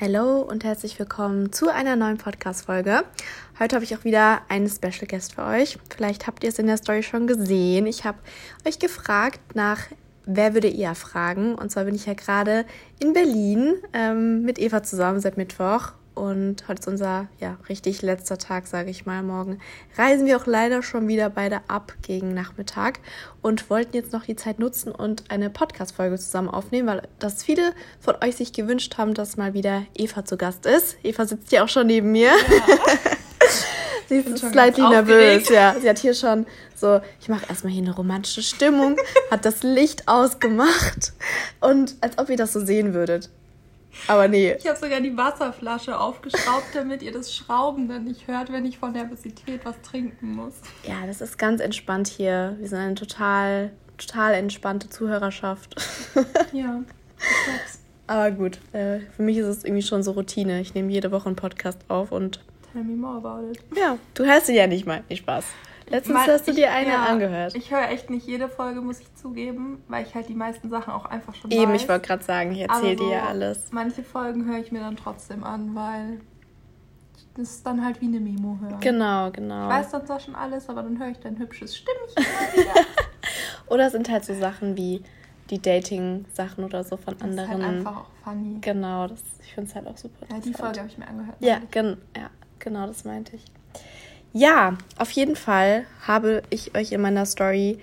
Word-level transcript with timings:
Hallo 0.00 0.40
und 0.40 0.64
herzlich 0.64 0.98
willkommen 0.98 1.52
zu 1.52 1.72
einer 1.72 1.94
neuen 1.94 2.18
Podcast-Folge. 2.18 3.04
Heute 3.60 3.76
habe 3.76 3.84
ich 3.84 3.96
auch 3.96 4.02
wieder 4.02 4.42
einen 4.48 4.68
Special 4.68 5.06
Guest 5.08 5.36
für 5.36 5.44
euch. 5.44 5.78
Vielleicht 5.96 6.26
habt 6.26 6.42
ihr 6.42 6.48
es 6.48 6.58
in 6.58 6.66
der 6.66 6.78
Story 6.78 7.04
schon 7.04 7.28
gesehen. 7.28 7.86
Ich 7.86 8.04
habe 8.04 8.18
euch 8.66 8.80
gefragt 8.80 9.54
nach, 9.54 9.82
wer 10.26 10.52
würde 10.52 10.66
ihr 10.66 10.96
fragen? 10.96 11.54
Und 11.54 11.70
zwar 11.70 11.84
bin 11.84 11.94
ich 11.94 12.06
ja 12.06 12.14
gerade 12.14 12.66
in 12.98 13.12
Berlin 13.12 13.76
ähm, 13.92 14.42
mit 14.42 14.58
Eva 14.58 14.82
zusammen 14.82 15.20
seit 15.20 15.36
Mittwoch 15.36 15.92
und 16.14 16.68
heute 16.68 16.80
ist 16.80 16.88
unser, 16.88 17.28
ja, 17.40 17.56
richtig 17.68 18.02
letzter 18.02 18.38
Tag, 18.38 18.66
sage 18.66 18.90
ich 18.90 19.04
mal. 19.04 19.22
Morgen 19.22 19.58
reisen 19.98 20.26
wir 20.26 20.36
auch 20.36 20.46
leider 20.46 20.82
schon 20.82 21.08
wieder 21.08 21.28
beide 21.30 21.60
ab 21.68 21.94
gegen 22.02 22.34
Nachmittag 22.34 23.00
und 23.42 23.68
wollten 23.70 23.96
jetzt 23.96 24.12
noch 24.12 24.24
die 24.24 24.36
Zeit 24.36 24.58
nutzen 24.58 24.92
und 24.92 25.24
eine 25.30 25.50
Podcast-Folge 25.50 26.18
zusammen 26.18 26.48
aufnehmen, 26.48 26.88
weil 26.88 27.02
das 27.18 27.42
viele 27.42 27.72
von 28.00 28.14
euch 28.22 28.36
sich 28.36 28.52
gewünscht 28.52 28.96
haben, 28.96 29.14
dass 29.14 29.36
mal 29.36 29.54
wieder 29.54 29.82
Eva 29.94 30.24
zu 30.24 30.36
Gast 30.36 30.66
ist. 30.66 30.96
Eva 31.02 31.26
sitzt 31.26 31.50
hier 31.50 31.64
auch 31.64 31.68
schon 31.68 31.88
neben 31.88 32.12
mir. 32.12 32.30
Ja. 32.30 32.76
Sie 34.08 34.16
ist 34.16 34.38
slightly 34.38 34.86
nervös, 34.86 35.48
ja. 35.48 35.74
Sie 35.80 35.88
hat 35.88 35.98
hier 35.98 36.14
schon 36.14 36.46
so, 36.74 37.00
ich 37.20 37.28
mache 37.28 37.46
erstmal 37.48 37.72
hier 37.72 37.82
eine 37.82 37.94
romantische 37.94 38.42
Stimmung, 38.42 38.96
hat 39.30 39.44
das 39.44 39.62
Licht 39.62 40.06
ausgemacht 40.08 41.14
und 41.60 41.94
als 42.02 42.18
ob 42.18 42.28
ihr 42.28 42.36
das 42.36 42.52
so 42.52 42.64
sehen 42.64 42.92
würdet. 42.92 43.30
Aber 44.08 44.28
nee. 44.28 44.52
Ich 44.52 44.66
habe 44.66 44.78
sogar 44.78 45.00
die 45.00 45.16
Wasserflasche 45.16 45.98
aufgeschraubt, 45.98 46.66
damit 46.74 47.02
ihr 47.02 47.12
das 47.12 47.34
Schrauben 47.34 47.88
dann 47.88 48.04
nicht 48.04 48.26
hört, 48.26 48.52
wenn 48.52 48.64
ich 48.64 48.78
von 48.78 48.92
Nervosität 48.92 49.64
was 49.64 49.80
trinken 49.82 50.34
muss. 50.34 50.54
Ja, 50.86 51.06
das 51.06 51.20
ist 51.20 51.38
ganz 51.38 51.60
entspannt 51.60 52.08
hier. 52.08 52.56
Wir 52.58 52.68
sind 52.68 52.78
eine 52.78 52.94
total, 52.94 53.72
total 53.98 54.34
entspannte 54.34 54.88
Zuhörerschaft. 54.88 55.76
Ja, 56.52 56.82
ich. 57.18 57.78
Aber 58.06 58.30
gut, 58.30 58.58
äh, 58.72 59.00
für 59.16 59.22
mich 59.22 59.38
ist 59.38 59.46
es 59.46 59.64
irgendwie 59.64 59.82
schon 59.82 60.02
so 60.02 60.12
Routine. 60.12 60.60
Ich 60.60 60.74
nehme 60.74 60.92
jede 60.92 61.10
Woche 61.10 61.26
einen 61.26 61.36
Podcast 61.36 61.80
auf 61.88 62.12
und. 62.12 62.40
Tell 62.72 62.84
me 62.84 62.94
more 62.94 63.16
about 63.16 63.50
it. 63.50 63.58
Ja, 63.76 63.98
du 64.14 64.24
hörst 64.24 64.48
ihn 64.48 64.54
ja 64.56 64.66
nicht 64.66 64.86
mal. 64.86 65.02
Nicht 65.08 65.20
Spaß. 65.20 65.44
Letztens 65.88 66.14
Mal, 66.14 66.26
hast 66.26 66.48
du 66.48 66.52
dir 66.52 66.70
eine 66.70 66.90
ja, 66.90 67.04
angehört. 67.04 67.54
Ich 67.54 67.70
höre 67.70 67.88
echt 67.90 68.08
nicht 68.10 68.26
jede 68.26 68.48
Folge, 68.48 68.80
muss 68.80 69.00
ich 69.00 69.14
zugeben, 69.14 69.82
weil 69.88 70.04
ich 70.06 70.14
halt 70.14 70.28
die 70.28 70.34
meisten 70.34 70.70
Sachen 70.70 70.92
auch 70.92 71.04
einfach 71.04 71.34
schon 71.34 71.50
Eben, 71.50 71.72
weiß. 71.72 71.82
ich 71.82 71.88
wollte 71.88 72.06
gerade 72.06 72.24
sagen, 72.24 72.52
ich 72.52 72.60
erzähle 72.60 72.96
so, 72.96 73.04
dir 73.04 73.10
ja 73.16 73.26
alles. 73.26 73.70
Manche 73.70 74.02
Folgen 74.02 74.46
höre 74.46 74.58
ich 74.58 74.72
mir 74.72 74.80
dann 74.80 74.96
trotzdem 74.96 75.44
an, 75.44 75.74
weil 75.74 76.20
das 77.36 77.50
ist 77.50 77.66
dann 77.66 77.84
halt 77.84 78.00
wie 78.00 78.06
eine 78.06 78.20
Memo 78.20 78.58
hören. 78.60 78.80
Genau, 78.80 79.30
genau. 79.30 79.64
Ich 79.64 79.74
weiß 79.74 79.90
dann 79.90 80.06
zwar 80.06 80.20
schon 80.20 80.34
alles, 80.34 80.68
aber 80.68 80.82
dann 80.82 80.98
höre 80.98 81.08
ich 81.08 81.18
dein 81.18 81.38
hübsches 81.38 81.76
Stimmchen 81.76 82.24
oder 83.66 83.90
sind 83.90 84.08
halt 84.08 84.24
so 84.24 84.34
Sachen 84.34 84.76
wie 84.76 85.02
die 85.50 85.60
Dating-Sachen 85.60 86.64
oder 86.64 86.84
so 86.84 86.96
von 86.96 87.14
das 87.14 87.22
anderen. 87.22 87.48
Das 87.48 87.58
ist 87.58 87.64
halt 87.64 87.76
einfach 87.78 87.96
auch 87.98 88.10
funny. 88.22 88.58
Genau, 88.60 89.08
das, 89.08 89.20
ich 89.42 89.52
finde 89.52 89.68
es 89.68 89.74
halt 89.74 89.86
auch 89.86 89.96
super. 89.96 90.26
Ja, 90.30 90.38
die 90.38 90.54
Folge 90.54 90.78
habe 90.78 90.88
ich 90.88 90.96
mir 90.96 91.06
angehört. 91.06 91.36
Ja, 91.40 91.60
gen 91.70 91.98
ja, 92.16 92.30
genau, 92.58 92.86
das 92.86 93.04
meinte 93.04 93.36
ich. 93.36 93.44
Ja, 94.34 94.76
auf 94.98 95.12
jeden 95.12 95.36
Fall 95.36 95.86
habe 96.06 96.42
ich 96.50 96.76
euch 96.76 96.90
in 96.90 97.00
meiner 97.00 97.24
Story 97.24 97.78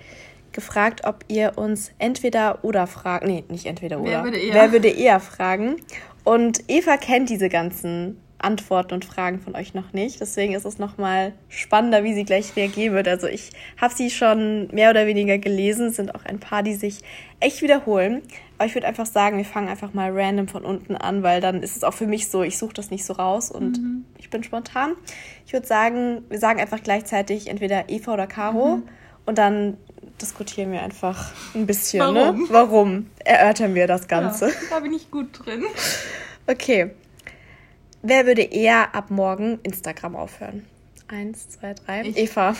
gefragt, 0.52 1.00
ob 1.04 1.24
ihr 1.28 1.52
uns 1.56 1.92
entweder 1.98 2.58
oder 2.62 2.86
fragt. 2.86 3.26
Nee, 3.26 3.42
nicht 3.48 3.64
entweder 3.64 3.98
oder. 4.00 4.10
Wer 4.10 4.24
würde 4.24 4.38
eher? 4.38 4.54
Wer 4.54 4.72
würde 4.72 4.88
eher 4.88 5.20
fragen? 5.20 5.76
Und 6.24 6.62
Eva 6.68 6.98
kennt 6.98 7.30
diese 7.30 7.48
ganzen 7.48 8.20
Antworten 8.42 8.94
und 8.94 9.04
Fragen 9.04 9.40
von 9.40 9.54
euch 9.54 9.74
noch 9.74 9.92
nicht. 9.92 10.20
Deswegen 10.20 10.54
ist 10.54 10.64
es 10.64 10.78
nochmal 10.78 11.32
spannender, 11.48 12.04
wie 12.04 12.14
sie 12.14 12.24
gleich 12.24 12.54
reagieren 12.56 12.94
wird. 12.94 13.08
Also 13.08 13.26
ich 13.26 13.50
habe 13.80 13.94
sie 13.94 14.10
schon 14.10 14.68
mehr 14.72 14.90
oder 14.90 15.06
weniger 15.06 15.38
gelesen. 15.38 15.88
Es 15.88 15.96
sind 15.96 16.14
auch 16.14 16.24
ein 16.24 16.40
paar, 16.40 16.62
die 16.62 16.74
sich 16.74 17.00
echt 17.40 17.62
wiederholen. 17.62 18.22
Aber 18.58 18.66
ich 18.66 18.74
würde 18.74 18.86
einfach 18.86 19.06
sagen, 19.06 19.38
wir 19.38 19.44
fangen 19.44 19.68
einfach 19.68 19.94
mal 19.94 20.10
random 20.12 20.48
von 20.48 20.64
unten 20.64 20.96
an, 20.96 21.22
weil 21.22 21.40
dann 21.40 21.62
ist 21.62 21.76
es 21.76 21.84
auch 21.84 21.94
für 21.94 22.06
mich 22.06 22.28
so, 22.28 22.42
ich 22.42 22.58
suche 22.58 22.74
das 22.74 22.90
nicht 22.90 23.04
so 23.04 23.14
raus 23.14 23.50
und 23.50 23.78
mhm. 23.78 24.04
ich 24.18 24.30
bin 24.30 24.44
spontan. 24.44 24.92
Ich 25.46 25.52
würde 25.52 25.66
sagen, 25.66 26.22
wir 26.28 26.38
sagen 26.38 26.60
einfach 26.60 26.82
gleichzeitig 26.82 27.48
entweder 27.48 27.88
Eva 27.88 28.14
oder 28.14 28.26
Caro 28.26 28.76
mhm. 28.76 28.82
und 29.26 29.38
dann 29.38 29.76
diskutieren 30.20 30.72
wir 30.72 30.82
einfach 30.82 31.32
ein 31.54 31.66
bisschen. 31.66 32.14
Ne? 32.14 32.20
Warum? 32.20 32.38
Ne? 32.38 32.46
Warum? 32.50 33.06
Erörtern 33.24 33.74
wir 33.74 33.86
das 33.86 34.06
Ganze. 34.06 34.48
Ja, 34.48 34.54
da 34.70 34.80
bin 34.80 34.92
ich 34.92 35.10
gut 35.10 35.44
drin. 35.44 35.64
Okay. 36.46 36.92
Wer 38.02 38.26
würde 38.26 38.42
eher 38.42 38.94
ab 38.94 39.10
morgen 39.10 39.60
Instagram 39.62 40.16
aufhören? 40.16 40.66
Eins, 41.08 41.48
zwei, 41.48 41.74
drei. 41.74 42.02
Ich. 42.02 42.16
Eva. 42.16 42.56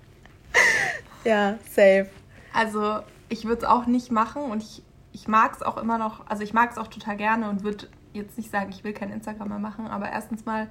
ja, 1.24 1.58
safe. 1.68 2.08
Also, 2.52 3.00
ich 3.28 3.44
würde 3.44 3.62
es 3.62 3.68
auch 3.68 3.86
nicht 3.86 4.12
machen 4.12 4.42
und 4.42 4.62
ich, 4.62 4.82
ich 5.12 5.28
mag 5.28 5.54
es 5.56 5.62
auch 5.62 5.76
immer 5.76 5.98
noch, 5.98 6.26
also 6.28 6.42
ich 6.42 6.52
mag 6.52 6.70
es 6.70 6.78
auch 6.78 6.88
total 6.88 7.16
gerne 7.16 7.50
und 7.50 7.64
würde 7.64 7.88
jetzt 8.12 8.38
nicht 8.38 8.50
sagen, 8.50 8.70
ich 8.70 8.84
will 8.84 8.92
kein 8.92 9.10
Instagram 9.10 9.48
mehr 9.48 9.58
machen, 9.58 9.86
aber 9.86 10.10
erstens 10.10 10.44
mal 10.44 10.68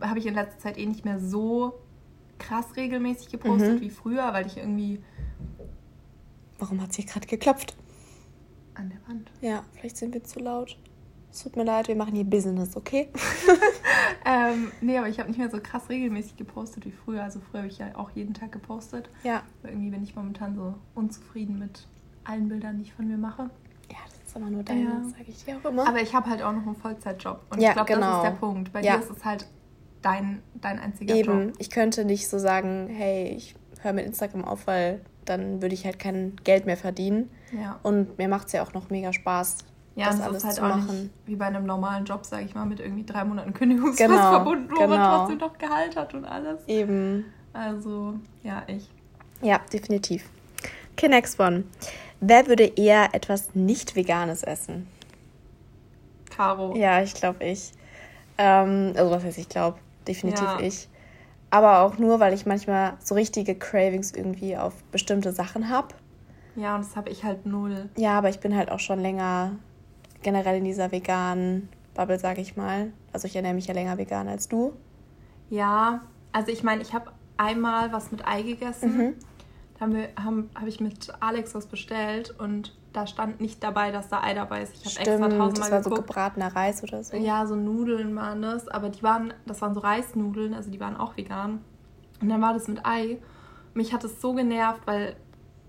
habe 0.00 0.18
ich 0.18 0.26
in 0.26 0.34
letzter 0.34 0.58
Zeit 0.58 0.78
eh 0.78 0.86
nicht 0.86 1.04
mehr 1.04 1.18
so 1.18 1.74
krass 2.38 2.76
regelmäßig 2.76 3.30
gepostet 3.30 3.76
mhm. 3.76 3.80
wie 3.80 3.90
früher, 3.90 4.32
weil 4.32 4.46
ich 4.46 4.56
irgendwie. 4.56 5.02
Warum 6.58 6.80
hat 6.80 6.92
sie 6.92 7.04
gerade 7.04 7.26
geklopft? 7.26 7.76
An 8.74 8.90
der 8.90 8.98
Wand. 9.08 9.30
Ja, 9.40 9.64
vielleicht 9.74 9.96
sind 9.96 10.14
wir 10.14 10.24
zu 10.24 10.40
laut. 10.40 10.76
Es 11.32 11.42
tut 11.42 11.56
mir 11.56 11.64
leid, 11.64 11.88
wir 11.88 11.96
machen 11.96 12.14
hier 12.14 12.24
Business, 12.24 12.76
okay? 12.76 13.08
ähm, 14.26 14.70
nee, 14.82 14.98
aber 14.98 15.08
ich 15.08 15.18
habe 15.18 15.30
nicht 15.30 15.38
mehr 15.38 15.50
so 15.50 15.60
krass 15.62 15.88
regelmäßig 15.88 16.36
gepostet 16.36 16.84
wie 16.84 16.92
früher. 16.92 17.22
Also 17.22 17.40
früher 17.40 17.62
habe 17.62 17.68
ich 17.68 17.78
ja 17.78 17.86
auch 17.94 18.10
jeden 18.10 18.34
Tag 18.34 18.52
gepostet. 18.52 19.08
Ja. 19.24 19.42
Aber 19.62 19.72
irgendwie 19.72 19.88
bin 19.88 20.02
ich 20.02 20.14
momentan 20.14 20.54
so 20.54 20.74
unzufrieden 20.94 21.58
mit 21.58 21.86
allen 22.24 22.48
Bildern, 22.50 22.76
die 22.76 22.82
ich 22.82 22.92
von 22.92 23.08
mir 23.08 23.16
mache. 23.16 23.44
Ja, 23.90 23.96
das 24.04 24.28
ist 24.28 24.36
aber 24.36 24.50
nur 24.50 24.62
deine, 24.62 24.82
ja. 24.82 25.04
sage 25.04 25.24
ich 25.26 25.42
dir 25.42 25.56
auch 25.56 25.70
immer. 25.70 25.88
Aber 25.88 26.02
ich 26.02 26.14
habe 26.14 26.28
halt 26.28 26.42
auch 26.42 26.52
noch 26.52 26.66
einen 26.66 26.76
Vollzeitjob. 26.76 27.40
Und 27.48 27.62
ja, 27.62 27.70
ich 27.70 27.74
glaube, 27.76 27.94
genau. 27.94 28.06
das 28.08 28.16
ist 28.16 28.24
der 28.24 28.46
Punkt. 28.46 28.72
Bei 28.74 28.82
ja. 28.82 28.98
dir 28.98 29.02
ist 29.02 29.10
es 29.10 29.24
halt 29.24 29.46
dein, 30.02 30.42
dein 30.60 30.78
einziger 30.78 31.14
Eben. 31.14 31.46
Job. 31.46 31.54
Ich 31.58 31.70
könnte 31.70 32.04
nicht 32.04 32.28
so 32.28 32.38
sagen, 32.38 32.88
hey, 32.88 33.30
ich 33.34 33.54
höre 33.80 33.94
mit 33.94 34.04
Instagram 34.04 34.44
auf, 34.44 34.66
weil 34.66 35.00
dann 35.24 35.62
würde 35.62 35.74
ich 35.74 35.86
halt 35.86 35.98
kein 35.98 36.36
Geld 36.44 36.66
mehr 36.66 36.76
verdienen. 36.76 37.30
Ja. 37.52 37.80
Und 37.82 38.18
mir 38.18 38.28
macht 38.28 38.48
es 38.48 38.52
ja 38.52 38.62
auch 38.62 38.74
noch 38.74 38.90
mega 38.90 39.14
Spaß, 39.14 39.64
ja, 39.94 40.06
das, 40.06 40.18
das 40.18 40.26
alles 40.26 40.36
ist 40.38 40.44
halt 40.44 40.60
auch 40.60 40.76
machen. 40.76 41.02
nicht 41.02 41.10
wie 41.26 41.36
bei 41.36 41.46
einem 41.46 41.66
normalen 41.66 42.04
Job, 42.04 42.24
sage 42.24 42.44
ich 42.44 42.54
mal, 42.54 42.64
mit 42.64 42.80
irgendwie 42.80 43.04
drei 43.04 43.24
Monaten 43.24 43.52
Kündigungsfrist 43.52 44.10
genau, 44.10 44.30
verbunden, 44.30 44.70
wo 44.70 44.80
genau. 44.80 44.88
man 44.88 45.00
trotzdem 45.00 45.38
noch 45.38 45.58
Gehalt 45.58 45.96
hat 45.96 46.14
und 46.14 46.24
alles. 46.24 46.60
Eben. 46.66 47.26
Also, 47.52 48.14
ja, 48.42 48.62
ich. 48.66 48.88
Ja, 49.42 49.60
definitiv. 49.72 50.30
Okay, 50.92 51.08
next 51.08 51.38
one. 51.38 51.64
Wer 52.20 52.46
würde 52.46 52.64
eher 52.64 53.08
etwas 53.12 53.54
nicht 53.54 53.96
Veganes 53.96 54.42
essen? 54.42 54.86
Caro. 56.30 56.74
Ja, 56.76 57.02
ich 57.02 57.14
glaube 57.14 57.44
ich. 57.44 57.72
Ähm, 58.38 58.92
also 58.96 59.10
was 59.10 59.24
heißt 59.24 59.38
ich 59.38 59.48
glaube? 59.48 59.78
Definitiv 60.06 60.42
ja. 60.42 60.60
ich. 60.60 60.88
Aber 61.50 61.80
auch 61.80 61.98
nur, 61.98 62.18
weil 62.18 62.32
ich 62.32 62.46
manchmal 62.46 62.94
so 63.00 63.14
richtige 63.14 63.54
Cravings 63.54 64.12
irgendwie 64.12 64.56
auf 64.56 64.82
bestimmte 64.84 65.32
Sachen 65.32 65.68
habe. 65.68 65.88
Ja, 66.56 66.76
und 66.76 66.84
das 66.84 66.96
habe 66.96 67.10
ich 67.10 67.24
halt 67.24 67.44
null. 67.44 67.90
Ja, 67.96 68.16
aber 68.18 68.30
ich 68.30 68.40
bin 68.40 68.56
halt 68.56 68.70
auch 68.70 68.80
schon 68.80 69.00
länger 69.00 69.56
generell 70.22 70.58
in 70.58 70.64
dieser 70.64 70.92
veganen 70.92 71.68
Bubble, 71.94 72.18
sage 72.18 72.40
ich 72.40 72.56
mal. 72.56 72.92
Also 73.12 73.26
ich 73.26 73.36
ernähre 73.36 73.54
mich 73.54 73.66
ja 73.66 73.74
länger 73.74 73.98
vegan 73.98 74.28
als 74.28 74.48
du. 74.48 74.72
Ja, 75.50 76.00
also 76.32 76.50
ich 76.50 76.62
meine, 76.62 76.82
ich 76.82 76.94
habe 76.94 77.12
einmal 77.36 77.92
was 77.92 78.10
mit 78.10 78.26
Ei 78.26 78.42
gegessen. 78.42 78.96
Mhm. 78.96 79.14
Da 79.78 79.86
habe 79.86 80.08
haben, 80.22 80.50
hab 80.54 80.66
ich 80.66 80.80
mit 80.80 81.12
Alex 81.20 81.54
was 81.54 81.66
bestellt 81.66 82.34
und 82.38 82.74
da 82.92 83.06
stand 83.06 83.40
nicht 83.40 83.62
dabei, 83.62 83.90
dass 83.90 84.08
da 84.08 84.22
Ei 84.22 84.34
dabei 84.34 84.62
ist. 84.62 84.74
Ich 84.74 84.98
habe 84.98 85.10
extra 85.10 85.28
tausendmal 85.28 85.50
das 85.50 85.70
war 85.70 85.78
geguckt. 85.78 85.96
so 85.96 86.02
gebratener 86.02 86.54
Reis 86.54 86.82
oder 86.82 87.02
so. 87.02 87.16
Ja, 87.16 87.46
so 87.46 87.56
Nudeln 87.56 88.14
waren 88.16 88.42
das, 88.42 88.68
aber 88.68 88.90
die 88.90 89.02
waren, 89.02 89.32
das 89.46 89.60
waren 89.60 89.74
so 89.74 89.80
Reisnudeln, 89.80 90.54
also 90.54 90.70
die 90.70 90.80
waren 90.80 90.96
auch 90.96 91.16
vegan. 91.16 91.60
Und 92.20 92.28
dann 92.28 92.40
war 92.40 92.52
das 92.52 92.68
mit 92.68 92.84
Ei. 92.84 93.18
Mich 93.74 93.92
hat 93.92 94.04
es 94.04 94.20
so 94.20 94.34
genervt, 94.34 94.82
weil 94.86 95.16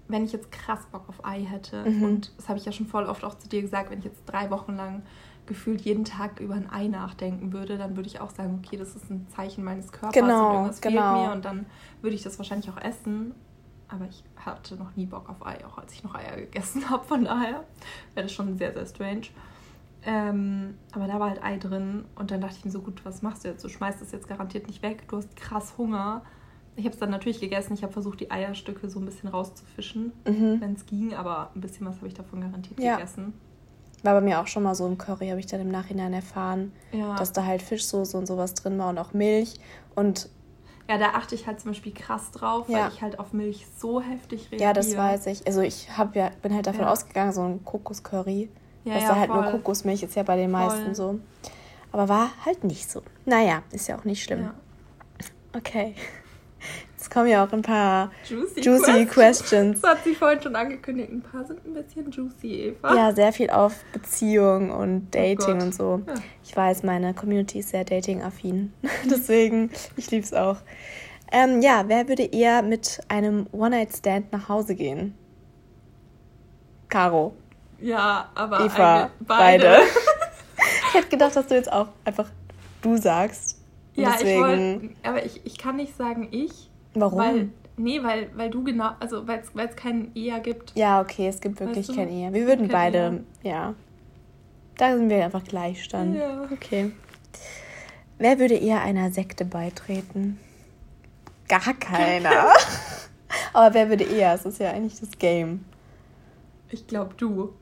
wenn 0.07 0.25
ich 0.25 0.33
jetzt 0.33 0.51
krass 0.51 0.85
Bock 0.91 1.07
auf 1.07 1.25
Ei 1.25 1.43
hätte, 1.43 1.89
mhm. 1.89 2.03
und 2.03 2.31
das 2.37 2.49
habe 2.49 2.59
ich 2.59 2.65
ja 2.65 2.71
schon 2.71 2.87
voll 2.87 3.05
oft 3.05 3.23
auch 3.23 3.35
zu 3.35 3.47
dir 3.47 3.61
gesagt, 3.61 3.89
wenn 3.91 3.99
ich 3.99 4.05
jetzt 4.05 4.23
drei 4.25 4.49
Wochen 4.49 4.75
lang 4.75 5.03
gefühlt 5.45 5.81
jeden 5.81 6.05
Tag 6.05 6.39
über 6.39 6.53
ein 6.53 6.69
Ei 6.71 6.87
nachdenken 6.87 7.51
würde, 7.51 7.77
dann 7.77 7.95
würde 7.95 8.07
ich 8.07 8.19
auch 8.19 8.29
sagen, 8.29 8.61
okay, 8.63 8.77
das 8.77 8.95
ist 8.95 9.09
ein 9.09 9.27
Zeichen 9.29 9.63
meines 9.63 9.91
Körpers 9.91 10.13
genau, 10.13 10.49
und 10.49 10.55
irgendwas 10.55 10.81
genau. 10.81 11.13
fehlt 11.13 11.27
mir 11.27 11.33
und 11.33 11.45
dann 11.45 11.65
würde 12.01 12.15
ich 12.15 12.23
das 12.23 12.37
wahrscheinlich 12.37 12.69
auch 12.69 12.77
essen. 12.77 13.33
Aber 13.89 14.05
ich 14.05 14.23
hatte 14.37 14.75
noch 14.75 14.95
nie 14.95 15.05
Bock 15.05 15.29
auf 15.29 15.45
Ei, 15.45 15.63
auch 15.65 15.77
als 15.77 15.93
ich 15.93 16.03
noch 16.03 16.15
Eier 16.15 16.37
gegessen 16.37 16.89
habe. 16.89 17.03
Von 17.03 17.25
daher 17.25 17.63
wäre 18.13 18.25
das 18.25 18.31
schon 18.31 18.57
sehr, 18.57 18.73
sehr 18.73 18.85
strange. 18.85 19.27
Ähm, 20.05 20.77
aber 20.91 21.07
da 21.07 21.19
war 21.19 21.29
halt 21.29 21.43
Ei 21.43 21.57
drin 21.57 22.05
und 22.15 22.31
dann 22.31 22.41
dachte 22.41 22.55
ich 22.57 22.65
mir 22.65 22.71
so, 22.71 22.81
gut, 22.81 23.05
was 23.05 23.21
machst 23.21 23.43
du 23.43 23.49
jetzt? 23.49 23.63
Du 23.63 23.69
schmeißt 23.69 24.01
das 24.01 24.11
jetzt 24.11 24.27
garantiert 24.27 24.67
nicht 24.67 24.81
weg. 24.81 25.07
Du 25.07 25.17
hast 25.17 25.35
krass 25.35 25.77
Hunger 25.77 26.23
ich 26.75 26.85
habe 26.85 26.93
es 26.93 26.99
dann 26.99 27.09
natürlich 27.09 27.39
gegessen. 27.39 27.73
Ich 27.73 27.83
habe 27.83 27.93
versucht, 27.93 28.19
die 28.19 28.31
Eierstücke 28.31 28.89
so 28.89 28.99
ein 28.99 29.05
bisschen 29.05 29.29
rauszufischen, 29.29 30.11
mhm. 30.27 30.59
wenn 30.59 30.73
es 30.73 30.85
ging, 30.85 31.13
aber 31.13 31.51
ein 31.55 31.61
bisschen 31.61 31.85
was 31.85 31.97
habe 31.97 32.07
ich 32.07 32.13
davon 32.13 32.41
garantiert 32.41 32.79
ja. 32.79 32.95
gegessen. 32.95 33.33
War 34.01 34.15
bei 34.15 34.21
mir 34.21 34.41
auch 34.41 34.47
schon 34.47 34.63
mal 34.63 34.75
so 34.75 34.85
im 34.85 34.97
Curry, 34.97 35.29
habe 35.29 35.39
ich 35.39 35.45
dann 35.45 35.61
im 35.61 35.71
Nachhinein 35.71 36.13
erfahren, 36.13 36.73
ja. 36.91 37.15
dass 37.15 37.31
da 37.31 37.45
halt 37.45 37.61
Fischsoße 37.61 38.17
und 38.17 38.25
sowas 38.25 38.53
drin 38.53 38.77
war 38.77 38.89
und 38.89 38.97
auch 38.97 39.13
Milch. 39.13 39.59
Und 39.95 40.29
ja, 40.89 40.97
da 40.97 41.11
achte 41.11 41.35
ich 41.35 41.47
halt 41.47 41.61
zum 41.61 41.71
Beispiel 41.71 41.93
krass 41.93 42.31
drauf, 42.31 42.67
ja. 42.67 42.79
weil 42.79 42.91
ich 42.91 43.01
halt 43.01 43.17
auf 43.17 43.31
Milch 43.31 43.65
so 43.77 44.01
heftig 44.01 44.51
reagiere. 44.51 44.61
Ja, 44.61 44.73
das 44.73 44.97
weiß 44.97 45.27
ich. 45.27 45.47
Also 45.47 45.61
ich 45.61 45.97
hab 45.97 46.15
ja, 46.15 46.31
bin 46.41 46.53
halt 46.53 46.67
davon 46.67 46.85
ausgegangen, 46.85 47.31
so 47.31 47.41
ein 47.41 47.63
Kokoscurry 47.63 48.49
Ja, 48.83 48.95
das 48.95 49.03
ja, 49.03 49.15
halt 49.15 49.31
voll. 49.31 49.41
nur 49.41 49.51
Kokosmilch 49.51 50.03
ist 50.03 50.15
ja 50.15 50.23
bei 50.23 50.35
den 50.35 50.51
meisten 50.51 50.83
voll. 50.93 50.95
so. 50.95 51.19
Aber 51.93 52.09
war 52.09 52.29
halt 52.43 52.65
nicht 52.65 52.91
so. 52.91 53.03
Naja, 53.25 53.63
ist 53.71 53.87
ja 53.87 53.97
auch 53.97 54.03
nicht 54.03 54.23
schlimm. 54.23 54.49
Okay. 55.55 55.95
Jetzt 57.03 57.11
kommen 57.11 57.27
ja 57.27 57.43
auch 57.43 57.51
ein 57.51 57.61
paar 57.61 58.11
juicy, 58.23 58.61
juicy 58.61 59.05
questions. 59.05 59.09
questions. 59.09 59.81
Das 59.81 59.91
hat 59.91 60.03
sie 60.05 60.15
vorhin 60.15 60.41
schon 60.41 60.55
angekündigt. 60.55 61.11
Ein 61.11 61.21
paar 61.21 61.43
sind 61.43 61.59
ein 61.65 61.73
bisschen 61.73 62.09
juicy, 62.09 62.69
Eva. 62.69 62.95
Ja, 62.95 63.11
sehr 63.13 63.33
viel 63.33 63.49
auf 63.49 63.75
Beziehung 63.91 64.71
und 64.71 65.01
oh 65.01 65.07
Dating 65.11 65.59
oh 65.59 65.63
und 65.63 65.75
so. 65.75 66.01
Ja. 66.07 66.13
Ich 66.45 66.55
weiß, 66.55 66.83
meine 66.83 67.13
Community 67.13 67.59
ist 67.59 67.71
sehr 67.71 67.83
dating-affin. 67.83 68.71
Deswegen, 69.03 69.69
ich 69.97 70.11
liebe 70.11 70.23
es 70.23 70.33
auch. 70.33 70.59
Ähm, 71.29 71.61
ja, 71.61 71.83
wer 71.87 72.07
würde 72.07 72.23
eher 72.23 72.61
mit 72.61 73.01
einem 73.09 73.47
One-Night-Stand 73.51 74.31
nach 74.31 74.47
Hause 74.47 74.73
gehen? 74.73 75.13
Caro. 76.87 77.35
Ja, 77.81 78.29
aber 78.33 78.61
Eva, 78.61 79.09
beide. 79.19 79.65
beide. 79.65 79.77
ich 80.87 80.93
hätte 80.93 81.09
gedacht, 81.09 81.35
dass 81.35 81.47
du 81.47 81.55
jetzt 81.55 81.69
auch 81.69 81.89
einfach 82.05 82.29
du 82.81 82.95
sagst. 82.95 83.59
Ja, 83.95 84.13
Deswegen... 84.13 84.31
ich 84.31 84.39
wollte, 84.39 84.95
aber 85.03 85.25
ich, 85.25 85.45
ich 85.45 85.57
kann 85.57 85.75
nicht 85.75 85.97
sagen 85.97 86.29
ich. 86.31 86.69
Warum? 86.93 87.19
Weil, 87.19 87.49
nee, 87.77 88.01
weil, 88.03 88.29
weil 88.35 88.49
du 88.49 88.63
genau, 88.63 88.91
also 88.99 89.27
weil 89.27 89.41
es 89.55 89.75
keinen 89.75 90.15
Eher 90.15 90.39
gibt. 90.39 90.75
Ja, 90.75 91.01
okay, 91.01 91.27
es 91.27 91.41
gibt 91.41 91.59
wirklich 91.59 91.87
weißt 91.87 91.89
du? 91.89 91.95
kein 91.95 92.09
Eher. 92.09 92.33
Wir 92.33 92.45
würden 92.45 92.67
beide, 92.67 93.23
Eher. 93.43 93.51
ja. 93.51 93.75
Da 94.77 94.95
sind 94.95 95.09
wir 95.09 95.23
einfach 95.23 95.43
Gleichstand. 95.43 96.15
Ja. 96.15 96.47
Okay. 96.51 96.91
Wer 98.17 98.39
würde 98.39 98.55
eher 98.55 98.81
einer 98.81 99.11
Sekte 99.11 99.45
beitreten? 99.45 100.39
Gar 101.47 101.73
keiner. 101.73 102.53
Aber 103.53 103.73
wer 103.73 103.89
würde 103.89 104.03
eher? 104.03 104.33
Es 104.33 104.45
ist 104.45 104.59
ja 104.59 104.71
eigentlich 104.71 104.99
das 104.99 105.11
Game. 105.17 105.65
Ich 106.69 106.87
glaube 106.87 107.13
du. 107.17 107.53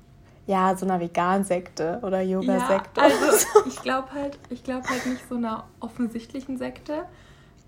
Ja, 0.48 0.76
so 0.76 0.86
einer 0.86 1.00
Vegan-Sekte 1.00 2.00
oder 2.02 2.22
Yoga-Sekte. 2.22 3.00
Ja, 3.00 3.06
also 3.06 3.48
ich 3.68 3.82
glaube 3.82 4.12
halt, 4.14 4.40
ich 4.50 4.64
glaube 4.64 4.88
halt 4.90 5.06
nicht 5.06 5.28
so 5.30 5.36
einer 5.36 5.66
offensichtlichen 5.80 6.58
Sekte, 6.58 7.06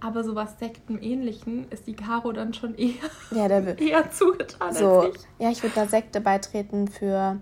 aber 0.03 0.23
so 0.23 0.35
was 0.35 0.59
Sektenähnlichen 0.59 1.65
ist 1.71 1.87
die 1.87 1.95
Caro 1.95 2.33
dann 2.33 2.53
schon 2.53 2.75
eher, 2.75 3.09
ja, 3.31 3.47
der 3.47 3.77
eher 3.79 4.11
zugetan 4.11 4.73
so, 4.73 4.99
als 4.99 5.15
ich. 5.15 5.21
Ja, 5.39 5.49
ich 5.49 5.63
würde 5.63 5.75
da 5.75 5.87
Sekte 5.87 6.19
beitreten 6.19 6.87
für. 6.87 7.39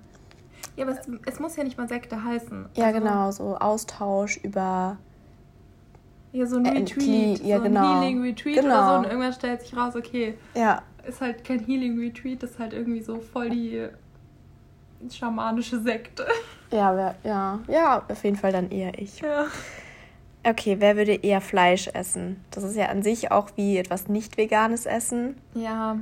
Ja, 0.76 0.86
aber 0.86 0.92
es, 0.92 1.08
es, 1.26 1.40
muss 1.40 1.56
ja 1.56 1.64
nicht 1.64 1.78
mal 1.78 1.88
Sekte 1.88 2.24
heißen. 2.24 2.70
Ja, 2.76 2.86
also, 2.86 3.00
genau, 3.00 3.32
so 3.32 3.58
Austausch 3.58 4.38
über. 4.38 4.98
Ja, 6.32 6.46
so 6.46 6.58
ein 6.58 6.66
äh, 6.66 6.70
Retreat, 6.70 7.44
ja, 7.44 7.58
so 7.58 7.64
ein 7.64 7.74
genau. 7.74 8.02
Healing 8.02 8.22
Retreat 8.22 8.56
genau. 8.56 8.68
oder 8.68 8.88
so 8.88 8.98
und 9.00 9.06
irgendwann 9.06 9.34
stellt 9.34 9.62
sich 9.62 9.76
raus, 9.76 9.96
okay, 9.96 10.38
ja. 10.54 10.82
ist 11.06 11.20
halt 11.20 11.44
kein 11.44 11.60
Healing 11.60 12.00
Retreat, 12.00 12.42
ist 12.44 12.58
halt 12.58 12.72
irgendwie 12.72 13.02
so 13.02 13.20
voll 13.20 13.50
die 13.50 13.90
schamanische 15.10 15.82
Sekte. 15.82 16.26
Ja, 16.72 17.16
ja, 17.24 17.60
ja, 17.68 18.04
auf 18.08 18.24
jeden 18.24 18.38
Fall 18.38 18.54
dann 18.54 18.72
eher 18.72 18.98
ich. 18.98 19.20
Ja. 19.20 19.48
Okay, 20.44 20.78
wer 20.80 20.98
würde 20.98 21.14
eher 21.14 21.42
Fleisch 21.42 21.88
essen? 21.88 22.44
Das 22.50 22.64
ist 22.64 22.76
ja 22.76 22.88
an 22.88 23.04
sich 23.04 23.32
auch 23.32 23.50
wie 23.56 23.78
etwas 23.78 24.08
nicht 24.08 24.38
veganes 24.38 24.86
Essen. 24.86 25.36
Ja. 25.54 26.00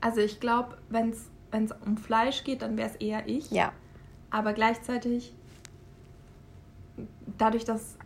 Also 0.00 0.20
ich 0.20 0.40
glaube, 0.40 0.78
wenn 0.88 1.10
es 1.10 1.72
um 1.84 1.96
Fleisch 1.96 2.44
geht, 2.44 2.62
dann 2.62 2.76
wäre 2.76 2.90
es 2.90 2.96
eher 2.96 3.28
ich. 3.28 3.50
Ja. 3.50 3.72
Aber 4.30 4.52
gleichzeitig, 4.52 5.32
dadurch, 7.38 7.64
dass 7.64 7.96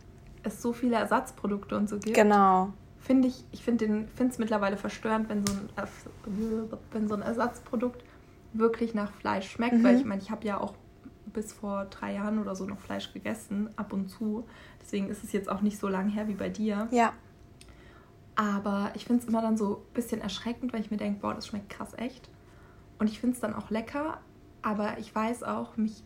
es 0.43 0.61
so 0.61 0.73
viele 0.73 0.95
Ersatzprodukte 0.95 1.75
und 1.75 1.89
so 1.89 1.97
gibt, 1.97 2.15
genau. 2.15 2.73
finde 2.99 3.27
ich, 3.27 3.43
ich 3.51 3.63
finde 3.63 4.07
es 4.29 4.37
mittlerweile 4.37 4.77
verstörend, 4.77 5.27
wenn 5.29 5.45
so, 5.45 5.53
ein, 5.53 5.69
wenn 6.91 7.07
so 7.07 7.15
ein 7.15 7.21
Ersatzprodukt 7.21 8.03
wirklich 8.53 8.93
nach 8.93 9.11
Fleisch 9.11 9.49
schmeckt, 9.49 9.75
mhm. 9.75 9.83
weil 9.83 9.97
ich 9.97 10.05
meine, 10.05 10.21
ich 10.21 10.29
habe 10.29 10.45
ja 10.45 10.59
auch 10.59 10.73
bis 11.25 11.53
vor 11.53 11.85
drei 11.85 12.13
Jahren 12.13 12.39
oder 12.39 12.55
so 12.55 12.65
noch 12.65 12.79
Fleisch 12.79 13.13
gegessen, 13.13 13.69
ab 13.75 13.93
und 13.93 14.09
zu. 14.09 14.45
Deswegen 14.81 15.09
ist 15.09 15.23
es 15.23 15.31
jetzt 15.31 15.49
auch 15.49 15.61
nicht 15.61 15.79
so 15.79 15.87
lang 15.87 16.09
her 16.09 16.27
wie 16.27 16.33
bei 16.33 16.49
dir. 16.49 16.87
Ja. 16.91 17.13
Aber 18.35 18.91
ich 18.95 19.05
finde 19.05 19.21
es 19.23 19.27
immer 19.27 19.41
dann 19.41 19.57
so 19.57 19.77
ein 19.77 19.93
bisschen 19.93 20.21
erschreckend, 20.21 20.73
wenn 20.73 20.81
ich 20.81 20.91
mir 20.91 20.97
denke, 20.97 21.19
boah, 21.21 21.33
das 21.33 21.47
schmeckt 21.47 21.69
krass 21.69 21.93
echt. 21.97 22.29
Und 22.97 23.07
ich 23.07 23.19
finde 23.19 23.35
es 23.35 23.41
dann 23.41 23.53
auch 23.53 23.69
lecker, 23.69 24.19
aber 24.61 24.97
ich 24.99 25.13
weiß 25.13 25.43
auch, 25.43 25.77
mich, 25.77 26.03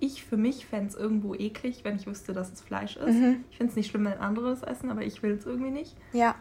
ich 0.00 0.24
für 0.24 0.36
mich 0.36 0.66
fände 0.66 0.88
es 0.88 0.94
irgendwo 0.94 1.34
eklig, 1.34 1.84
wenn 1.84 1.96
ich 1.96 2.06
wüsste, 2.06 2.32
dass 2.32 2.52
es 2.52 2.60
Fleisch 2.60 2.96
ist. 2.96 3.16
Mhm. 3.16 3.44
Ich 3.50 3.56
finde 3.56 3.70
es 3.70 3.76
nicht 3.76 3.90
schlimm, 3.90 4.04
wenn 4.04 4.18
andere 4.18 4.50
es 4.50 4.62
essen, 4.62 4.90
aber 4.90 5.02
ich 5.02 5.22
will 5.22 5.32
es 5.32 5.46
irgendwie 5.46 5.70
nicht. 5.70 5.96
Ja. 6.12 6.34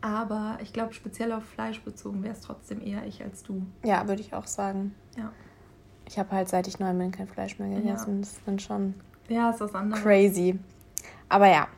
Aber 0.00 0.58
ich 0.60 0.74
glaube, 0.74 0.92
speziell 0.92 1.32
auf 1.32 1.44
Fleisch 1.44 1.80
bezogen 1.80 2.22
wäre 2.22 2.34
es 2.34 2.42
trotzdem 2.42 2.82
eher 2.82 3.06
ich 3.06 3.22
als 3.22 3.42
du. 3.42 3.66
Ja, 3.82 4.06
würde 4.06 4.20
ich 4.20 4.34
auch 4.34 4.46
sagen. 4.46 4.94
Ja. 5.16 5.32
Ich 6.06 6.18
habe 6.18 6.30
halt 6.32 6.48
seit 6.48 6.66
ich 6.66 6.78
neun 6.78 6.98
bin 6.98 7.10
kein 7.10 7.26
Fleisch 7.26 7.58
mehr 7.58 7.68
gegessen. 7.68 8.14
Ja. 8.14 8.20
Das 8.20 8.32
ist 8.32 8.40
dann 8.46 8.58
schon 8.58 8.94
ja, 9.28 9.50
ist 9.50 9.60
was 9.60 9.74
anderes. 9.74 10.02
crazy. 10.02 10.58
Aber 11.28 11.48
ja. 11.48 11.68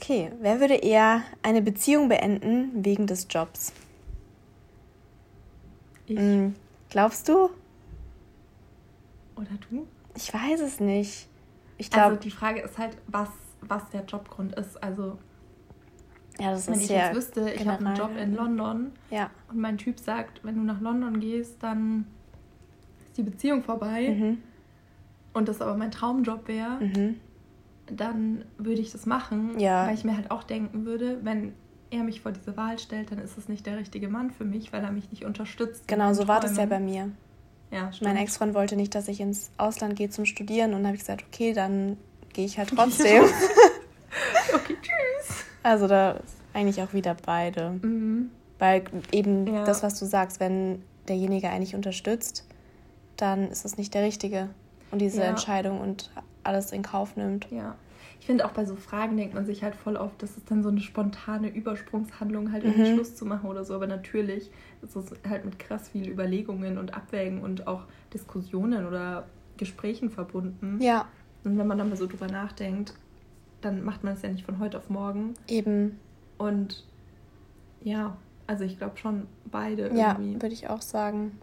Okay, 0.00 0.30
wer 0.40 0.60
würde 0.60 0.74
eher 0.74 1.22
eine 1.42 1.62
Beziehung 1.62 2.08
beenden 2.08 2.84
wegen 2.84 3.06
des 3.06 3.26
Jobs? 3.28 3.72
Ich. 6.06 6.18
Hm, 6.18 6.54
glaubst 6.90 7.28
du? 7.28 7.50
Oder 9.36 9.50
du? 9.70 9.86
Ich 10.16 10.32
weiß 10.32 10.60
es 10.60 10.80
nicht. 10.80 11.28
Ich 11.76 11.90
glaube. 11.90 12.08
Also 12.08 12.20
die 12.20 12.30
Frage 12.30 12.60
ist 12.60 12.78
halt, 12.78 12.96
was, 13.06 13.28
was 13.60 13.88
der 13.90 14.04
Jobgrund 14.04 14.54
ist. 14.54 14.82
Also 14.82 15.18
ja, 16.40 16.52
das 16.52 16.66
wenn 16.68 16.74
ist 16.74 16.84
ich 16.84 16.90
jetzt 16.90 17.14
wüsste, 17.14 17.50
ich 17.50 17.66
habe 17.66 17.84
einen 17.84 17.96
Job 17.96 18.16
in 18.16 18.34
London 18.34 18.92
ja. 19.10 19.30
und 19.48 19.58
mein 19.58 19.76
Typ 19.76 19.98
sagt, 19.98 20.44
wenn 20.44 20.54
du 20.54 20.62
nach 20.62 20.80
London 20.80 21.18
gehst, 21.18 21.62
dann 21.62 22.06
die 23.18 23.22
Beziehung 23.22 23.62
vorbei 23.62 24.08
mhm. 24.08 24.38
und 25.34 25.48
das 25.48 25.60
aber 25.60 25.76
mein 25.76 25.90
Traumjob 25.90 26.48
wäre, 26.48 26.78
mhm. 26.80 27.16
dann 27.90 28.44
würde 28.56 28.80
ich 28.80 28.92
das 28.92 29.04
machen, 29.04 29.58
ja. 29.58 29.86
weil 29.86 29.94
ich 29.94 30.04
mir 30.04 30.16
halt 30.16 30.30
auch 30.30 30.44
denken 30.44 30.86
würde, 30.86 31.18
wenn 31.22 31.52
er 31.90 32.04
mich 32.04 32.20
vor 32.20 32.32
diese 32.32 32.56
Wahl 32.56 32.78
stellt, 32.78 33.10
dann 33.10 33.18
ist 33.18 33.36
es 33.36 33.48
nicht 33.48 33.66
der 33.66 33.78
richtige 33.78 34.08
Mann 34.08 34.30
für 34.30 34.44
mich, 34.44 34.72
weil 34.72 34.82
er 34.82 34.92
mich 34.92 35.10
nicht 35.10 35.24
unterstützt. 35.24 35.88
Genau, 35.88 36.12
so 36.12 36.28
war 36.28 36.40
das 36.40 36.56
ja 36.56 36.66
bei 36.66 36.80
mir. 36.80 37.10
Ja. 37.70 37.90
Mein 38.00 38.16
Ex-Freund 38.16 38.54
wollte 38.54 38.76
nicht, 38.76 38.94
dass 38.94 39.08
ich 39.08 39.20
ins 39.20 39.50
Ausland 39.58 39.96
gehe 39.96 40.08
zum 40.08 40.24
Studieren 40.24 40.74
und 40.74 40.86
habe 40.86 40.94
ich 40.94 41.00
gesagt, 41.00 41.24
okay, 41.30 41.52
dann 41.52 41.96
gehe 42.32 42.46
ich 42.46 42.58
halt 42.58 42.70
trotzdem. 42.74 43.24
okay, 44.54 44.76
tschüss. 44.80 45.44
Also 45.62 45.86
da 45.86 46.12
ist 46.12 46.36
eigentlich 46.54 46.82
auch 46.82 46.92
wieder 46.92 47.16
beide. 47.26 47.70
Mhm. 47.82 48.30
Weil 48.58 48.84
eben 49.12 49.46
ja. 49.46 49.64
das, 49.64 49.82
was 49.82 49.98
du 49.98 50.06
sagst, 50.06 50.40
wenn 50.40 50.82
derjenige 51.08 51.48
eigentlich 51.48 51.74
unterstützt, 51.74 52.47
dann 53.18 53.48
ist 53.48 53.64
das 53.64 53.76
nicht 53.76 53.92
der 53.94 54.02
Richtige. 54.02 54.48
Und 54.90 55.00
diese 55.00 55.20
ja. 55.20 55.26
Entscheidung 55.26 55.80
und 55.80 56.10
alles 56.44 56.72
in 56.72 56.82
Kauf 56.82 57.16
nimmt. 57.16 57.46
Ja. 57.50 57.76
Ich 58.20 58.26
finde 58.26 58.46
auch 58.46 58.52
bei 58.52 58.64
so 58.64 58.74
Fragen 58.74 59.16
denkt 59.16 59.34
man 59.34 59.46
sich 59.46 59.62
halt 59.62 59.74
voll 59.74 59.96
oft, 59.96 60.22
das 60.22 60.36
ist 60.36 60.50
dann 60.50 60.62
so 60.62 60.70
eine 60.70 60.80
spontane 60.80 61.48
Übersprungshandlung, 61.48 62.52
halt 62.52 62.64
mhm. 62.64 62.94
Schluss 62.94 63.14
zu 63.14 63.26
machen 63.26 63.48
oder 63.48 63.64
so. 63.64 63.74
Aber 63.74 63.86
natürlich 63.86 64.50
ist 64.82 64.96
es 64.96 65.12
halt 65.28 65.44
mit 65.44 65.58
krass 65.58 65.88
viel 65.90 66.08
Überlegungen 66.08 66.78
und 66.78 66.94
Abwägen 66.94 67.42
und 67.42 67.66
auch 67.66 67.82
Diskussionen 68.12 68.86
oder 68.86 69.26
Gesprächen 69.56 70.10
verbunden. 70.10 70.78
Ja. 70.80 71.06
Und 71.44 71.58
wenn 71.58 71.66
man 71.66 71.78
dann 71.78 71.88
mal 71.88 71.96
so 71.96 72.06
drüber 72.06 72.26
nachdenkt, 72.26 72.94
dann 73.60 73.84
macht 73.84 74.04
man 74.04 74.14
es 74.14 74.22
ja 74.22 74.28
nicht 74.28 74.44
von 74.44 74.58
heute 74.58 74.78
auf 74.78 74.88
morgen. 74.90 75.34
Eben. 75.46 75.98
Und 76.38 76.84
ja, 77.82 78.16
also 78.46 78.64
ich 78.64 78.78
glaube 78.78 78.96
schon 78.98 79.26
beide 79.46 79.84
irgendwie. 79.84 80.00
Ja, 80.00 80.18
würde 80.18 80.52
ich 80.52 80.68
auch 80.68 80.82
sagen. 80.82 81.38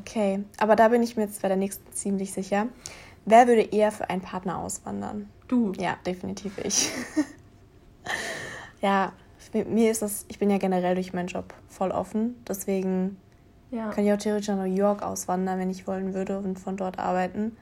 Okay, 0.00 0.44
aber 0.58 0.76
da 0.76 0.88
bin 0.88 1.02
ich 1.02 1.16
mir 1.16 1.24
jetzt 1.24 1.42
bei 1.42 1.48
der 1.48 1.56
nächsten 1.56 1.92
ziemlich 1.92 2.32
sicher. 2.32 2.66
Wer 3.26 3.46
würde 3.46 3.62
eher 3.62 3.90
für 3.90 4.10
einen 4.10 4.22
Partner 4.22 4.58
auswandern? 4.58 5.28
Du. 5.48 5.72
Ja, 5.78 5.96
definitiv 6.06 6.58
ich. 6.58 6.90
ja, 8.82 9.12
mir 9.52 9.90
ist 9.90 10.02
das, 10.02 10.26
ich 10.28 10.38
bin 10.38 10.50
ja 10.50 10.58
generell 10.58 10.94
durch 10.94 11.12
meinen 11.12 11.28
Job 11.28 11.54
voll 11.68 11.90
offen. 11.90 12.36
Deswegen 12.46 13.16
ja. 13.70 13.90
kann 13.90 14.04
ich 14.04 14.12
auch 14.12 14.18
theoretisch 14.18 14.48
nach 14.48 14.56
New 14.56 14.74
York 14.74 15.02
auswandern, 15.02 15.58
wenn 15.58 15.70
ich 15.70 15.86
wollen 15.86 16.14
würde 16.14 16.38
und 16.38 16.58
von 16.58 16.76
dort 16.76 16.98
arbeiten. 16.98 17.56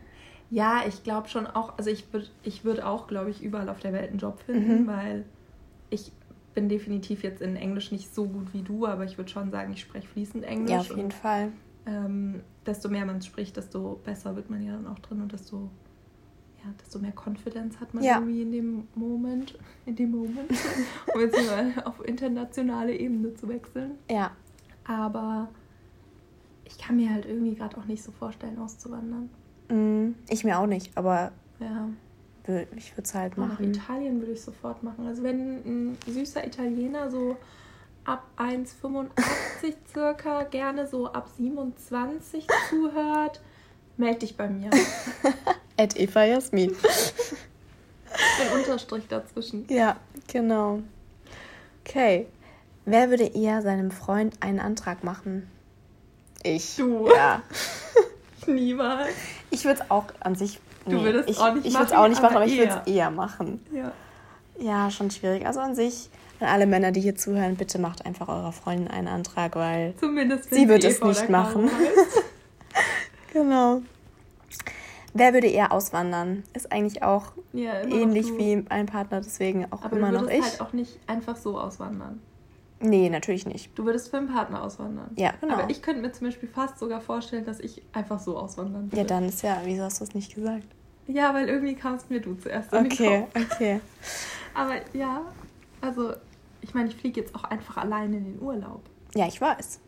Ja, 0.50 0.82
ich 0.86 1.02
glaube 1.02 1.28
schon 1.28 1.46
auch, 1.46 1.78
also 1.78 1.90
ich 1.90 2.12
würde 2.12 2.26
ich 2.42 2.64
würd 2.64 2.82
auch, 2.82 3.06
glaube 3.06 3.30
ich, 3.30 3.42
überall 3.42 3.68
auf 3.68 3.80
der 3.80 3.92
Welt 3.92 4.10
einen 4.10 4.18
Job 4.18 4.40
finden, 4.44 4.82
mhm. 4.82 4.86
weil 4.86 5.24
ich 5.88 6.12
bin 6.54 6.68
definitiv 6.68 7.22
jetzt 7.22 7.40
in 7.40 7.56
Englisch 7.56 7.92
nicht 7.92 8.14
so 8.14 8.26
gut 8.26 8.52
wie 8.52 8.62
du, 8.62 8.86
aber 8.86 9.04
ich 9.04 9.16
würde 9.16 9.30
schon 9.30 9.50
sagen, 9.50 9.72
ich 9.72 9.80
spreche 9.80 10.06
fließend 10.06 10.44
Englisch. 10.44 10.70
Ja, 10.70 10.80
auf 10.80 10.96
jeden 10.96 11.10
Fall. 11.10 11.52
Ähm, 11.86 12.42
desto 12.64 12.88
mehr 12.88 13.04
man 13.04 13.20
spricht, 13.22 13.56
desto 13.56 14.00
besser 14.04 14.36
wird 14.36 14.50
man 14.50 14.62
ja 14.62 14.72
dann 14.72 14.86
auch 14.86 14.98
drin 15.00 15.20
und 15.20 15.32
desto, 15.32 15.68
ja, 16.64 16.70
desto 16.80 16.98
mehr 16.98 17.12
Confidence 17.12 17.80
hat 17.80 17.92
man 17.92 18.04
ja. 18.04 18.16
irgendwie 18.16 18.42
in 18.42 18.52
dem 18.52 18.88
Moment, 18.94 19.58
in 19.86 19.96
dem 19.96 20.12
Moment, 20.12 20.50
um 21.14 21.20
jetzt 21.20 21.36
mal 21.46 21.72
auf 21.84 22.04
internationale 22.04 22.96
Ebene 22.96 23.34
zu 23.34 23.48
wechseln. 23.48 23.92
Ja. 24.10 24.30
Aber 24.84 25.48
ich 26.64 26.78
kann 26.78 26.96
mir 26.96 27.10
halt 27.10 27.26
irgendwie 27.26 27.54
gerade 27.54 27.76
auch 27.76 27.84
nicht 27.84 28.02
so 28.02 28.12
vorstellen, 28.12 28.58
auszuwandern. 28.58 29.28
Mm, 29.68 30.14
ich 30.28 30.44
mir 30.44 30.58
auch 30.58 30.66
nicht, 30.66 30.96
aber 30.96 31.32
ja. 31.58 31.88
ich 32.76 32.92
würde 32.92 33.02
es 33.02 33.14
halt 33.14 33.36
machen. 33.36 33.72
Nach 33.72 33.80
Italien 33.82 34.20
würde 34.20 34.32
ich 34.32 34.42
sofort 34.42 34.82
machen. 34.82 35.06
Also 35.06 35.22
wenn 35.22 35.92
ein 35.92 35.98
süßer 36.06 36.46
Italiener 36.46 37.10
so 37.10 37.36
ab 38.04 38.24
1,85 38.36 39.74
circa 39.92 40.42
gerne 40.44 40.86
so 40.86 41.06
ab 41.06 41.28
27 41.36 42.46
zuhört, 42.68 43.40
Meld 43.96 44.22
dich 44.22 44.36
bei 44.36 44.48
mir. 44.48 44.70
At 45.76 45.96
Eva 45.96 46.24
Jasmin. 46.24 46.74
Ein 48.40 48.58
Unterstrich 48.58 49.06
dazwischen. 49.08 49.66
Ja, 49.68 49.96
genau. 50.26 50.80
Okay. 51.84 52.26
Wer 52.84 53.10
würde 53.10 53.24
eher 53.24 53.62
seinem 53.62 53.90
Freund 53.90 54.34
einen 54.40 54.60
Antrag 54.60 55.04
machen? 55.04 55.48
Ich. 56.42 56.76
Du. 56.76 57.08
Ja. 57.14 57.42
Niemals. 58.46 59.14
Ich 59.50 59.64
würde 59.64 59.82
es 59.82 59.90
auch 59.90 60.06
an 60.20 60.34
sich. 60.34 60.58
Du 60.86 61.02
würdest 61.02 61.28
ich, 61.28 61.38
auch 61.38 61.54
nicht 61.54 61.66
Ich 61.66 61.74
würde 61.74 61.84
es 61.84 61.90
machen, 61.90 62.04
auch 62.04 62.08
nicht 62.08 62.22
machen, 62.22 62.36
aber 62.36 62.44
aber 62.44 62.50
ich 62.50 62.58
würde 62.58 62.72
eher. 62.72 62.82
es 62.84 62.92
eher 62.92 63.10
machen. 63.10 63.64
Ja. 63.72 63.92
Ja, 64.58 64.90
schon 64.90 65.10
schwierig. 65.10 65.46
Also 65.46 65.60
an 65.60 65.74
sich, 65.74 66.08
an 66.40 66.48
alle 66.48 66.66
Männer, 66.66 66.92
die 66.92 67.00
hier 67.00 67.16
zuhören, 67.16 67.56
bitte 67.56 67.78
macht 67.78 68.06
einfach 68.06 68.28
eurer 68.28 68.52
Freundin 68.52 68.88
einen 68.88 69.08
Antrag, 69.08 69.56
weil 69.56 69.94
sie 70.50 70.68
wird 70.68 70.84
es 70.84 70.98
Eva 70.98 71.08
nicht 71.08 71.28
machen. 71.28 71.70
Genau. 73.32 73.80
Wer 75.14 75.32
würde 75.34 75.46
eher 75.46 75.72
auswandern? 75.72 76.42
Ist 76.54 76.70
eigentlich 76.72 77.02
auch 77.02 77.32
Ja, 77.52 77.82
ähnlich 77.82 78.28
du. 78.28 78.38
wie 78.38 78.64
ein 78.68 78.86
Partner, 78.86 79.20
deswegen 79.20 79.66
auch 79.72 79.82
Aber 79.82 79.96
immer 79.96 80.08
du 80.10 80.14
noch 80.16 80.22
würdest 80.22 80.38
ich. 80.38 80.44
halt 80.44 80.60
auch 80.60 80.72
nicht 80.72 80.98
einfach 81.06 81.36
so 81.36 81.58
auswandern. 81.58 82.20
Nee, 82.80 83.08
natürlich 83.10 83.46
nicht. 83.46 83.70
Du 83.78 83.84
würdest 83.84 84.10
für 84.10 84.16
einen 84.18 84.28
Partner 84.28 84.62
auswandern. 84.62 85.10
Ja, 85.16 85.32
genau. 85.40 85.54
Aber 85.54 85.70
ich 85.70 85.82
könnte 85.82 86.02
mir 86.02 86.12
zum 86.12 86.26
Beispiel 86.26 86.48
fast 86.48 86.78
sogar 86.78 87.00
vorstellen, 87.00 87.44
dass 87.44 87.60
ich 87.60 87.82
einfach 87.92 88.18
so 88.20 88.36
auswandern 88.36 88.86
würde. 88.90 88.96
Ja, 88.98 89.04
dann 89.04 89.26
ist 89.28 89.42
ja, 89.42 89.60
wieso 89.64 89.84
hast 89.84 90.00
du 90.00 90.04
es 90.04 90.14
nicht 90.14 90.34
gesagt? 90.34 90.66
Ja, 91.06 91.32
weil 91.34 91.48
irgendwie 91.48 91.74
kamst 91.74 92.10
mir 92.10 92.20
du 92.20 92.34
zuerst 92.34 92.72
in 92.72 92.84
den 92.84 92.92
Okay, 92.92 93.26
okay. 93.34 93.80
Aber 94.54 94.74
ja, 94.94 95.22
also 95.80 96.12
ich 96.60 96.74
meine, 96.74 96.88
ich 96.88 96.96
fliege 96.96 97.20
jetzt 97.20 97.34
auch 97.34 97.44
einfach 97.44 97.76
alleine 97.78 98.16
in 98.16 98.24
den 98.24 98.42
Urlaub. 98.42 98.82
Ja, 99.14 99.26
ich 99.26 99.40
weiß. 99.40 99.80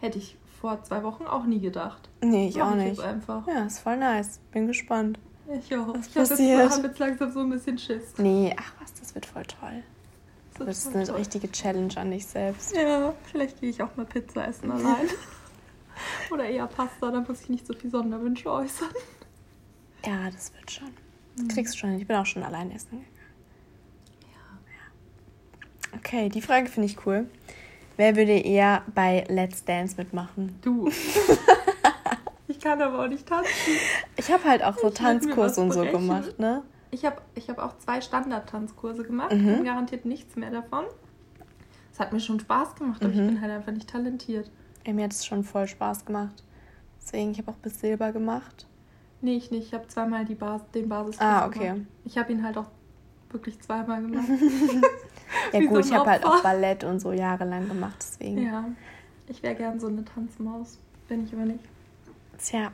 Hätte 0.00 0.18
ich 0.18 0.36
vor 0.60 0.82
zwei 0.84 1.02
Wochen 1.02 1.24
auch 1.24 1.44
nie 1.44 1.60
gedacht. 1.60 2.08
Nee, 2.22 2.48
ich 2.48 2.56
Mach 2.56 2.66
auch 2.68 2.76
ich 2.76 2.82
nicht. 2.82 2.88
Jetzt 2.98 3.00
einfach. 3.06 3.46
Ja, 3.46 3.64
ist 3.64 3.78
voll 3.80 3.96
nice. 3.96 4.40
Bin 4.52 4.66
gespannt. 4.66 5.18
Ich 5.48 5.74
auch. 5.76 5.94
Was 5.94 6.06
ich 6.08 6.16
habe 6.16 6.28
passiert? 6.28 6.60
jetzt, 6.60 6.76
hab 6.76 6.84
jetzt 6.84 6.98
langsam 6.98 7.32
so 7.32 7.40
ein 7.40 7.50
bisschen 7.50 7.78
Schiss. 7.78 8.14
Nee, 8.18 8.54
ach 8.58 8.72
was, 8.80 8.94
das 8.94 9.14
wird 9.14 9.26
voll 9.26 9.42
toll. 9.44 9.82
Das 10.58 10.66
Das 10.66 10.78
ist 10.86 10.94
eine 10.94 11.06
toll. 11.06 11.16
richtige 11.16 11.50
Challenge 11.50 11.96
an 11.96 12.10
dich 12.10 12.26
selbst. 12.26 12.74
Ja, 12.76 13.14
vielleicht 13.24 13.60
gehe 13.60 13.70
ich 13.70 13.82
auch 13.82 13.96
mal 13.96 14.04
Pizza 14.06 14.46
essen 14.46 14.70
allein. 14.70 15.08
Oder 16.30 16.44
eher 16.44 16.66
Pasta, 16.66 17.10
dann 17.10 17.24
muss 17.26 17.40
ich 17.42 17.48
nicht 17.48 17.66
so 17.66 17.74
viel 17.74 17.90
Sonderwünsche 17.90 18.50
äußern. 18.50 18.88
Ja, 20.06 20.30
das 20.30 20.52
wird 20.54 20.70
schon. 20.70 20.88
Mhm. 20.88 21.48
Das 21.48 21.54
kriegst 21.54 21.74
du 21.74 21.78
schon. 21.78 21.92
Ich 21.98 22.06
bin 22.06 22.16
auch 22.16 22.26
schon 22.26 22.42
allein 22.42 22.70
essen. 22.70 23.04
Okay, 25.96 26.28
die 26.28 26.40
Frage 26.42 26.68
finde 26.68 26.86
ich 26.88 27.04
cool. 27.06 27.26
Wer 27.96 28.16
würde 28.16 28.32
eher 28.32 28.82
bei 28.94 29.24
Let's 29.28 29.64
Dance 29.64 29.96
mitmachen? 29.96 30.58
Du. 30.62 30.88
ich 32.48 32.58
kann 32.60 32.80
aber 32.80 33.04
auch 33.04 33.08
nicht 33.08 33.26
tanzen. 33.26 33.50
Ich 34.16 34.30
habe 34.30 34.44
halt 34.44 34.62
auch 34.62 34.78
so 34.78 34.88
Ich 34.88 35.00
würd 35.00 35.00
mir 35.00 35.06
was 35.14 35.22
Tanzkurs 35.22 35.58
und 35.58 35.72
so 35.72 35.84
gemacht, 35.84 36.38
ne? 36.38 36.62
Ich 36.92 37.04
habe 37.04 37.16
ich 37.34 37.48
hab 37.48 37.58
auch 37.58 37.76
zwei 37.78 38.00
Standard-Tanzkurse 38.00 39.04
gemacht 39.04 39.32
Mhm. 39.32 39.58
und 39.58 39.64
garantiert 39.64 40.04
nichts 40.04 40.34
mehr 40.36 40.50
davon. 40.50 40.84
Es 41.92 42.00
hat 42.00 42.12
mir 42.12 42.20
schon 42.20 42.40
Spaß 42.40 42.74
gemacht, 42.76 43.02
aber 43.04 43.12
Mhm. 43.12 43.20
ich 43.20 43.26
bin 43.26 43.40
halt 43.40 43.52
einfach 43.52 43.72
nicht 43.72 43.88
talentiert. 43.90 44.50
Ey, 44.84 44.92
mir 44.94 45.04
hat 45.04 45.12
es 45.12 45.26
schon 45.26 45.44
voll 45.44 45.68
Spaß 45.68 46.04
gemacht. 46.06 46.42
Deswegen, 47.02 47.32
ich 47.32 47.38
habe 47.38 47.50
auch 47.50 47.56
bis 47.56 47.80
Silber 47.80 48.12
gemacht. 48.12 48.66
Nee, 49.20 49.36
ich 49.36 49.50
nicht. 49.50 49.66
Ich 49.68 49.74
habe 49.74 49.86
zweimal 49.88 50.24
die 50.24 50.34
Bas 50.34 50.62
den 50.74 50.88
Basiskurs 50.88 51.20
Ah, 51.28 51.46
okay. 51.46 51.58
gemacht. 51.68 51.80
Ich 52.06 52.16
habe 52.16 52.32
ihn 52.32 52.42
halt 52.42 52.56
auch 52.56 52.66
wirklich 53.30 53.60
zweimal 53.60 54.00
gemacht. 54.00 54.26
Ja 55.52 55.60
so 55.60 55.68
gut, 55.68 55.78
ein 55.78 55.84
ich 55.84 55.92
habe 55.92 56.10
halt 56.10 56.24
auch. 56.24 56.42
Ballett 56.42 56.84
und 56.84 57.00
so 57.00 57.12
jahrelang 57.12 57.68
gemacht, 57.68 57.96
deswegen. 58.00 58.42
ja. 58.44 58.64
Ich 59.28 59.42
wäre 59.42 59.54
gern 59.54 59.78
so 59.78 59.86
eine 59.86 60.04
Tanzmaus. 60.04 60.78
Bin 61.08 61.24
ich 61.24 61.32
aber 61.32 61.44
nicht. 61.44 61.60
Tja, 62.38 62.72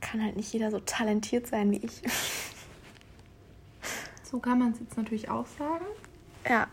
kann 0.00 0.22
halt 0.22 0.36
nicht 0.36 0.52
jeder 0.52 0.70
so 0.70 0.80
talentiert 0.80 1.46
sein 1.46 1.70
wie 1.70 1.78
ich. 1.78 2.02
So 4.22 4.38
kann 4.40 4.58
man 4.58 4.72
es 4.72 4.80
jetzt 4.80 4.96
natürlich 4.96 5.30
auch 5.30 5.46
sagen. 5.58 5.84
Ja, 6.48 6.66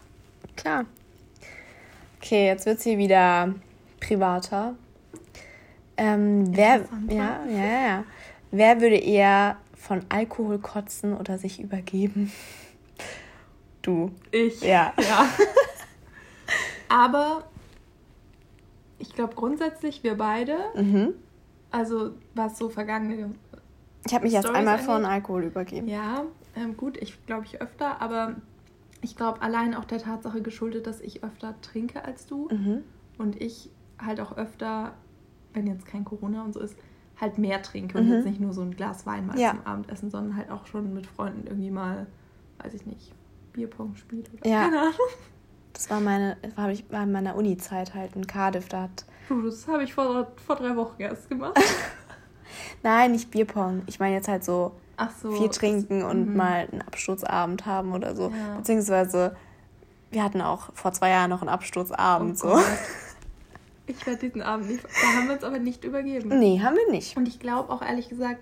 klar. 0.56 0.86
Okay, 2.20 2.48
jetzt 2.48 2.66
wird 2.66 2.80
es 2.80 2.84
hier 2.84 2.98
wieder 2.98 3.54
privater. 4.00 4.76
Ähm, 5.98 6.56
wer, 6.56 6.86
ja, 7.10 7.46
ja, 7.48 7.88
ja. 7.88 8.04
Wer 8.52 8.82
würde 8.82 8.98
eher 8.98 9.58
von 9.76 10.02
Alkohol 10.10 10.60
kotzen 10.60 11.16
oder 11.16 11.38
sich 11.38 11.60
übergeben? 11.60 12.32
Du. 13.84 14.12
Ich. 14.32 14.62
Ja. 14.62 14.94
Ja. 15.00 15.28
Aber 16.90 17.44
ich 18.98 19.14
glaube 19.14 19.36
grundsätzlich 19.36 20.04
wir 20.04 20.16
beide, 20.16 20.58
Mhm. 20.76 21.14
also 21.72 22.12
was 22.34 22.58
so 22.58 22.70
vergangene 22.70 23.34
Ich 24.06 24.14
habe 24.14 24.24
mich 24.26 24.34
erst 24.34 24.46
Stories 24.48 24.60
einmal 24.60 24.76
angeht? 24.76 24.86
von 24.90 25.06
Alkohol 25.06 25.44
übergeben. 25.44 25.88
Ja, 25.88 26.24
ähm, 26.56 26.78
gut, 26.78 26.98
ich 26.98 27.26
glaube 27.26 27.46
ich 27.46 27.62
öfter, 27.62 28.02
aber 28.02 28.36
ich 29.02 29.16
glaube 29.16 29.42
allein 29.42 29.76
auch 29.76 29.86
der 29.86 30.00
Tatsache 30.00 30.42
geschuldet, 30.42 30.88
dass 30.88 31.02
ich 31.02 31.24
öfter 31.24 31.56
trinke 31.62 32.06
als 32.06 32.26
du 32.26 32.48
Mhm. 32.50 32.84
und 33.18 33.42
ich 33.42 33.70
halt 34.00 34.20
auch 34.22 34.38
öfter, 34.38 34.94
wenn 35.54 35.68
jetzt 35.68 35.86
kein 35.86 36.06
Corona 36.06 36.44
und 36.44 36.54
so 36.54 36.60
ist, 36.62 36.78
halt 37.20 37.38
mehr 37.38 37.62
trinke 37.62 37.98
und 37.98 38.08
Mhm. 38.08 38.14
jetzt 38.14 38.26
nicht 38.26 38.40
nur 38.40 38.54
so 38.54 38.62
ein 38.62 38.76
Glas 38.76 39.06
Wein 39.06 39.28
mal 39.28 39.38
Ja. 39.38 39.52
zum 39.52 39.66
Abendessen, 39.66 40.10
sondern 40.10 40.36
halt 40.38 40.50
auch 40.52 40.66
schon 40.68 40.94
mit 40.94 41.06
Freunden 41.08 41.48
irgendwie 41.48 41.72
mal, 41.72 42.08
weiß 42.60 42.74
ich 42.76 42.86
nicht, 42.86 43.12
Bierpong 43.54 43.96
spielt 43.96 44.30
oder 44.34 44.48
Ja. 44.50 44.64
keine 44.64 44.80
Ahnung. 44.80 44.94
Das 45.74 45.90
war 45.90 46.00
meine, 46.00 46.38
das 46.42 46.56
war, 46.58 46.70
ich, 46.70 46.86
war 46.92 47.04
in 47.04 47.12
meiner 47.12 47.36
Uni-Zeit 47.36 47.94
halt 47.96 48.16
in 48.16 48.28
Cardiff. 48.28 48.68
Da 48.70 48.84
hat, 48.84 49.06
Du, 49.30 49.42
das 49.42 49.68
habe 49.68 49.84
ich 49.84 49.94
vor, 49.94 50.28
vor 50.46 50.56
drei 50.56 50.76
Wochen 50.76 51.02
erst 51.02 51.30
gemacht. 51.30 51.58
nein, 52.84 53.12
nicht 53.14 53.32
Bierpong. 53.32 53.84
Ich 53.88 54.00
meine 54.00 54.16
jetzt 54.16 54.28
halt 54.28 54.44
so 54.44 54.74
Ach 54.98 55.12
so. 55.22 55.32
viel 55.32 55.50
trinken 55.50 56.04
und 56.04 56.30
mhm. 56.30 56.38
mal 56.38 56.68
einen 56.72 56.82
Absturzabend 56.82 57.66
haben 57.66 57.94
oder 57.94 58.16
so. 58.16 58.30
Ja. 58.30 58.58
Beziehungsweise 58.58 59.36
wir 60.12 60.24
hatten 60.24 60.42
auch 60.42 60.72
vor 60.76 60.92
zwei 60.94 61.10
Jahren 61.10 61.30
noch 61.32 61.42
einen 61.42 61.50
Absturzabend. 61.50 62.34
Oh 62.44 62.48
so. 62.48 62.48
Gott. 62.50 62.64
Ich 63.86 64.06
werde 64.06 64.20
diesen 64.22 64.42
Abend 64.42 64.70
nicht. 64.70 64.82
Da 64.86 65.08
haben 65.18 65.28
wir 65.28 65.34
uns 65.36 65.44
aber 65.44 65.60
nicht 65.60 65.84
übergeben. 65.84 66.30
Nee, 66.40 66.62
haben 66.62 66.78
wir 66.78 66.90
nicht. 66.90 67.18
Und 67.18 67.28
ich 67.28 67.40
glaube 67.42 67.70
auch 67.70 67.82
ehrlich 67.82 68.08
gesagt, 68.08 68.42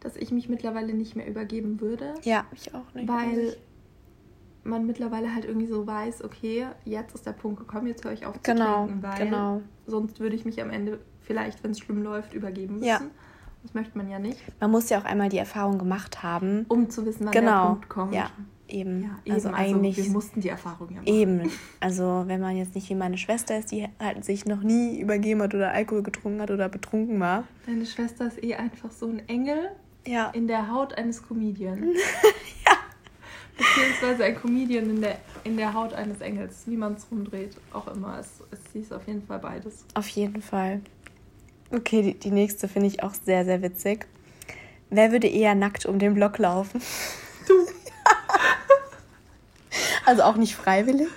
dass 0.00 0.16
ich 0.16 0.32
mich 0.32 0.48
mittlerweile 0.48 0.92
nicht 0.92 1.14
mehr 1.14 1.28
übergeben 1.28 1.80
würde, 1.80 2.14
Ja, 2.24 2.44
ich 2.52 2.74
auch 2.74 2.92
nicht. 2.92 3.06
weil 3.08 3.56
man 4.64 4.86
mittlerweile 4.86 5.34
halt 5.34 5.44
irgendwie 5.44 5.66
so 5.66 5.86
weiß, 5.86 6.22
okay, 6.24 6.66
jetzt 6.84 7.14
ist 7.14 7.26
der 7.26 7.32
Punkt 7.32 7.58
gekommen, 7.58 7.86
jetzt 7.88 8.04
höre 8.04 8.12
ich 8.12 8.26
auf 8.26 8.34
zu 8.34 8.52
Genau, 8.52 8.86
trinken, 8.86 9.02
weil 9.02 9.18
genau. 9.24 9.60
sonst 9.86 10.20
würde 10.20 10.36
ich 10.36 10.44
mich 10.44 10.60
am 10.62 10.70
Ende 10.70 11.00
vielleicht, 11.20 11.62
wenn 11.64 11.72
es 11.72 11.78
schlimm 11.80 12.02
läuft, 12.02 12.32
übergeben 12.34 12.74
müssen. 12.74 12.86
Ja. 12.86 13.00
Das 13.62 13.74
möchte 13.74 13.96
man 13.96 14.08
ja 14.10 14.18
nicht, 14.18 14.40
Man 14.60 14.70
muss 14.72 14.88
ja 14.90 14.98
auch 14.98 15.04
einmal 15.04 15.28
die 15.28 15.38
Erfahrung 15.38 15.78
gemacht 15.78 16.22
haben. 16.22 16.64
um 16.68 16.90
zu 16.90 17.06
wissen, 17.06 17.24
wann 17.26 17.32
der 17.32 17.42
Genau. 17.42 17.66
Punkt 17.68 17.88
kommt. 17.88 18.12
Ja, 18.14 18.28
eben. 18.66 19.02
Ja, 19.04 19.10
eben. 19.24 19.34
Also 19.34 19.48
Also, 19.50 19.60
eigentlich. 19.60 19.96
wir 19.98 20.10
mussten 20.10 20.40
die 20.40 20.48
Erfahrung 20.48 20.88
ja 20.90 20.96
machen. 20.96 21.06
Eben. 21.06 21.50
Also 21.80 22.24
wenn 22.26 22.40
man 22.40 22.56
jetzt 22.56 22.74
nicht 22.74 22.88
wie 22.90 22.94
meine 22.96 23.18
Schwester 23.18 23.56
ist, 23.58 23.70
die 23.70 23.86
halt 24.00 24.24
sich 24.24 24.46
noch 24.46 24.62
nie 24.62 25.00
übergeben 25.00 25.42
hat 25.42 25.54
oder 25.54 25.70
Alkohol 25.72 26.02
getrunken 26.02 26.40
hat 26.40 26.50
oder 26.50 26.68
betrunken 26.68 27.20
war. 27.20 27.44
Deine 27.66 27.86
Schwester 27.86 28.26
ist 28.26 28.42
eh 28.42 28.54
einfach 28.56 28.90
so 28.90 29.06
ein 29.08 29.28
Engel 29.28 29.70
Ja. 30.06 30.30
in 30.30 30.48
der 30.48 30.72
Haut 30.72 30.94
eines 30.98 31.22
Comedian. 31.26 31.84
Beziehungsweise 33.62 34.24
ein 34.24 34.34
Comedian 34.34 34.90
in 34.90 35.00
der, 35.00 35.18
in 35.44 35.56
der 35.56 35.72
Haut 35.72 35.92
eines 35.92 36.20
Engels, 36.20 36.62
wie 36.66 36.76
man 36.76 36.94
es 36.94 37.06
rumdreht, 37.10 37.56
auch 37.72 37.86
immer. 37.88 38.18
Es, 38.18 38.28
es 38.50 38.74
ist 38.74 38.92
auf 38.92 39.06
jeden 39.06 39.22
Fall 39.26 39.38
beides. 39.38 39.84
Auf 39.94 40.08
jeden 40.08 40.42
Fall. 40.42 40.80
Okay, 41.70 42.02
die, 42.02 42.14
die 42.14 42.30
nächste 42.30 42.68
finde 42.68 42.88
ich 42.88 43.02
auch 43.02 43.14
sehr, 43.14 43.44
sehr 43.44 43.62
witzig. 43.62 44.06
Wer 44.90 45.12
würde 45.12 45.28
eher 45.28 45.54
nackt 45.54 45.86
um 45.86 45.98
den 45.98 46.14
Block 46.14 46.38
laufen? 46.38 46.80
Du. 47.48 47.54
Also 50.04 50.22
auch 50.24 50.36
nicht 50.36 50.56
freiwillig. 50.56 51.08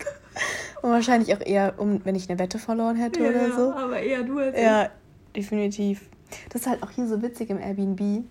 Und 0.82 0.92
wahrscheinlich 0.92 1.36
auch 1.36 1.42
eher, 1.42 1.74
um, 1.78 2.06
wenn 2.06 2.14
ich 2.14 2.30
eine 2.30 2.38
Wette 2.38 2.60
verloren 2.60 2.96
hätte 2.96 3.28
oder 3.28 3.52
so. 3.52 3.74
aber 3.74 4.00
eher 4.00 4.22
du 4.22 4.38
als 4.38 4.56
Ja, 4.56 4.92
definitiv. 5.36 6.04
Das 6.50 6.62
ist 6.62 6.68
halt 6.68 6.84
auch 6.84 6.92
hier 6.92 7.08
so 7.08 7.22
witzig 7.24 7.50
im 7.50 7.60
Airbnb. 7.60 8.24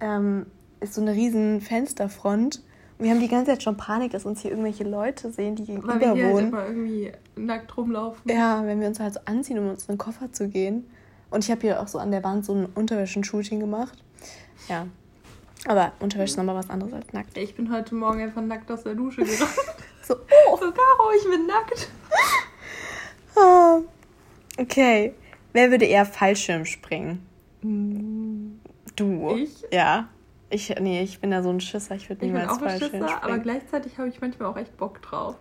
Ähm, 0.00 0.46
ist 0.80 0.94
so 0.94 1.02
eine 1.02 1.12
riesen 1.12 1.60
Fensterfront. 1.60 2.62
Wir 3.00 3.10
haben 3.10 3.20
die 3.20 3.28
ganze 3.28 3.52
Zeit 3.52 3.62
schon 3.62 3.76
Panik, 3.76 4.12
dass 4.12 4.24
uns 4.26 4.42
hier 4.42 4.50
irgendwelche 4.50 4.84
Leute 4.84 5.32
sehen, 5.32 5.56
die 5.56 5.62
ich. 5.62 5.68
Weil 5.70 5.98
gegenüber 5.98 6.00
wir 6.00 6.12
hier 6.14 6.24
halt 6.26 6.34
wohnen. 6.34 6.48
immer 6.48 6.66
irgendwie 6.66 7.12
nackt 7.36 7.76
rumlaufen. 7.76 8.30
Ja, 8.30 8.64
wenn 8.66 8.80
wir 8.80 8.88
uns 8.88 9.00
halt 9.00 9.14
so 9.14 9.20
anziehen, 9.24 9.58
um 9.58 9.70
uns 9.70 9.88
einen 9.88 9.98
Koffer 9.98 10.30
zu 10.32 10.48
gehen. 10.48 10.88
Und 11.30 11.44
ich 11.44 11.50
habe 11.50 11.60
hier 11.62 11.80
auch 11.80 11.88
so 11.88 11.98
an 11.98 12.10
der 12.10 12.22
Wand 12.24 12.44
so 12.44 12.54
ein 12.54 12.66
Unterwäschen-Shooting 12.66 13.58
gemacht. 13.60 14.02
Ja. 14.68 14.86
Aber 15.66 15.92
Unterwäsche 16.00 16.32
ist 16.32 16.36
nochmal 16.36 16.56
was 16.56 16.68
anderes 16.70 16.92
als 16.92 17.12
nackt. 17.12 17.36
Ich 17.36 17.54
bin 17.54 17.72
heute 17.72 17.94
Morgen 17.94 18.20
einfach 18.22 18.42
nackt 18.42 18.70
aus 18.70 18.82
der 18.84 18.94
Dusche 18.94 19.22
gerannt. 19.22 19.50
So, 20.02 20.16
Oh, 20.48 20.56
so, 20.56 20.62
Caro, 20.72 21.10
ich 21.16 21.28
bin 21.30 21.46
nackt. 21.46 21.88
oh. 23.36 23.82
Okay. 24.58 25.14
Wer 25.52 25.70
würde 25.70 25.84
eher 25.84 26.04
Fallschirm 26.04 26.64
springen? 26.64 27.26
Du. 28.96 29.36
Ich? 29.36 29.64
Ja. 29.72 30.08
Ich, 30.50 30.74
nee, 30.80 31.02
ich 31.02 31.20
bin 31.20 31.30
da 31.30 31.42
so 31.42 31.50
ein 31.50 31.60
Schisser. 31.60 31.94
Ich 31.94 32.08
würde 32.08 32.26
Ich 32.26 32.32
bin 32.32 32.40
niemals 32.40 32.58
auch 32.58 32.62
ein 32.62 32.78
Schisser, 32.78 33.22
aber 33.22 33.38
gleichzeitig 33.38 33.96
habe 33.98 34.08
ich 34.08 34.20
manchmal 34.20 34.48
auch 34.48 34.56
echt 34.56 34.76
Bock 34.76 35.00
drauf. 35.00 35.36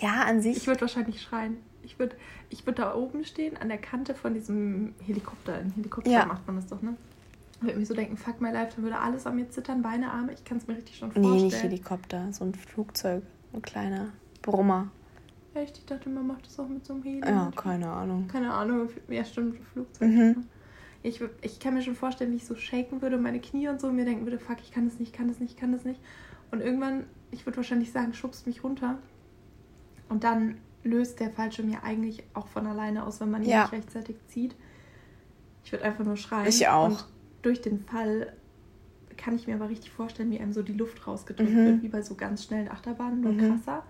Ja, 0.00 0.24
an 0.24 0.40
sich. 0.40 0.56
Ich 0.56 0.66
würde 0.66 0.80
wahrscheinlich 0.80 1.20
schreien. 1.20 1.58
Ich 1.82 1.98
würde 1.98 2.16
ich 2.48 2.64
würd 2.66 2.78
da 2.78 2.94
oben 2.94 3.24
stehen, 3.24 3.56
an 3.58 3.68
der 3.68 3.78
Kante 3.78 4.14
von 4.14 4.34
diesem 4.34 4.94
Helikopter. 5.04 5.60
In 5.60 5.72
Helikopter 5.74 6.10
Ja. 6.10 6.26
macht 6.26 6.46
man 6.46 6.56
das 6.56 6.66
doch, 6.66 6.80
ne? 6.80 6.96
Ich 7.56 7.62
würde 7.62 7.78
mir 7.78 7.86
so 7.86 7.94
denken, 7.94 8.16
fuck 8.16 8.40
my 8.40 8.50
life, 8.50 8.72
dann 8.74 8.84
würde 8.84 8.98
alles 8.98 9.26
an 9.26 9.36
mir 9.36 9.48
zittern, 9.50 9.82
Beine, 9.82 10.10
Arme, 10.10 10.32
ich 10.32 10.44
kann 10.44 10.58
es 10.58 10.66
mir 10.66 10.76
richtig 10.76 10.96
schon 10.96 11.12
vorstellen. 11.12 11.36
Nee, 11.36 11.42
nicht 11.44 11.62
Helikopter, 11.62 12.32
so 12.32 12.44
ein 12.44 12.54
Flugzeug, 12.54 13.22
ein 13.52 13.62
kleiner 13.62 14.08
Brummer. 14.42 14.90
Echt? 15.54 15.78
Ich 15.78 15.86
dachte, 15.86 16.08
man 16.08 16.26
macht 16.26 16.46
das 16.46 16.58
auch 16.58 16.66
mit 16.68 16.84
so 16.84 16.94
einem 16.94 17.02
Heli. 17.02 17.20
Ja, 17.20 17.52
keine 17.54 17.88
Ahnung. 17.88 18.26
Keine 18.26 18.52
Ahnung, 18.52 18.88
ja 19.08 19.24
stimmt, 19.24 19.58
Flugzeug. 19.72 20.08
Mhm. 20.08 20.44
Ich, 21.02 21.20
ich 21.40 21.58
kann 21.58 21.74
mir 21.74 21.82
schon 21.82 21.96
vorstellen, 21.96 22.32
wie 22.32 22.36
ich 22.36 22.44
so 22.44 22.54
shaken 22.54 23.02
würde 23.02 23.16
und 23.16 23.22
meine 23.22 23.40
Knie 23.40 23.68
und 23.68 23.80
so 23.80 23.88
und 23.88 23.96
mir 23.96 24.04
denken 24.04 24.24
würde, 24.24 24.38
fuck, 24.38 24.58
ich 24.62 24.70
kann 24.70 24.88
das 24.88 25.00
nicht, 25.00 25.12
kann 25.12 25.28
das 25.28 25.40
nicht, 25.40 25.56
kann 25.56 25.72
das 25.72 25.84
nicht. 25.84 26.00
Und 26.50 26.60
irgendwann, 26.60 27.04
ich 27.30 27.44
würde 27.46 27.56
wahrscheinlich 27.56 27.90
sagen, 27.90 28.14
schubst 28.14 28.46
mich 28.46 28.62
runter. 28.62 28.98
Und 30.08 30.22
dann 30.22 30.58
löst 30.84 31.20
der 31.20 31.30
Fallschirm 31.30 31.70
ja 31.70 31.80
eigentlich 31.82 32.22
auch 32.34 32.46
von 32.46 32.66
alleine 32.66 33.04
aus, 33.04 33.20
wenn 33.20 33.30
man 33.30 33.42
ihn 33.42 33.50
ja. 33.50 33.62
nicht 33.62 33.72
rechtzeitig 33.72 34.16
zieht. 34.28 34.54
Ich 35.64 35.72
würde 35.72 35.84
einfach 35.84 36.04
nur 36.04 36.16
schreien. 36.16 36.46
Ich 36.46 36.68
auch. 36.68 36.90
Und 36.90 37.08
durch 37.42 37.60
den 37.60 37.80
Fall 37.80 38.32
kann 39.16 39.34
ich 39.34 39.46
mir 39.46 39.54
aber 39.54 39.68
richtig 39.68 39.90
vorstellen, 39.90 40.30
wie 40.30 40.40
einem 40.40 40.52
so 40.52 40.62
die 40.62 40.72
Luft 40.72 41.06
rausgedrückt 41.06 41.50
mhm. 41.50 41.66
wird, 41.66 41.82
wie 41.82 41.88
bei 41.88 42.02
so 42.02 42.14
ganz 42.14 42.44
schnellen 42.44 42.68
Achterbahnen, 42.68 43.20
nur 43.20 43.32
mhm. 43.32 43.48
krasser. 43.48 43.84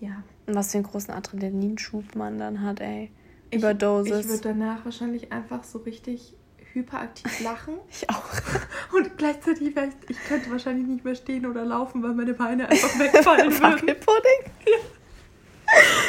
Ja. 0.00 0.22
Und 0.46 0.54
was 0.54 0.72
für 0.72 0.78
einen 0.78 0.86
großen 0.86 1.14
Adrenalinschub 1.14 2.14
man 2.14 2.38
dann 2.38 2.60
hat, 2.62 2.80
ey. 2.80 3.10
Überdosis. 3.52 4.12
Ich, 4.12 4.20
ich 4.20 4.28
würde 4.28 4.42
danach 4.42 4.84
wahrscheinlich 4.84 5.32
einfach 5.32 5.64
so 5.64 5.78
richtig 5.78 6.34
hyperaktiv 6.72 7.40
lachen. 7.40 7.74
ich 7.90 8.08
auch. 8.08 8.24
Und 8.92 9.16
gleichzeitig, 9.18 9.68
ich, 9.68 9.76
ich 10.08 10.24
könnte 10.24 10.50
wahrscheinlich 10.50 10.86
nicht 10.86 11.04
mehr 11.04 11.14
stehen 11.14 11.46
oder 11.46 11.64
laufen, 11.64 12.02
weil 12.02 12.14
meine 12.14 12.34
Beine 12.34 12.68
einfach 12.68 12.98
wegfallen 12.98 13.52
würden. 13.60 13.96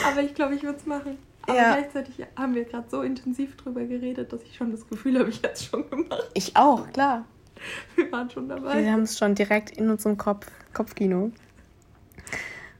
Aber 0.05 0.21
ich 0.21 0.33
glaube, 0.33 0.55
ich 0.55 0.63
würde 0.63 0.77
es 0.77 0.85
machen. 0.85 1.17
Aber 1.43 1.57
ja. 1.57 1.75
gleichzeitig 1.75 2.25
haben 2.37 2.55
wir 2.55 2.63
gerade 2.63 2.89
so 2.89 3.01
intensiv 3.01 3.57
drüber 3.57 3.83
geredet, 3.83 4.31
dass 4.31 4.41
ich 4.43 4.55
schon 4.55 4.71
das 4.71 4.87
Gefühl 4.87 5.19
habe, 5.19 5.29
ich 5.29 5.37
hätte 5.37 5.53
es 5.53 5.65
schon 5.65 5.89
gemacht. 5.89 6.29
Ich 6.33 6.55
auch, 6.55 6.89
klar. 6.91 7.25
Wir 7.95 8.11
waren 8.11 8.29
schon 8.29 8.47
dabei. 8.47 8.81
Wir 8.81 8.91
haben 8.91 9.03
es 9.03 9.17
schon 9.17 9.35
direkt 9.35 9.71
in 9.77 9.89
unserem 9.89 10.17
Kopf, 10.17 10.47
Kopfkino. 10.73 11.31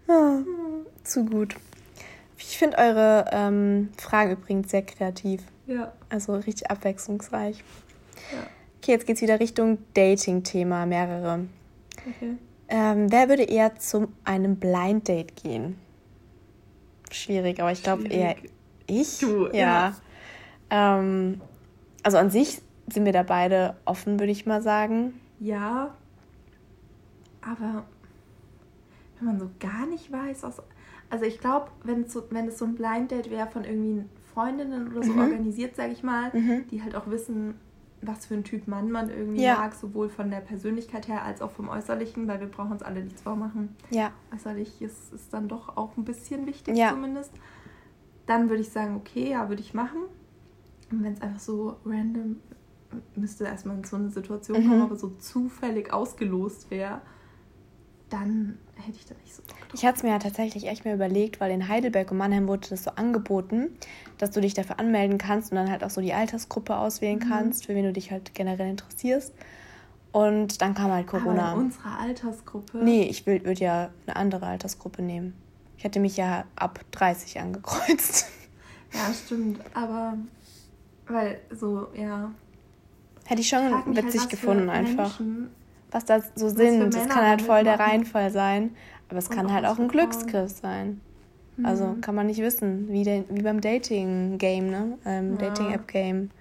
Oh, 0.08 0.40
zu 1.04 1.26
gut. 1.26 1.56
Ich 2.48 2.58
finde 2.58 2.78
eure 2.78 3.26
ähm, 3.32 3.90
Fragen 3.98 4.32
übrigens 4.32 4.72
sehr 4.72 4.84
kreativ. 4.84 5.42
Ja. 5.66 5.94
Also 6.10 6.36
richtig 6.36 6.70
abwechslungsreich. 6.70 7.64
Ja. 8.32 8.40
Okay, 8.78 8.92
jetzt 8.92 9.08
geht 9.08 9.16
es 9.16 9.22
wieder 9.22 9.40
Richtung 9.40 9.78
Dating-Thema, 9.94 10.86
mehrere. 10.86 11.46
Okay. 11.98 12.38
Ähm, 12.68 13.12
wer 13.12 13.30
würde 13.30 13.44
eher 13.44 13.76
zu 13.78 14.10
einem 14.24 14.58
Blind 14.58 15.08
Date 15.08 15.42
gehen? 15.42 15.80
Schwierig, 17.12 17.60
aber 17.62 17.72
ich 17.72 17.84
glaube 17.84 18.08
eher 18.08 18.36
ich. 18.88 19.20
Du, 19.20 19.48
ja. 19.48 19.94
ja. 20.72 20.98
Ähm, 21.00 21.42
also 22.02 22.18
an 22.18 22.30
sich 22.30 22.62
sind 22.92 23.06
wir 23.06 23.14
da 23.14 23.24
beide 23.24 23.76
offen, 23.86 24.20
würde 24.20 24.32
ich 24.32 24.46
mal 24.46 24.62
sagen. 24.62 25.20
Ja. 25.40 25.96
Aber 27.42 27.86
wenn 29.24 29.38
man 29.38 29.40
so 29.40 29.50
gar 29.60 29.86
nicht 29.86 30.12
weiß, 30.12 30.44
aus, 30.44 30.62
also 31.10 31.26
ich 31.26 31.40
glaube, 31.40 31.68
wenn, 31.84 32.08
so, 32.08 32.24
wenn 32.30 32.48
es 32.48 32.58
so 32.58 32.66
ein 32.66 32.76
Blind 32.76 33.12
Date 33.12 33.30
wäre 33.30 33.48
von 33.48 33.64
irgendwie 33.64 34.04
Freundinnen 34.34 34.92
oder 34.92 35.04
so 35.04 35.14
mhm. 35.14 35.20
organisiert, 35.20 35.76
sage 35.76 35.94
ich 35.94 36.04
mal, 36.04 36.32
mhm. 36.34 36.68
die 36.70 36.84
halt 36.84 36.96
auch 36.96 37.08
wissen, 37.08 37.56
was 38.02 38.26
für 38.26 38.34
ein 38.34 38.44
Typ 38.44 38.68
Mann 38.68 38.92
man 38.92 39.10
irgendwie 39.10 39.44
ja. 39.44 39.56
mag, 39.56 39.74
sowohl 39.74 40.10
von 40.10 40.30
der 40.30 40.42
Persönlichkeit 40.42 41.08
her 41.08 41.24
als 41.24 41.42
auch 41.42 41.52
vom 41.52 41.70
Äußerlichen, 41.70 42.28
weil 42.28 42.40
wir 42.40 42.48
brauchen 42.48 42.72
uns 42.72 42.84
alle 42.84 43.02
nichts 43.02 43.22
vormachen. 43.22 43.76
Ja. 43.92 44.12
Äußerlich 44.34 44.82
ist, 44.82 45.14
ist 45.14 45.34
dann 45.34 45.48
doch 45.48 45.78
auch 45.78 45.96
ein 45.98 46.04
bisschen 46.04 46.46
wichtig 46.46 46.78
ja. 46.78 46.90
zumindest. 46.90 47.32
Dann 48.26 48.50
würde 48.50 48.62
ich 48.62 48.70
sagen, 48.70 48.96
okay, 48.96 49.32
ja, 49.32 49.48
würde 49.50 49.62
ich 49.62 49.74
machen. 49.74 50.02
Und 50.92 51.04
wenn 51.04 51.14
es 51.14 51.22
einfach 51.22 51.40
so 51.40 51.78
random, 51.86 52.38
müsste 53.16 53.46
erstmal 53.46 53.78
in 53.78 53.84
so 53.84 53.96
eine 53.96 54.10
Situation 54.10 54.64
mhm. 54.64 54.70
kommen, 54.70 54.82
aber 54.82 54.96
so 54.96 55.10
zufällig 55.20 55.94
ausgelost 55.94 56.70
wäre, 56.72 57.02
dann 58.14 58.60
hätte 58.76 58.98
ich 58.98 59.06
da 59.06 59.16
nicht 59.24 59.34
so 59.34 59.42
Bock 59.42 59.58
drauf. 59.58 59.70
Ich 59.74 59.86
hatte 59.86 59.98
es 59.98 60.04
mir 60.04 60.10
ja 60.10 60.20
tatsächlich 60.20 60.68
echt 60.68 60.86
mal 60.86 60.94
überlegt, 60.94 61.40
weil 61.42 61.52
in 61.52 61.68
Heidelberg 61.68 62.12
und 62.12 62.18
Mannheim 62.18 62.48
wurde 62.48 62.70
das 62.70 62.84
so 62.84 62.92
angeboten, 62.92 63.70
dass 64.20 64.32
du 64.32 64.40
dich 64.40 64.54
dafür 64.54 64.80
anmelden 64.80 65.18
kannst 65.18 65.52
und 65.52 65.58
dann 65.58 65.72
halt 65.72 65.84
auch 65.84 65.90
so 65.90 66.00
die 66.00 66.14
Altersgruppe 66.14 66.78
auswählen 66.78 67.20
mhm. 67.20 67.30
kannst, 67.30 67.66
für 67.66 67.76
wen 67.76 67.84
du 67.84 67.94
dich 67.94 68.12
halt 68.12 68.36
generell 68.36 68.70
interessierst. 68.70 69.34
Und 70.12 70.62
dann 70.62 70.76
kam 70.76 70.92
halt 70.92 71.08
Corona. 71.08 71.52
Aber 71.52 71.60
in 71.60 71.66
unserer 71.66 72.00
Altersgruppe? 72.00 72.78
Nee, 72.78 73.04
ich 73.04 73.26
würde 73.26 73.64
ja 73.64 73.90
eine 74.06 74.16
andere 74.16 74.46
Altersgruppe 74.46 75.02
nehmen. 75.02 75.34
Ich 75.78 75.84
hätte 75.84 76.00
mich 76.00 76.16
ja 76.16 76.46
ab 76.56 76.80
30 76.92 77.40
angekreuzt. 77.40 78.28
Ja, 78.96 79.12
stimmt. 79.12 79.60
Aber, 79.74 80.16
weil 81.08 81.42
so, 81.50 81.88
ja. 81.96 82.32
Hätte 83.26 83.42
ich 83.42 83.50
schon 83.50 83.96
witzig 83.96 84.22
halt, 84.22 84.30
gefunden, 84.30 84.70
einfach. 84.70 85.20
Menschen, 85.20 85.50
was 85.94 86.06
da 86.06 86.20
so 86.36 86.50
sind. 86.50 86.94
Das 86.94 87.08
kann 87.08 87.28
halt 87.28 87.42
voll 87.42 87.64
der 87.64 87.80
Reinfall 87.80 88.32
sein. 88.32 88.76
Aber 89.10 89.20
es 89.20 89.30
kann 89.30 89.54
halt 89.54 89.66
auch 89.66 89.78
ein 89.78 89.88
Glücksgriff 89.88 90.52
sein. 90.52 91.00
Mhm. 91.58 91.66
Also 91.66 91.96
kann 92.02 92.16
man 92.16 92.28
nicht 92.28 92.42
wissen. 92.42 92.88
Wie, 92.90 93.04
de, 93.04 93.26
wie 93.30 93.42
beim 93.42 93.62
Dating-Game, 93.62 94.70
ne? 94.70 94.98
Ähm, 95.06 95.38
ja. 95.40 95.50
Dating-App-Game. 95.50 96.32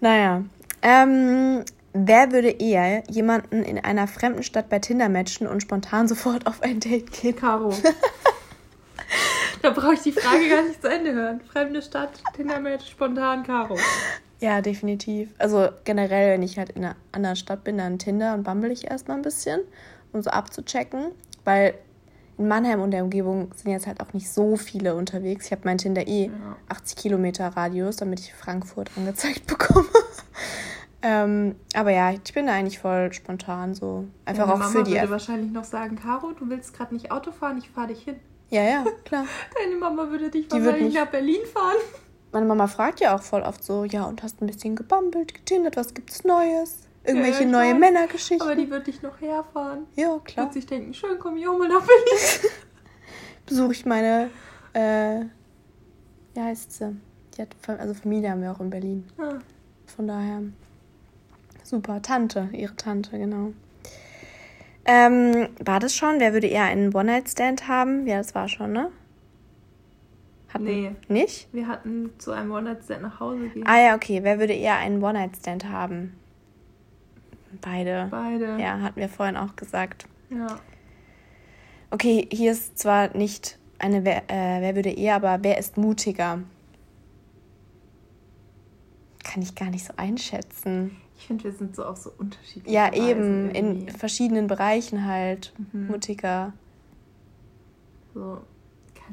Naja. 0.00 0.44
Ähm, 0.82 1.64
wer 1.94 2.32
würde 2.32 2.50
eher 2.50 3.02
jemanden 3.08 3.62
in 3.62 3.78
einer 3.78 4.06
fremden 4.06 4.42
Stadt 4.42 4.68
bei 4.68 4.78
Tinder 4.78 5.08
matchen 5.08 5.46
und 5.46 5.62
spontan 5.62 6.08
sofort 6.08 6.46
auf 6.46 6.62
ein 6.62 6.80
Date 6.80 7.10
gehen? 7.12 7.36
Caro. 7.36 7.70
da 9.62 9.70
brauche 9.70 9.94
ich 9.94 10.02
die 10.02 10.12
Frage 10.12 10.48
gar 10.48 10.62
nicht 10.62 10.82
zu 10.82 10.88
Ende 10.88 11.12
hören. 11.14 11.40
Fremde 11.40 11.80
Stadt, 11.80 12.10
Tinder-Match, 12.36 12.90
spontan 12.90 13.42
Caro. 13.42 13.78
Ja, 14.40 14.60
definitiv. 14.60 15.32
Also 15.38 15.68
generell, 15.84 16.32
wenn 16.32 16.42
ich 16.42 16.58
halt 16.58 16.70
in 16.70 16.84
einer 16.84 16.96
anderen 17.12 17.36
Stadt 17.36 17.64
bin, 17.64 17.78
dann 17.78 17.98
Tinder 17.98 18.34
und 18.34 18.42
bumble 18.42 18.70
ich 18.70 18.90
erstmal 18.90 19.16
ein 19.16 19.22
bisschen, 19.22 19.60
um 20.12 20.22
so 20.22 20.30
abzuchecken. 20.30 21.12
Weil 21.44 21.74
in 22.36 22.48
Mannheim 22.48 22.80
und 22.80 22.90
der 22.90 23.04
Umgebung 23.04 23.52
sind 23.54 23.70
jetzt 23.70 23.86
halt 23.86 24.00
auch 24.00 24.12
nicht 24.12 24.30
so 24.30 24.56
viele 24.56 24.94
unterwegs. 24.96 25.46
Ich 25.46 25.52
habe 25.52 25.62
mein 25.64 25.78
Tinder 25.78 26.06
eh 26.06 26.26
ja. 26.26 26.56
80 26.68 26.96
Kilometer 26.96 27.48
Radius, 27.48 27.96
damit 27.96 28.20
ich 28.20 28.34
Frankfurt 28.34 28.90
angezeigt 28.96 29.46
bekomme. 29.46 29.86
ähm, 31.02 31.54
aber 31.74 31.90
ja, 31.90 32.10
ich 32.10 32.34
bin 32.34 32.46
da 32.46 32.54
eigentlich 32.54 32.78
voll 32.78 33.12
spontan 33.12 33.74
so. 33.74 34.06
Einfach 34.24 34.46
Deine 34.46 34.54
auch 34.54 34.58
Mama 34.58 34.70
für 34.70 34.82
die. 34.82 34.92
Ich 34.92 35.00
würde 35.00 35.12
wahrscheinlich 35.12 35.52
noch 35.52 35.64
sagen, 35.64 35.96
Caro, 35.96 36.32
du 36.32 36.48
willst 36.48 36.74
gerade 36.74 36.92
nicht 36.94 37.12
Auto 37.12 37.30
fahren, 37.30 37.58
ich 37.58 37.70
fahre 37.70 37.88
dich 37.88 38.02
hin. 38.02 38.16
Ja, 38.50 38.62
ja, 38.62 38.84
klar. 39.04 39.26
Deine 39.58 39.76
Mama 39.76 40.10
würde 40.10 40.30
dich 40.30 40.50
wahrscheinlich 40.50 40.94
nach 40.94 41.06
Berlin 41.06 41.40
fahren. 41.52 41.76
Meine 42.34 42.46
Mama 42.46 42.66
fragt 42.66 42.98
ja 42.98 43.14
auch 43.14 43.22
voll 43.22 43.42
oft 43.42 43.62
so, 43.62 43.84
ja, 43.84 44.02
und 44.06 44.24
hast 44.24 44.42
ein 44.42 44.48
bisschen 44.48 44.74
gebummelt, 44.74 45.32
getindert, 45.32 45.76
was 45.76 45.94
gibt's 45.94 46.24
Neues? 46.24 46.88
Irgendwelche 47.04 47.44
ja, 47.44 47.48
neue 47.48 47.74
Männergeschichten. 47.76 48.42
Aber 48.42 48.56
die 48.56 48.68
wird 48.68 48.88
dich 48.88 49.02
noch 49.02 49.20
herfahren. 49.20 49.86
Ja, 49.94 50.18
klar. 50.24 50.46
Wird 50.46 50.54
sich 50.54 50.66
denken, 50.66 50.92
schön, 50.92 51.16
komm 51.20 51.36
ich 51.36 51.46
auch 51.48 51.56
mal 51.56 51.68
nach 51.68 51.86
Berlin. 51.86 52.50
Besuche 53.46 53.70
ich 53.70 53.86
meine, 53.86 54.30
äh, 54.72 55.26
wie 56.34 56.40
heißt 56.40 56.72
sie? 56.72 56.96
Die 57.36 57.42
hat, 57.42 57.50
also 57.78 57.94
Familie 57.94 58.32
haben 58.32 58.42
wir 58.42 58.50
auch 58.50 58.60
in 58.60 58.70
Berlin. 58.70 59.04
Ah. 59.16 59.34
Von 59.86 60.08
daher, 60.08 60.42
super. 61.62 62.02
Tante, 62.02 62.48
ihre 62.50 62.74
Tante, 62.74 63.16
genau. 63.16 63.52
Ähm, 64.86 65.50
war 65.64 65.78
das 65.78 65.94
schon? 65.94 66.18
Wer 66.18 66.32
würde 66.32 66.48
eher 66.48 66.64
einen 66.64 66.92
One-Night-Stand 66.92 67.68
haben? 67.68 68.08
Ja, 68.08 68.18
das 68.18 68.34
war 68.34 68.48
schon, 68.48 68.72
ne? 68.72 68.90
Hatten 70.54 70.64
nee. 70.64 70.92
Nicht? 71.08 71.48
Wir 71.52 71.66
hatten 71.66 72.10
zu 72.18 72.30
einem 72.30 72.52
One-Night-Stand 72.52 73.02
nach 73.02 73.18
Hause 73.18 73.48
gehen. 73.48 73.66
Ah 73.66 73.80
ja, 73.80 73.94
okay. 73.96 74.20
Wer 74.22 74.38
würde 74.38 74.52
eher 74.52 74.76
einen 74.76 75.02
One-Night-Stand 75.02 75.68
haben? 75.68 76.14
Beide. 77.60 78.06
Beide. 78.10 78.56
Ja, 78.60 78.80
hatten 78.80 79.00
wir 79.00 79.08
vorhin 79.08 79.36
auch 79.36 79.56
gesagt. 79.56 80.06
Ja. 80.30 80.46
Okay, 81.90 82.28
hier 82.30 82.52
ist 82.52 82.78
zwar 82.78 83.16
nicht 83.16 83.58
eine 83.78 84.04
Wer, 84.04 84.30
äh, 84.30 84.60
wer 84.60 84.76
würde 84.76 84.90
eher, 84.90 85.16
aber 85.16 85.38
wer 85.42 85.58
ist 85.58 85.76
mutiger? 85.76 86.40
Kann 89.24 89.42
ich 89.42 89.54
gar 89.56 89.70
nicht 89.70 89.84
so 89.84 89.92
einschätzen. 89.96 90.96
Ich 91.16 91.26
finde, 91.26 91.44
wir 91.44 91.52
sind 91.52 91.74
so 91.74 91.84
auf 91.84 91.96
so 91.96 92.12
unterschiedliche 92.16 92.70
Ja, 92.74 92.92
Weisen 92.92 93.08
eben, 93.08 93.54
irgendwie. 93.54 93.86
in 93.86 93.88
verschiedenen 93.88 94.46
Bereichen 94.46 95.04
halt 95.04 95.52
mhm. 95.72 95.88
mutiger. 95.88 96.52
So, 98.14 98.42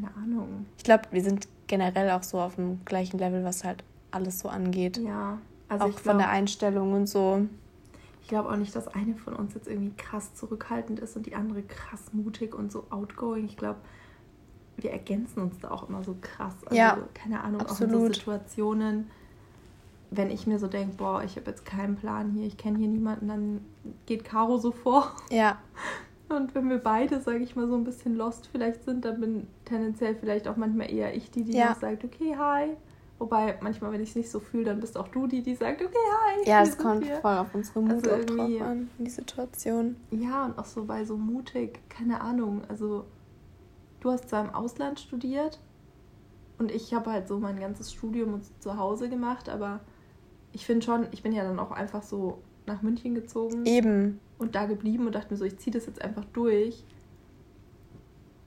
keine 0.01 0.15
Ahnung. 0.15 0.65
Ich 0.77 0.83
glaube, 0.83 1.03
wir 1.11 1.23
sind 1.23 1.47
generell 1.67 2.11
auch 2.11 2.23
so 2.23 2.39
auf 2.39 2.55
dem 2.55 2.83
gleichen 2.85 3.17
Level, 3.17 3.43
was 3.43 3.63
halt 3.63 3.83
alles 4.11 4.39
so 4.39 4.49
angeht. 4.49 4.97
Ja. 4.97 5.39
Also 5.69 5.85
auch 5.85 5.89
glaub, 5.89 5.99
von 6.01 6.17
der 6.17 6.29
Einstellung 6.29 6.93
und 6.93 7.07
so. 7.07 7.47
Ich 8.21 8.27
glaube 8.27 8.49
auch 8.49 8.57
nicht, 8.57 8.75
dass 8.75 8.87
eine 8.87 9.15
von 9.15 9.35
uns 9.35 9.53
jetzt 9.53 9.67
irgendwie 9.67 9.95
krass 9.95 10.33
zurückhaltend 10.35 10.99
ist 10.99 11.15
und 11.15 11.25
die 11.25 11.35
andere 11.35 11.63
krass 11.63 12.13
mutig 12.13 12.53
und 12.53 12.71
so 12.71 12.85
outgoing. 12.89 13.45
Ich 13.45 13.57
glaube, 13.57 13.79
wir 14.77 14.91
ergänzen 14.91 15.41
uns 15.41 15.59
da 15.59 15.71
auch 15.71 15.87
immer 15.87 16.03
so 16.03 16.15
krass. 16.21 16.55
Also, 16.65 16.75
ja, 16.75 16.97
keine 17.13 17.41
Ahnung, 17.41 17.61
absolut. 17.61 17.93
auch 17.93 17.99
in 17.99 18.07
so 18.07 18.13
Situationen, 18.13 19.09
wenn 20.11 20.29
ich 20.29 20.45
mir 20.45 20.59
so 20.59 20.67
denke, 20.67 20.97
boah, 20.97 21.23
ich 21.23 21.37
habe 21.37 21.49
jetzt 21.49 21.65
keinen 21.65 21.95
Plan 21.95 22.31
hier, 22.31 22.45
ich 22.45 22.57
kenne 22.57 22.77
hier 22.77 22.87
niemanden, 22.87 23.27
dann 23.27 23.65
geht 24.05 24.23
Caro 24.23 24.57
so 24.57 24.71
vor. 24.71 25.15
Ja. 25.29 25.57
Und 26.31 26.55
wenn 26.55 26.69
wir 26.69 26.77
beide, 26.77 27.21
sage 27.21 27.39
ich 27.39 27.55
mal, 27.55 27.67
so 27.67 27.75
ein 27.75 27.83
bisschen 27.83 28.15
lost 28.15 28.47
vielleicht 28.51 28.83
sind, 28.83 29.05
dann 29.05 29.19
bin 29.19 29.47
tendenziell 29.65 30.15
vielleicht 30.15 30.47
auch 30.47 30.55
manchmal 30.55 30.91
eher 30.91 31.15
ich 31.15 31.31
die, 31.31 31.43
die 31.43 31.57
ja. 31.57 31.75
sagt, 31.79 32.03
okay, 32.03 32.35
hi. 32.37 32.77
Wobei, 33.19 33.59
manchmal, 33.61 33.91
wenn 33.91 34.01
ich 34.01 34.09
es 34.09 34.15
nicht 34.15 34.31
so 34.31 34.39
fühle, 34.39 34.65
dann 34.65 34.79
bist 34.79 34.97
auch 34.97 35.07
du 35.07 35.27
die, 35.27 35.43
die 35.43 35.53
sagt, 35.53 35.81
okay, 35.81 35.93
hi. 35.93 36.49
Ja, 36.49 36.63
es 36.63 36.77
kommt 36.77 37.07
wir. 37.07 37.17
voll 37.17 37.37
auf 37.37 37.53
unsere 37.53 37.81
Mut 37.81 38.07
also 38.07 38.25
drauf 38.25 38.61
an, 38.61 38.89
die 38.97 39.09
Situation. 39.09 39.95
Ja, 40.09 40.45
und 40.45 40.57
auch 40.57 40.65
so 40.65 40.85
bei 40.85 41.05
so 41.05 41.17
mutig, 41.17 41.79
keine 41.89 42.21
Ahnung. 42.21 42.63
Also, 42.67 43.05
du 43.99 44.09
hast 44.09 44.29
zwar 44.29 44.43
im 44.43 44.55
Ausland 44.55 44.99
studiert 44.99 45.59
und 46.57 46.71
ich 46.71 46.93
habe 46.93 47.11
halt 47.11 47.27
so 47.27 47.37
mein 47.37 47.59
ganzes 47.59 47.93
Studium 47.93 48.41
zu 48.59 48.77
Hause 48.77 49.07
gemacht, 49.07 49.49
aber 49.49 49.81
ich 50.51 50.65
finde 50.65 50.83
schon, 50.85 51.07
ich 51.11 51.21
bin 51.21 51.31
ja 51.31 51.43
dann 51.43 51.59
auch 51.59 51.71
einfach 51.71 52.01
so 52.01 52.39
nach 52.65 52.81
München 52.81 53.15
gezogen. 53.15 53.65
Eben. 53.65 54.19
Und 54.41 54.55
da 54.55 54.65
geblieben 54.65 55.05
und 55.05 55.13
dachte 55.13 55.31
mir 55.31 55.37
so, 55.37 55.45
ich 55.45 55.59
ziehe 55.59 55.71
das 55.71 55.85
jetzt 55.85 56.01
einfach 56.01 56.25
durch. 56.33 56.83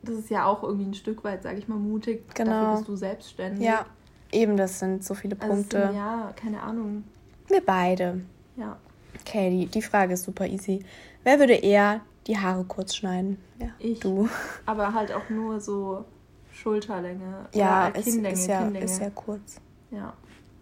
Das 0.02 0.16
ist 0.16 0.28
ja 0.28 0.44
auch 0.44 0.64
irgendwie 0.64 0.86
ein 0.86 0.94
Stück 0.94 1.22
weit, 1.22 1.44
sage 1.44 1.58
ich 1.58 1.68
mal, 1.68 1.78
mutig. 1.78 2.24
Genau. 2.34 2.50
Dafür 2.50 2.74
bist 2.74 2.88
du 2.88 2.96
selbstständig. 2.96 3.64
Ja. 3.64 3.86
Eben, 4.32 4.56
das 4.56 4.80
sind 4.80 5.04
so 5.04 5.14
viele 5.14 5.36
Punkte. 5.36 5.86
Also, 5.86 5.96
ja, 5.96 6.32
keine 6.34 6.60
Ahnung. 6.60 7.04
Wir 7.46 7.64
beide. 7.64 8.22
Ja. 8.56 8.76
Okay, 9.20 9.50
die, 9.50 9.66
die 9.66 9.82
Frage 9.82 10.14
ist 10.14 10.24
super 10.24 10.48
easy. 10.48 10.84
Wer 11.22 11.38
würde 11.38 11.54
eher 11.54 12.00
die 12.26 12.36
Haare 12.38 12.64
kurz 12.64 12.96
schneiden? 12.96 13.38
Ja, 13.60 13.68
ich. 13.78 14.00
Du. 14.00 14.28
Aber 14.66 14.92
halt 14.94 15.12
auch 15.12 15.30
nur 15.30 15.60
so 15.60 16.04
Schulterlänge. 16.52 17.46
Ja, 17.54 17.86
ist, 17.86 18.02
Kinnlänge, 18.02 18.34
ist, 18.34 18.48
ja, 18.48 18.62
Kinnlänge. 18.62 18.84
ist 18.84 19.00
ja 19.00 19.10
kurz. 19.10 19.60
Ja. 19.92 20.12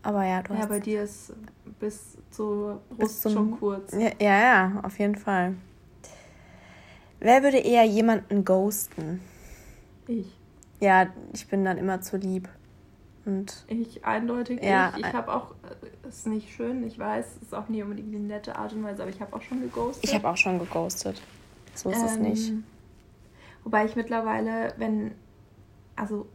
Aber 0.02 0.24
ja, 0.24 0.42
du 0.42 0.54
hast. 0.54 0.60
Ja, 0.60 0.66
bei 0.66 0.80
dir 0.80 1.02
ist 1.02 1.32
bis 1.78 2.18
zur 2.30 2.80
Brust 2.88 3.00
bis 3.00 3.20
zum, 3.20 3.32
schon 3.32 3.58
kurz. 3.58 3.92
Ja, 3.92 4.10
ja, 4.20 4.40
ja, 4.40 4.80
auf 4.82 4.98
jeden 4.98 5.16
Fall. 5.16 5.54
Wer 7.20 7.42
würde 7.42 7.58
eher 7.58 7.84
jemanden 7.84 8.44
ghosten? 8.44 9.20
Ich. 10.08 10.26
Ja, 10.80 11.06
ich 11.32 11.46
bin 11.46 11.64
dann 11.64 11.78
immer 11.78 12.00
zu 12.00 12.16
lieb. 12.16 12.48
Und 13.24 13.64
ich 13.68 14.04
eindeutig 14.04 14.60
ja, 14.62 14.92
ich. 14.96 15.06
Ich 15.06 15.12
habe 15.12 15.32
auch, 15.32 15.54
äh, 15.62 16.08
ist 16.08 16.26
nicht 16.26 16.50
schön, 16.50 16.84
ich 16.84 16.98
weiß, 16.98 17.24
es 17.36 17.42
ist 17.42 17.54
auch 17.54 17.68
nie 17.68 17.82
unbedingt 17.82 18.12
eine 18.12 18.24
nette 18.24 18.56
Art 18.56 18.72
und 18.72 18.82
Weise, 18.82 19.02
aber 19.02 19.10
ich 19.12 19.20
habe 19.20 19.32
auch 19.34 19.42
schon 19.42 19.60
geghostet. 19.60 20.04
Ich 20.04 20.12
habe 20.12 20.28
auch 20.28 20.36
schon 20.36 20.58
geghostet. 20.58 21.22
So 21.74 21.90
ist 21.90 21.98
ähm, 21.98 22.04
es 22.06 22.18
nicht. 22.18 22.52
Wobei 23.62 23.84
ich 23.84 23.94
mittlerweile, 23.94 24.74
wenn, 24.76 25.12
also 25.94 26.26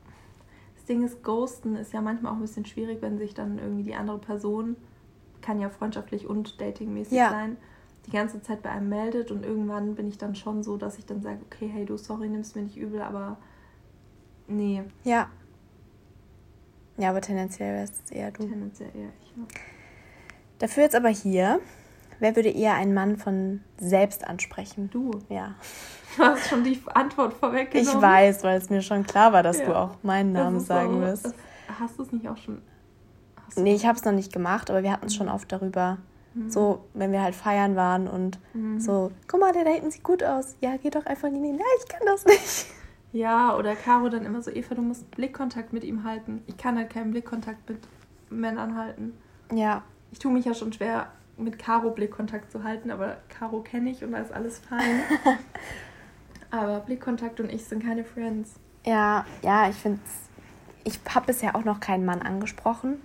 Ding 0.87 1.03
ist, 1.03 1.23
ghosten 1.23 1.75
ist 1.75 1.93
ja 1.93 2.01
manchmal 2.01 2.31
auch 2.31 2.37
ein 2.37 2.41
bisschen 2.41 2.65
schwierig, 2.65 3.01
wenn 3.01 3.17
sich 3.17 3.33
dann 3.33 3.59
irgendwie 3.59 3.83
die 3.83 3.95
andere 3.95 4.17
Person, 4.17 4.75
kann 5.41 5.59
ja 5.59 5.69
freundschaftlich 5.69 6.27
und 6.27 6.59
datingmäßig 6.59 7.17
ja. 7.17 7.29
sein, 7.29 7.57
die 8.05 8.11
ganze 8.11 8.41
Zeit 8.41 8.63
bei 8.63 8.69
einem 8.69 8.89
meldet 8.89 9.31
und 9.31 9.45
irgendwann 9.45 9.95
bin 9.95 10.07
ich 10.07 10.17
dann 10.17 10.35
schon 10.35 10.63
so, 10.63 10.77
dass 10.77 10.97
ich 10.97 11.05
dann 11.05 11.21
sage, 11.21 11.39
okay, 11.45 11.67
hey 11.67 11.85
du, 11.85 11.97
sorry, 11.97 12.29
nimmst 12.29 12.55
mir 12.55 12.63
nicht 12.63 12.77
übel, 12.77 13.01
aber 13.01 13.37
nee. 14.47 14.83
Ja, 15.03 15.29
ja, 16.97 17.11
aber 17.11 17.21
tendenziell 17.21 17.75
wäre 17.75 17.83
es 17.83 18.11
eher 18.11 18.31
du. 18.31 18.43
Tendenziell 18.43 18.89
eher 18.95 19.11
ich, 19.21 19.29
ja. 19.37 19.43
Dafür 20.57 20.83
jetzt 20.83 20.95
aber 20.95 21.09
hier, 21.09 21.59
wer 22.19 22.35
würde 22.35 22.49
eher 22.49 22.75
einen 22.75 22.93
Mann 22.93 23.17
von 23.17 23.61
selbst 23.77 24.25
ansprechen? 24.25 24.89
Du. 24.91 25.11
Ja. 25.29 25.55
Du 26.15 26.23
hast 26.23 26.49
schon 26.49 26.63
die 26.63 26.81
Antwort 26.93 27.33
vorweggenommen. 27.33 27.95
Ich 27.95 28.01
weiß, 28.01 28.43
weil 28.43 28.57
es 28.57 28.69
mir 28.69 28.81
schon 28.81 29.03
klar 29.05 29.33
war, 29.33 29.43
dass 29.43 29.59
ja. 29.59 29.65
du 29.65 29.77
auch 29.77 29.91
meinen 30.03 30.31
Namen 30.31 30.59
sagen 30.59 30.95
so, 30.95 31.01
wirst. 31.01 31.33
Hast 31.79 31.99
du 31.99 32.03
es 32.03 32.11
nicht 32.11 32.27
auch 32.27 32.37
schon? 32.37 32.61
Nee, 33.55 33.75
ich 33.75 33.85
habe 33.85 33.97
es 33.97 34.05
noch 34.05 34.11
nicht 34.11 34.33
gemacht, 34.33 34.69
aber 34.69 34.83
wir 34.83 34.91
hatten 34.91 35.07
es 35.07 35.13
mhm. 35.13 35.17
schon 35.17 35.29
oft 35.29 35.51
darüber. 35.51 35.97
Mhm. 36.33 36.49
So, 36.49 36.85
wenn 36.93 37.11
wir 37.11 37.21
halt 37.21 37.35
feiern 37.35 37.75
waren 37.75 38.07
und 38.07 38.39
mhm. 38.53 38.79
so, 38.79 39.11
guck 39.27 39.39
mal, 39.39 39.53
der 39.53 39.63
da 39.63 39.71
hinten 39.71 39.91
sieht 39.91 40.03
gut 40.03 40.23
aus. 40.23 40.55
Ja, 40.61 40.77
geh 40.77 40.89
doch 40.89 41.05
einfach 41.05 41.27
in 41.27 41.43
ihn. 41.43 41.57
Ja, 41.57 41.65
ich 41.79 41.87
kann 41.87 42.01
das 42.05 42.25
nicht. 42.25 42.67
Ja, 43.13 43.55
oder 43.55 43.75
Caro 43.75 44.09
dann 44.09 44.25
immer 44.25 44.41
so, 44.41 44.51
Eva, 44.51 44.75
du 44.75 44.81
musst 44.81 45.09
Blickkontakt 45.11 45.73
mit 45.73 45.83
ihm 45.83 46.03
halten. 46.03 46.43
Ich 46.45 46.57
kann 46.57 46.77
halt 46.77 46.89
keinen 46.89 47.11
Blickkontakt 47.11 47.69
mit 47.69 47.79
Männern 48.29 48.75
halten. 48.75 49.13
Ja. 49.53 49.83
Ich 50.11 50.19
tue 50.19 50.31
mich 50.31 50.45
ja 50.45 50.53
schon 50.53 50.73
schwer, 50.73 51.07
mit 51.37 51.59
Caro 51.59 51.91
Blickkontakt 51.91 52.51
zu 52.51 52.63
halten, 52.63 52.91
aber 52.91 53.17
Caro 53.29 53.61
kenne 53.61 53.89
ich 53.91 54.03
und 54.03 54.11
da 54.11 54.19
ist 54.19 54.31
alles 54.31 54.59
fein. 54.59 55.01
aber 56.51 56.79
Blickkontakt 56.81 57.39
und 57.39 57.51
ich 57.51 57.65
sind 57.65 57.83
keine 57.83 58.03
Friends. 58.03 58.55
Ja, 58.85 59.25
ja, 59.43 59.69
ich 59.69 59.75
finde 59.75 59.99
ich 60.87 60.99
habe 61.13 61.25
bisher 61.25 61.55
auch 61.55 61.65
noch 61.65 61.81
keinen 61.81 62.05
Mann 62.05 62.21
angesprochen. 62.21 63.01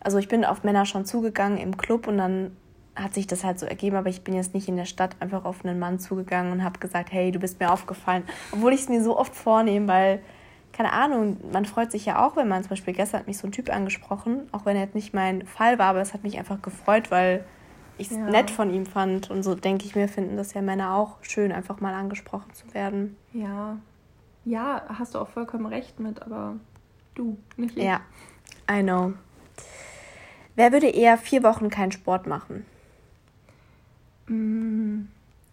Also 0.00 0.18
ich 0.18 0.28
bin 0.28 0.44
auf 0.44 0.62
Männer 0.62 0.84
schon 0.84 1.06
zugegangen 1.06 1.58
im 1.58 1.76
Club 1.76 2.06
und 2.06 2.18
dann 2.18 2.56
hat 2.94 3.14
sich 3.14 3.26
das 3.26 3.44
halt 3.44 3.58
so 3.58 3.66
ergeben, 3.66 3.96
aber 3.96 4.08
ich 4.08 4.22
bin 4.22 4.34
jetzt 4.34 4.54
nicht 4.54 4.68
in 4.68 4.76
der 4.76 4.84
Stadt 4.84 5.16
einfach 5.20 5.44
auf 5.44 5.64
einen 5.64 5.78
Mann 5.78 5.98
zugegangen 5.98 6.52
und 6.52 6.64
habe 6.64 6.78
gesagt, 6.78 7.12
hey, 7.12 7.30
du 7.30 7.38
bist 7.38 7.60
mir 7.60 7.72
aufgefallen. 7.72 8.24
Obwohl 8.52 8.72
ich 8.72 8.82
es 8.82 8.88
mir 8.88 9.02
so 9.02 9.18
oft 9.18 9.34
vornehme, 9.34 9.88
weil, 9.88 10.20
keine 10.76 10.92
Ahnung, 10.92 11.38
man 11.52 11.64
freut 11.64 11.90
sich 11.90 12.04
ja 12.04 12.22
auch, 12.22 12.36
wenn 12.36 12.48
man 12.48 12.62
zum 12.62 12.70
Beispiel 12.70 12.92
gestern 12.92 13.20
hat 13.20 13.26
mich 13.26 13.38
so 13.38 13.48
ein 13.48 13.52
Typ 13.52 13.72
angesprochen, 13.72 14.46
auch 14.52 14.66
wenn 14.66 14.76
er 14.76 14.82
jetzt 14.82 14.94
nicht 14.94 15.14
mein 15.14 15.46
Fall 15.46 15.78
war, 15.78 15.86
aber 15.86 16.02
es 16.02 16.12
hat 16.12 16.22
mich 16.22 16.38
einfach 16.38 16.60
gefreut, 16.60 17.10
weil 17.10 17.46
ich 17.96 18.10
es 18.10 18.16
ja. 18.18 18.24
nett 18.24 18.50
von 18.50 18.70
ihm 18.70 18.84
fand. 18.84 19.30
Und 19.30 19.42
so 19.42 19.54
denke 19.54 19.86
ich 19.86 19.96
mir, 19.96 20.06
finden 20.06 20.36
das 20.36 20.52
ja 20.52 20.60
Männer 20.60 20.94
auch 20.94 21.16
schön, 21.22 21.50
einfach 21.50 21.80
mal 21.80 21.94
angesprochen 21.94 22.52
zu 22.52 22.74
werden. 22.74 23.16
Ja. 23.32 23.78
Ja, 24.44 24.82
hast 24.90 25.14
du 25.14 25.18
auch 25.18 25.28
vollkommen 25.28 25.64
recht 25.64 25.98
mit, 25.98 26.20
aber 26.20 26.56
du, 27.14 27.38
nicht 27.56 27.78
ich. 27.78 27.82
Ja, 27.82 28.02
I 28.70 28.82
know. 28.82 29.14
Wer 30.56 30.72
würde 30.72 30.88
eher 30.88 31.16
vier 31.16 31.42
Wochen 31.42 31.70
keinen 31.70 31.92
Sport 31.92 32.26
machen? 32.26 32.66
Mm, 34.26 35.06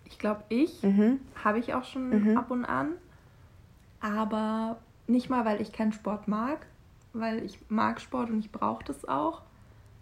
ich 0.04 0.20
glaube, 0.20 0.44
ich 0.50 0.84
mhm. 0.84 1.22
habe 1.44 1.60
ich 1.60 1.74
auch 1.74 1.86
schon 1.86 2.10
mhm. 2.10 2.38
ab 2.38 2.52
und 2.52 2.66
an. 2.66 2.90
Aber 4.02 4.78
nicht 5.08 5.30
mal, 5.30 5.46
weil 5.46 5.62
ich 5.62 5.72
keinen 5.72 5.94
Sport 5.94 6.28
mag, 6.28 6.66
weil 7.14 7.44
ich 7.44 7.60
mag 7.70 8.02
Sport 8.02 8.30
und 8.30 8.40
ich 8.40 8.52
brauche 8.52 8.84
das 8.84 9.08
auch, 9.08 9.42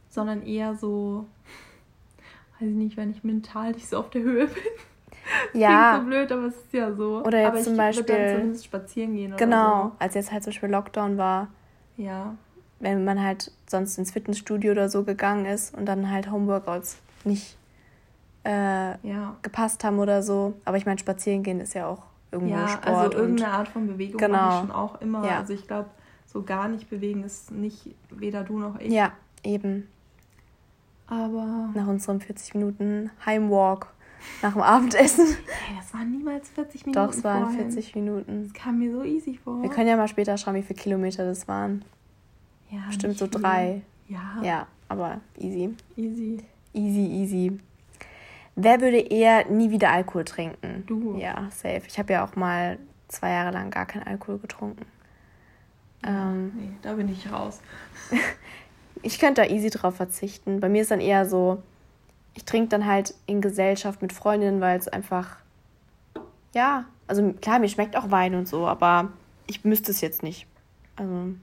sondern 0.09 0.45
eher 0.45 0.75
so, 0.75 1.25
weiß 2.59 2.69
ich 2.69 2.75
nicht, 2.75 2.97
wenn 2.97 3.11
ich 3.11 3.23
mental 3.23 3.71
nicht 3.71 3.87
so 3.87 3.97
auf 3.97 4.09
der 4.09 4.21
Höhe 4.21 4.47
bin. 4.47 4.63
Ja. 5.53 5.91
Klingt 5.91 6.03
so 6.03 6.09
blöd, 6.09 6.31
aber 6.31 6.45
es 6.47 6.55
ist 6.55 6.73
ja 6.73 6.93
so. 6.93 7.23
Oder 7.23 7.41
jetzt 7.41 7.49
aber 7.49 7.61
zum 7.61 7.77
Beispiel. 7.77 8.05
Dann 8.05 8.35
zumindest 8.35 8.65
spazieren 8.65 9.15
gehen 9.15 9.33
oder 9.33 9.37
Genau, 9.37 9.83
so. 9.83 9.91
als 9.99 10.15
jetzt 10.15 10.31
halt 10.31 10.43
zum 10.43 10.51
Beispiel 10.51 10.69
Lockdown 10.69 11.17
war. 11.17 11.47
Ja. 11.97 12.35
Wenn 12.79 13.05
man 13.05 13.21
halt 13.21 13.51
sonst 13.67 13.97
ins 13.97 14.11
Fitnessstudio 14.11 14.71
oder 14.71 14.89
so 14.89 15.03
gegangen 15.03 15.45
ist 15.45 15.75
und 15.75 15.85
dann 15.85 16.09
halt 16.09 16.31
Homeworkouts 16.31 16.97
nicht 17.23 17.55
äh, 18.43 19.07
ja. 19.07 19.37
gepasst 19.41 19.83
haben 19.83 19.99
oder 19.99 20.23
so. 20.23 20.55
Aber 20.65 20.77
ich 20.77 20.85
meine, 20.85 20.97
spazieren 20.97 21.43
gehen 21.43 21.59
ist 21.59 21.75
ja 21.75 21.87
auch 21.87 22.01
irgendwo 22.31 22.53
ja, 22.53 22.67
Sport. 22.67 22.87
Also 22.87 23.17
irgendeine 23.17 23.51
Art 23.51 23.67
von 23.67 23.87
Bewegung 23.87 24.17
genau. 24.17 24.37
mache 24.37 24.53
ich 24.53 24.59
schon 24.61 24.71
auch 24.71 25.01
immer. 25.01 25.25
Ja. 25.25 25.39
Also 25.39 25.53
ich 25.53 25.67
glaube, 25.67 25.89
so 26.25 26.43
gar 26.43 26.67
nicht 26.67 26.89
bewegen 26.89 27.23
ist 27.23 27.51
nicht 27.51 27.95
weder 28.09 28.43
du 28.43 28.59
noch 28.59 28.79
ich. 28.79 28.91
Ja, 28.91 29.11
eben. 29.43 29.87
Aber. 31.07 31.69
Nach 31.73 31.87
unserem 31.87 32.21
40 32.21 32.55
Minuten 32.55 33.11
Heimwalk 33.25 33.87
nach 34.41 34.53
dem 34.53 34.61
Abendessen. 34.61 35.25
Hey, 35.67 35.75
das 35.77 35.93
waren 35.93 36.11
niemals 36.11 36.49
40 36.49 36.85
Minuten. 36.85 37.05
Doch, 37.05 37.13
es 37.13 37.23
waren 37.23 37.43
vorhin. 37.43 37.71
40 37.71 37.95
Minuten. 37.95 38.43
Das 38.43 38.53
kam 38.53 38.79
mir 38.79 38.91
so 38.91 39.03
easy 39.03 39.37
vor. 39.43 39.61
Wir 39.61 39.69
können 39.69 39.87
ja 39.87 39.97
mal 39.97 40.07
später 40.07 40.37
schauen, 40.37 40.55
wie 40.55 40.63
viele 40.63 40.79
Kilometer 40.79 41.25
das 41.25 41.47
waren. 41.47 41.83
Ja. 42.69 42.79
Bestimmt 42.87 43.17
so 43.17 43.27
drei. 43.27 43.81
Ja. 44.07 44.41
Ja, 44.41 44.67
aber 44.87 45.21
easy. 45.37 45.75
Easy. 45.95 46.39
Easy, 46.73 47.05
easy. 47.05 47.59
Wer 48.55 48.81
würde 48.81 48.99
eher 48.99 49.45
nie 49.49 49.71
wieder 49.71 49.91
Alkohol 49.91 50.25
trinken? 50.25 50.83
Du. 50.85 51.17
Ja, 51.17 51.49
safe. 51.51 51.83
Ich 51.87 51.97
habe 51.97 52.13
ja 52.13 52.25
auch 52.25 52.35
mal 52.35 52.77
zwei 53.07 53.31
Jahre 53.31 53.51
lang 53.51 53.71
gar 53.71 53.85
keinen 53.85 54.03
Alkohol 54.03 54.39
getrunken. 54.39 54.85
Ähm, 56.03 56.51
nee, 56.55 56.71
da 56.81 56.93
bin 56.93 57.09
ich 57.09 57.31
raus. 57.31 57.61
ich 59.01 59.19
könnte 59.19 59.41
da 59.41 59.47
easy 59.47 59.69
drauf 59.69 59.95
verzichten. 59.95 60.59
Bei 60.59 60.69
mir 60.69 60.81
ist 60.81 60.91
dann 60.91 60.99
eher 60.99 61.25
so, 61.25 61.61
ich 62.33 62.45
trinke 62.45 62.69
dann 62.69 62.85
halt 62.85 63.13
in 63.25 63.41
Gesellschaft 63.41 64.01
mit 64.01 64.13
Freundinnen, 64.13 64.61
weil 64.61 64.77
es 64.79 64.87
einfach, 64.87 65.37
ja, 66.53 66.85
also 67.07 67.33
klar, 67.33 67.59
mir 67.59 67.69
schmeckt 67.69 67.95
auch 67.95 68.09
Wein 68.09 68.35
und 68.35 68.47
so, 68.47 68.67
aber 68.67 69.11
ich 69.47 69.63
müsste 69.63 69.91
es 69.91 70.01
jetzt 70.01 70.23
nicht. 70.23 70.47
Also. 70.95 71.35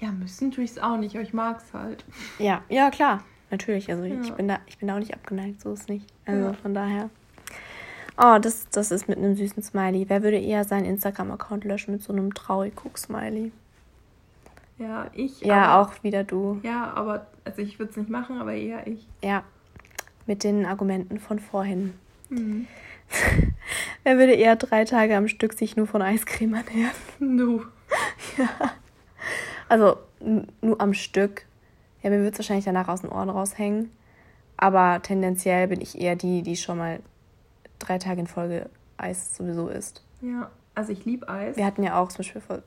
Ja, 0.00 0.10
müssen 0.10 0.50
tue 0.50 0.64
ich 0.64 0.70
es 0.72 0.78
auch 0.78 0.96
nicht, 0.96 1.14
aber 1.14 1.22
ich 1.22 1.32
mag 1.32 1.58
es 1.58 1.72
halt. 1.74 2.04
Ja, 2.38 2.62
ja, 2.68 2.90
klar. 2.90 3.22
Natürlich, 3.52 3.90
also 3.90 4.04
ja. 4.04 4.18
ich 4.18 4.32
bin 4.32 4.48
da, 4.48 4.60
ich 4.66 4.78
bin 4.78 4.88
da 4.88 4.94
auch 4.94 4.98
nicht 4.98 5.12
abgeneigt, 5.12 5.60
so 5.60 5.74
ist 5.74 5.82
es 5.82 5.88
nicht. 5.88 6.06
Also 6.24 6.46
ja. 6.46 6.52
von 6.54 6.72
daher. 6.72 7.10
Oh, 8.16 8.38
das, 8.40 8.66
das 8.70 8.90
ist 8.90 9.08
mit 9.08 9.18
einem 9.18 9.36
süßen 9.36 9.62
Smiley. 9.62 10.08
Wer 10.08 10.22
würde 10.22 10.38
eher 10.38 10.64
seinen 10.64 10.86
Instagram-Account 10.86 11.64
löschen 11.64 11.92
mit 11.92 12.02
so 12.02 12.14
einem 12.14 12.32
traurig 12.32 12.74
Guck-Smiley? 12.74 13.52
Ja, 14.78 15.06
ich. 15.12 15.42
Ja, 15.42 15.66
aber, 15.66 15.82
auch 15.82 16.02
wieder 16.02 16.24
du. 16.24 16.60
Ja, 16.62 16.94
aber, 16.94 17.26
also 17.44 17.60
ich 17.60 17.78
würde 17.78 17.90
es 17.90 17.96
nicht 17.98 18.08
machen, 18.08 18.40
aber 18.40 18.54
eher 18.54 18.86
ich. 18.86 19.06
Ja, 19.22 19.44
mit 20.26 20.44
den 20.44 20.64
Argumenten 20.64 21.20
von 21.20 21.38
vorhin. 21.38 21.92
Mhm. 22.30 22.66
Wer 24.02 24.16
würde 24.16 24.32
eher 24.32 24.56
drei 24.56 24.86
Tage 24.86 25.14
am 25.14 25.28
Stück 25.28 25.52
sich 25.52 25.76
nur 25.76 25.86
von 25.86 26.00
Eiscreme 26.00 26.54
ernähren? 26.54 26.92
Du. 27.20 27.66
ja. 28.38 28.48
Also 29.68 29.98
nur 30.62 30.80
am 30.80 30.94
Stück. 30.94 31.44
Ja, 32.02 32.10
mir 32.10 32.22
wird 32.22 32.34
es 32.34 32.38
wahrscheinlich 32.40 32.64
danach 32.64 32.88
aus 32.88 33.02
den 33.02 33.10
Ohren 33.10 33.30
raushängen. 33.30 33.90
Aber 34.56 35.00
tendenziell 35.02 35.68
bin 35.68 35.80
ich 35.80 36.00
eher 36.00 36.16
die, 36.16 36.42
die 36.42 36.56
schon 36.56 36.78
mal 36.78 37.00
drei 37.78 37.98
Tage 37.98 38.20
in 38.20 38.26
Folge 38.26 38.68
Eis 38.96 39.36
sowieso 39.36 39.68
isst. 39.68 40.04
Ja, 40.20 40.50
also 40.74 40.92
ich 40.92 41.04
liebe 41.04 41.28
Eis. 41.28 41.56
Wir 41.56 41.66
hatten 41.66 41.82
ja 41.82 42.00
auch 42.00 42.08
zum 42.08 42.18
Beispiel 42.18 42.40
vor. 42.40 42.62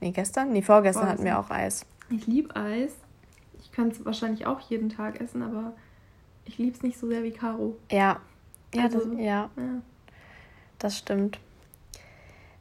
Nee, 0.00 0.10
gestern? 0.12 0.52
Nee, 0.52 0.62
vorgestern, 0.62 1.04
vorgestern. 1.04 1.08
hatten 1.08 1.24
wir 1.24 1.38
auch 1.38 1.50
Eis. 1.50 1.86
Ich 2.10 2.26
liebe 2.26 2.54
Eis. 2.54 2.92
Ich 3.60 3.72
könnte 3.72 3.96
es 3.98 4.04
wahrscheinlich 4.04 4.46
auch 4.46 4.60
jeden 4.60 4.88
Tag 4.90 5.20
essen, 5.20 5.42
aber 5.42 5.72
ich 6.44 6.58
liebe 6.58 6.76
es 6.76 6.82
nicht 6.82 6.98
so 6.98 7.08
sehr 7.08 7.22
wie 7.24 7.32
Caro. 7.32 7.76
Ja. 7.90 8.20
Ja, 8.74 8.84
Also, 8.84 8.98
das, 9.04 9.18
ja, 9.18 9.50
Ja. 9.56 9.82
das 10.78 10.98
stimmt. 10.98 11.40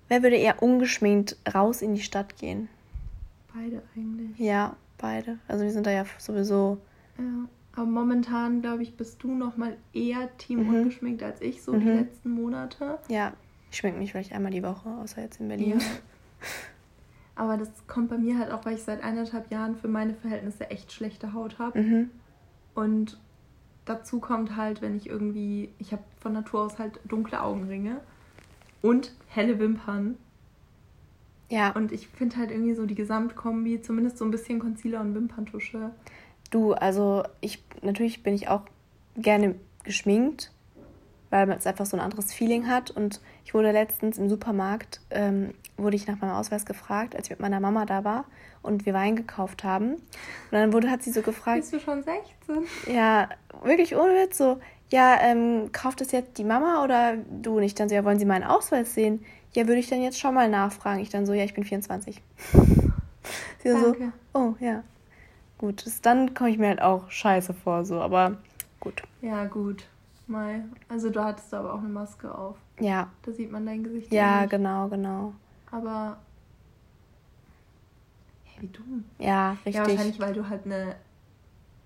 Wer 0.08 0.24
würde 0.24 0.38
eher 0.38 0.62
ungeschminkt 0.64 1.38
raus 1.54 1.82
in 1.82 1.94
die 1.96 2.02
Stadt 2.02 2.38
gehen? 2.38 2.70
Beide 3.54 3.82
eigentlich. 3.96 4.38
Ja, 4.40 4.76
beide. 4.98 5.40
Also 5.48 5.64
wir 5.64 5.72
sind 5.72 5.86
da 5.86 5.92
ja 5.92 6.06
sowieso. 6.18 6.78
Ja. 7.18 7.48
Aber 7.78 7.86
momentan, 7.86 8.62
glaube 8.62 8.84
ich, 8.84 8.96
bist 8.96 9.22
du 9.24 9.36
noch 9.36 9.58
mal 9.58 9.76
eher 9.94 10.36
Team 10.38 10.64
Mhm. 10.64 10.70
ungeschminkt 10.76 11.22
als 11.24 11.42
ich, 11.42 11.62
so 11.62 11.74
die 11.74 11.86
Mhm. 11.86 11.96
letzten 11.98 12.30
Monate. 12.30 13.00
Ja, 13.10 13.34
ich 13.70 13.78
schmink 13.78 13.98
mich 13.98 14.12
vielleicht 14.12 14.32
einmal 14.32 14.52
die 14.52 14.64
Woche, 14.64 14.88
außer 14.90 15.22
jetzt 15.22 15.40
in 15.42 15.50
Berlin. 15.50 15.80
Ja. 15.80 15.86
Aber 17.36 17.58
das 17.58 17.70
kommt 17.88 18.10
bei 18.10 18.18
mir 18.18 18.38
halt 18.40 18.52
auch, 18.52 18.64
weil 18.66 18.76
ich 18.76 18.84
seit 18.84 19.04
eineinhalb 19.04 19.52
Jahren 19.52 19.76
für 19.76 19.90
meine 19.90 20.14
Verhältnisse 20.14 20.70
echt 20.70 20.94
schlechte 20.94 21.34
Haut 21.34 21.60
habe. 21.60 21.82
Mhm. 21.82 22.12
Und 22.76 23.20
dazu 23.84 24.20
kommt 24.22 24.56
halt, 24.56 24.82
wenn 24.82 24.96
ich 24.96 25.10
irgendwie, 25.10 25.70
ich 25.78 25.92
habe 25.92 26.04
von 26.22 26.32
Natur 26.32 26.62
aus 26.62 26.80
halt 26.80 27.00
dunkle 27.04 27.42
Augenringe 27.42 28.00
und 28.82 29.14
helle 29.28 29.60
Wimpern. 29.60 30.18
Ja, 31.50 31.72
Und 31.72 31.92
ich 31.92 32.08
finde 32.08 32.38
halt 32.38 32.52
irgendwie 32.52 32.74
so 32.74 32.86
die 32.86 32.96
Gesamtkombi, 32.96 33.82
zumindest 33.82 34.18
so 34.18 34.26
ein 34.26 34.32
bisschen 34.32 34.60
Concealer 34.60 35.02
und 35.02 35.14
Wimperntusche. 35.14 35.92
du, 36.52 36.74
also 36.74 37.24
ich, 37.42 37.64
natürlich 37.82 38.24
bin 38.24 38.34
ich 38.34 38.48
auch 38.48 38.62
gerne 39.16 39.56
geschminkt, 39.84 40.52
weil 41.30 41.48
man 41.48 41.58
es 41.58 41.68
einfach 41.68 41.86
so 41.86 41.98
ein 41.98 42.02
anderes 42.02 42.34
Feeling 42.34 42.68
hat. 42.68 42.92
Und 42.92 43.22
ich 43.44 43.54
wurde 43.54 43.72
letztens 43.72 44.18
im 44.18 44.30
Supermarkt, 44.30 45.02
ähm, 45.12 45.54
wurde 45.78 45.96
ich 45.96 46.08
nach 46.08 46.20
meinem 46.22 46.32
Ausweis 46.32 46.66
gefragt, 46.66 47.16
als 47.16 47.26
ich 47.26 47.32
mit 47.32 47.40
meiner 47.40 47.60
Mama 47.60 47.86
da 47.86 48.04
war 48.04 48.26
und 48.62 48.86
wir 48.86 48.94
Wein 48.94 49.16
gekauft 49.16 49.64
haben. 49.64 49.94
Und 49.94 50.02
dann 50.52 50.74
wurde, 50.74 50.90
hat 50.90 51.04
sie 51.04 51.12
so 51.12 51.22
gefragt, 51.22 51.60
Bist 51.60 51.74
du 51.74 51.80
schon 51.80 52.04
16? 52.04 52.94
Ja, 52.94 53.30
wirklich 53.64 53.96
ohne 53.96 54.14
Witz 54.14 54.38
so. 54.38 54.60
Ja, 54.92 55.20
ähm, 55.22 55.72
kauft 55.72 56.02
es 56.02 56.12
jetzt 56.12 56.38
die 56.38 56.44
Mama 56.44 56.84
oder 56.84 57.18
du? 57.18 57.58
Und 57.58 57.64
ich 57.64 57.76
dann 57.76 57.90
so, 57.90 57.96
ja, 57.96 58.06
wollen 58.06 58.20
Sie 58.20 58.26
meinen 58.26 58.44
Ausweis 58.44 58.94
sehen? 58.94 59.26
Ja, 59.56 59.68
würde 59.68 59.80
ich 59.80 59.88
dann 59.90 60.02
jetzt 60.02 60.20
schon 60.20 60.34
mal 60.34 60.50
nachfragen. 60.50 61.00
Ich 61.00 61.10
dann 61.10 61.26
so, 61.26 61.34
ja, 61.34 61.44
ich 61.44 61.54
bin 61.54 61.64
24. 61.64 62.22
Sie 63.64 63.72
so, 63.72 63.96
oh, 64.34 64.54
ja. 64.60 64.84
Gut, 65.58 65.86
das, 65.86 66.02
dann 66.02 66.34
komme 66.34 66.50
ich 66.50 66.58
mir 66.58 66.68
halt 66.68 66.82
auch 66.82 67.10
scheiße 67.10 67.54
vor, 67.54 67.86
so, 67.86 68.02
aber 68.02 68.38
gut. 68.80 69.02
Ja, 69.22 69.46
gut. 69.46 69.86
Mai. 70.28 70.64
Also 70.90 71.10
du 71.10 71.24
hattest 71.24 71.54
aber 71.54 71.74
auch 71.74 71.80
eine 71.80 71.88
Maske 71.88 72.34
auf. 72.34 72.58
Ja, 72.80 73.10
Da 73.24 73.32
sieht 73.32 73.52
man 73.52 73.66
dein 73.66 73.84
Gesicht 73.84 74.12
ja, 74.12 74.42
nicht. 74.42 74.50
genau, 74.52 74.88
genau. 74.90 75.34
Aber. 75.72 76.18
Hey, 78.44 78.64
wie 78.64 78.68
dumm. 78.68 79.06
Ja, 79.20 79.26
Ja, 79.28 79.58
richtig. 79.66 79.76
wahrscheinlich, 79.76 80.20
weil 80.20 80.34
du 80.34 80.50
halt 80.50 80.66
eine 80.66 80.96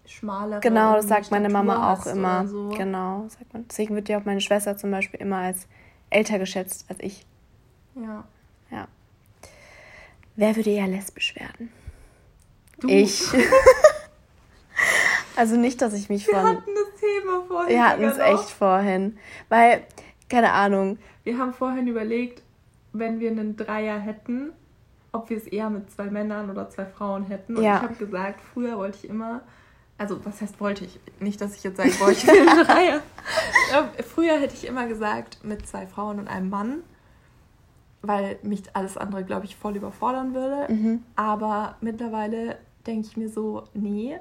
schmalere. 0.05 0.62
genau, 0.62 0.95
das 0.95 1.08
sagt 1.08 1.29
meine 1.32 1.49
Mama 1.49 1.93
auch 1.93 2.05
immer. 2.08 2.47
So. 2.47 2.69
Genau, 2.69 3.25
sagt 3.29 3.53
man. 3.53 3.65
Deswegen 3.69 3.93
wird 3.93 4.10
ja 4.10 4.19
auch 4.19 4.25
meine 4.25 4.41
Schwester 4.41 4.75
zum 4.77 4.89
Beispiel 4.89 5.19
immer 5.21 5.38
als 5.38 5.67
älter 6.10 6.39
geschätzt 6.39 6.86
als 6.89 6.99
ich. 7.01 7.25
Ja. 7.95 8.23
Ja. 8.71 8.88
Wer 10.36 10.56
würde 10.56 10.69
eher 10.69 10.88
lesbisch 10.88 11.36
werden? 11.36 11.71
Du. 12.80 12.88
Ich. 12.88 13.28
also 15.36 15.56
nicht, 15.58 15.82
dass 15.82 15.93
ich 15.93 16.10
mich 16.10 16.28
Wir 16.28 16.36
von. 16.36 16.45
hatten 16.45 16.71
das 16.75 16.99
Thema 16.99 17.41
vorhin. 17.47 17.69
Wir 17.69 17.88
hatten 17.88 18.04
es 18.04 18.17
echt 18.17 18.49
vorhin. 18.52 19.17
Weil, 19.49 19.84
keine 20.30 20.52
Ahnung. 20.54 20.97
Wir 21.23 21.38
haben 21.38 21.54
vorhin 21.54 21.88
überlegt, 21.88 22.41
wenn 22.93 23.19
wir 23.19 23.32
einen 23.32 23.58
Dreier 23.58 23.99
hätten, 23.99 24.52
ob 25.12 25.30
wir 25.30 25.38
es 25.38 25.47
eher 25.47 25.69
mit 25.69 25.91
zwei 25.91 26.06
Männern 26.06 26.49
oder 26.49 26.69
zwei 26.69 26.86
Frauen 26.86 27.25
hätten. 27.25 27.58
Und 27.58 27.63
Ja. 27.63 27.78
ich 27.78 27.82
habe 27.84 27.95
gesagt, 27.95 28.39
früher 28.54 28.78
wollte 28.78 28.97
ich 29.04 29.10
immer, 29.10 29.41
also 29.97 30.23
was 30.25 30.41
heißt 30.41 30.60
wollte 30.60 30.86
ich? 30.86 30.99
Nicht, 31.19 31.41
dass 31.41 31.56
ich 31.56 31.63
jetzt 31.63 31.78
sage, 31.78 31.91
boah, 31.99 32.10
ich 32.12 32.25
will 32.25 32.47
einen 32.47 32.63
Dreier. 32.65 33.02
Früher 34.08 34.39
hätte 34.39 34.54
ich 34.56 34.65
immer 34.67 34.88
gesagt, 34.88 35.43
mit 35.43 35.67
zwei 35.67 35.86
Frauen 35.88 36.19
und 36.19 36.28
einem 36.28 36.49
Mann, 36.49 36.84
weil 38.01 38.39
mich 38.43 38.63
alles 38.73 38.97
andere, 38.97 39.23
glaube 39.23 39.45
ich, 39.45 39.55
voll 39.55 39.75
überfordern 39.75 40.33
würde. 40.33 40.71
Mhm. 40.71 41.03
Aber 41.15 41.75
mittlerweile 41.81 42.57
denke 42.88 43.07
ich 43.07 43.17
mir 43.17 43.29
so, 43.29 43.63
nee, 43.73 44.17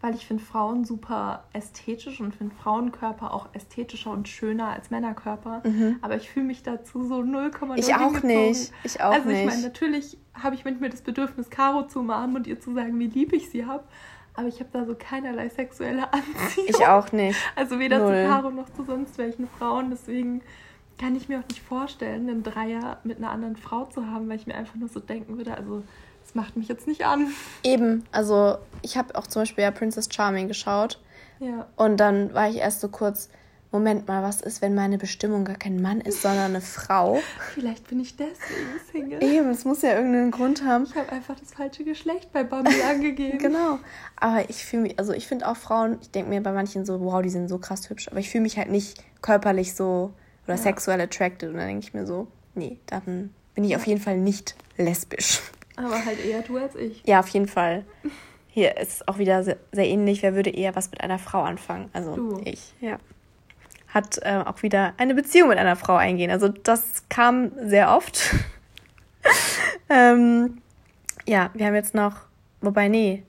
weil 0.00 0.14
ich 0.14 0.26
finde 0.26 0.44
Frauen 0.44 0.84
super 0.84 1.44
ästhetisch 1.52 2.20
und 2.20 2.34
finde 2.34 2.54
Frauenkörper 2.54 3.34
auch 3.34 3.48
ästhetischer 3.52 4.12
und 4.12 4.28
schöner 4.28 4.68
als 4.68 4.90
Männerkörper. 4.90 5.62
Aber 6.02 6.16
ich 6.16 6.30
fühle 6.30 6.46
mich 6.46 6.62
dazu 6.62 7.02
so 7.04 7.16
0,0 7.16 7.66
Mhm. 7.66 7.74
Ich 7.76 7.94
auch 7.94 8.22
nicht. 8.22 8.72
Ich 8.84 9.00
auch 9.00 9.12
also 9.12 9.28
ich 9.28 9.44
meine, 9.44 9.62
natürlich 9.62 10.16
habe 10.34 10.54
ich 10.54 10.64
mit 10.64 10.80
mir 10.80 10.88
das 10.88 11.02
Bedürfnis, 11.02 11.50
Caro 11.50 11.88
zu 11.88 12.00
umarmen 12.00 12.36
und 12.36 12.46
ihr 12.46 12.60
zu 12.60 12.72
sagen, 12.74 12.96
wie 13.00 13.08
lieb 13.08 13.32
ich 13.32 13.50
sie 13.50 13.66
habe. 13.66 13.82
Aber 14.34 14.46
ich 14.46 14.60
habe 14.60 14.70
da 14.72 14.84
so 14.84 14.94
keinerlei 14.96 15.48
sexuelle 15.48 16.04
Anziehung. 16.12 16.68
Ich 16.68 16.86
auch 16.86 17.10
nicht. 17.10 17.36
Also 17.56 17.80
weder 17.80 17.98
Null. 17.98 18.22
zu 18.22 18.28
Caro 18.28 18.50
noch 18.50 18.70
zu 18.70 18.84
sonst 18.84 19.18
welchen 19.18 19.48
Frauen. 19.48 19.90
Deswegen 19.90 20.42
kann 20.98 21.16
ich 21.16 21.28
mir 21.28 21.38
auch 21.38 21.48
nicht 21.48 21.62
vorstellen, 21.62 22.28
einen 22.28 22.42
Dreier 22.42 22.98
mit 23.04 23.18
einer 23.18 23.30
anderen 23.30 23.56
Frau 23.56 23.84
zu 23.86 24.06
haben, 24.06 24.28
weil 24.28 24.36
ich 24.36 24.46
mir 24.46 24.54
einfach 24.54 24.74
nur 24.74 24.88
so 24.88 25.00
denken 25.00 25.36
würde, 25.36 25.56
also 25.56 25.82
das 26.24 26.34
macht 26.34 26.56
mich 26.56 26.68
jetzt 26.68 26.86
nicht 26.86 27.06
an. 27.06 27.28
Eben, 27.62 28.04
also 28.12 28.58
ich 28.82 28.98
habe 28.98 29.14
auch 29.14 29.26
zum 29.26 29.42
Beispiel 29.42 29.64
ja 29.64 29.70
Princess 29.70 30.08
Charming 30.12 30.48
geschaut. 30.48 31.00
Ja. 31.40 31.66
Und 31.76 31.98
dann 31.98 32.34
war 32.34 32.50
ich 32.50 32.56
erst 32.56 32.80
so 32.80 32.88
kurz, 32.88 33.30
Moment 33.70 34.08
mal, 34.08 34.22
was 34.22 34.40
ist, 34.40 34.62
wenn 34.62 34.74
meine 34.74 34.96
Bestimmung 34.96 35.44
gar 35.44 35.56
kein 35.56 35.82
Mann 35.82 36.00
ist, 36.00 36.22
sondern 36.22 36.46
eine 36.46 36.62
Frau? 36.62 37.20
Vielleicht 37.54 37.88
bin 37.88 38.00
ich 38.00 38.16
deswegen 38.16 38.80
Single. 38.90 39.22
Eben, 39.22 39.50
es 39.50 39.66
muss 39.66 39.82
ja 39.82 39.90
irgendeinen 39.90 40.30
Grund 40.30 40.64
haben. 40.64 40.84
Ich 40.84 40.94
habe 40.94 41.12
einfach 41.12 41.38
das 41.38 41.52
falsche 41.52 41.84
Geschlecht 41.84 42.32
bei 42.32 42.44
Bumble 42.44 42.82
angegeben. 42.90 43.38
Genau. 43.38 43.78
Aber 44.16 44.48
ich 44.48 44.64
fühle 44.64 44.82
mich, 44.82 44.98
also 44.98 45.12
ich 45.12 45.26
finde 45.26 45.46
auch 45.46 45.56
Frauen, 45.56 45.98
ich 46.00 46.10
denke 46.10 46.30
mir 46.30 46.42
bei 46.42 46.52
manchen 46.52 46.86
so, 46.86 47.00
wow, 47.00 47.20
die 47.20 47.28
sind 47.28 47.48
so 47.48 47.58
krass 47.58 47.90
hübsch. 47.90 48.08
Aber 48.08 48.20
ich 48.20 48.30
fühle 48.30 48.42
mich 48.42 48.56
halt 48.56 48.70
nicht 48.70 49.04
körperlich 49.20 49.74
so 49.74 50.14
oder 50.48 50.56
Ja. 50.56 50.62
sexuell 50.62 51.00
attracted. 51.00 51.50
Und 51.50 51.56
dann 51.58 51.66
denke 51.68 51.86
ich 51.86 51.94
mir 51.94 52.06
so, 52.06 52.26
nee, 52.54 52.78
dann 52.86 53.32
bin 53.54 53.64
ich 53.64 53.76
auf 53.76 53.86
jeden 53.86 54.00
Fall 54.00 54.16
nicht 54.18 54.56
lesbisch. 54.76 55.40
Aber 55.76 56.04
halt 56.04 56.24
eher 56.24 56.42
du 56.42 56.56
als 56.58 56.74
ich. 56.74 57.02
Ja, 57.06 57.20
auf 57.20 57.28
jeden 57.28 57.46
Fall. 57.48 57.84
Hier 58.48 58.76
ist 58.78 58.92
es 58.94 59.08
auch 59.08 59.18
wieder 59.18 59.44
sehr, 59.44 59.58
sehr 59.72 59.86
ähnlich. 59.86 60.22
Wer 60.22 60.34
würde 60.34 60.50
eher 60.50 60.74
was 60.74 60.90
mit 60.90 61.00
einer 61.02 61.18
Frau 61.18 61.42
anfangen? 61.42 61.88
Also 61.92 62.16
Du. 62.16 62.40
ich, 62.44 62.72
ja. 62.80 62.98
Hat 63.88 64.18
äh, 64.22 64.42
auch 64.44 64.62
wieder 64.62 64.94
eine 64.98 65.14
Beziehung 65.14 65.48
mit 65.50 65.58
einer 65.58 65.76
Frau 65.76 65.94
eingehen. 65.96 66.30
Also 66.30 66.48
das 66.48 67.04
kam 67.08 67.52
sehr 67.68 67.94
oft. 67.94 68.34
ähm, 69.88 70.58
ja, 71.26 71.50
wir 71.54 71.66
haben 71.66 71.74
jetzt 71.74 71.94
noch, 71.94 72.16
wobei, 72.60 72.88
nee, 72.88 73.22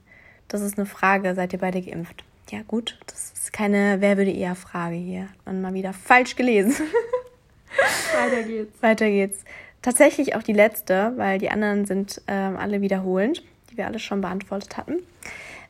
das 0.48 0.60
ist 0.62 0.78
eine 0.78 0.86
Frage, 0.86 1.34
seid 1.34 1.52
ihr 1.52 1.58
beide 1.58 1.80
geimpft? 1.80 2.24
Ja, 2.50 2.60
gut, 2.66 2.98
das 3.06 3.32
ist 3.50 3.52
keine 3.52 4.00
Wer 4.00 4.16
würde 4.16 4.30
eher 4.30 4.54
Frage 4.54 4.94
hier. 4.94 5.28
Man 5.44 5.60
mal 5.60 5.74
wieder 5.74 5.92
falsch 5.92 6.36
gelesen. 6.36 6.72
Weiter 8.14 8.42
geht's. 8.44 8.82
Weiter 8.82 9.06
geht's. 9.10 9.44
Tatsächlich 9.82 10.36
auch 10.36 10.42
die 10.42 10.52
letzte, 10.52 11.14
weil 11.16 11.38
die 11.38 11.50
anderen 11.50 11.84
sind 11.84 12.22
ähm, 12.26 12.56
alle 12.56 12.80
wiederholend, 12.80 13.42
die 13.70 13.76
wir 13.76 13.86
alle 13.86 13.98
schon 13.98 14.20
beantwortet 14.20 14.76
hatten. 14.76 14.98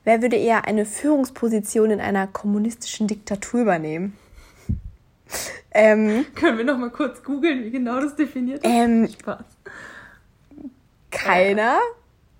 Wer 0.05 0.21
würde 0.23 0.37
eher 0.37 0.67
eine 0.67 0.85
Führungsposition 0.85 1.91
in 1.91 2.01
einer 2.01 2.27
kommunistischen 2.27 3.07
Diktatur 3.07 3.63
übernehmen? 3.63 4.17
ähm, 5.73 6.27
Können 6.35 6.59
wir 6.59 6.65
noch 6.65 6.79
mal 6.79 6.91
kurz 6.91 7.23
googeln, 7.23 7.65
wie 7.65 7.71
genau 7.71 8.01
das 8.01 8.17
definiert 8.17 8.65
ist? 8.65 8.71
ähm, 8.71 9.09
Spaß. 9.09 9.45
keiner? 11.11 11.79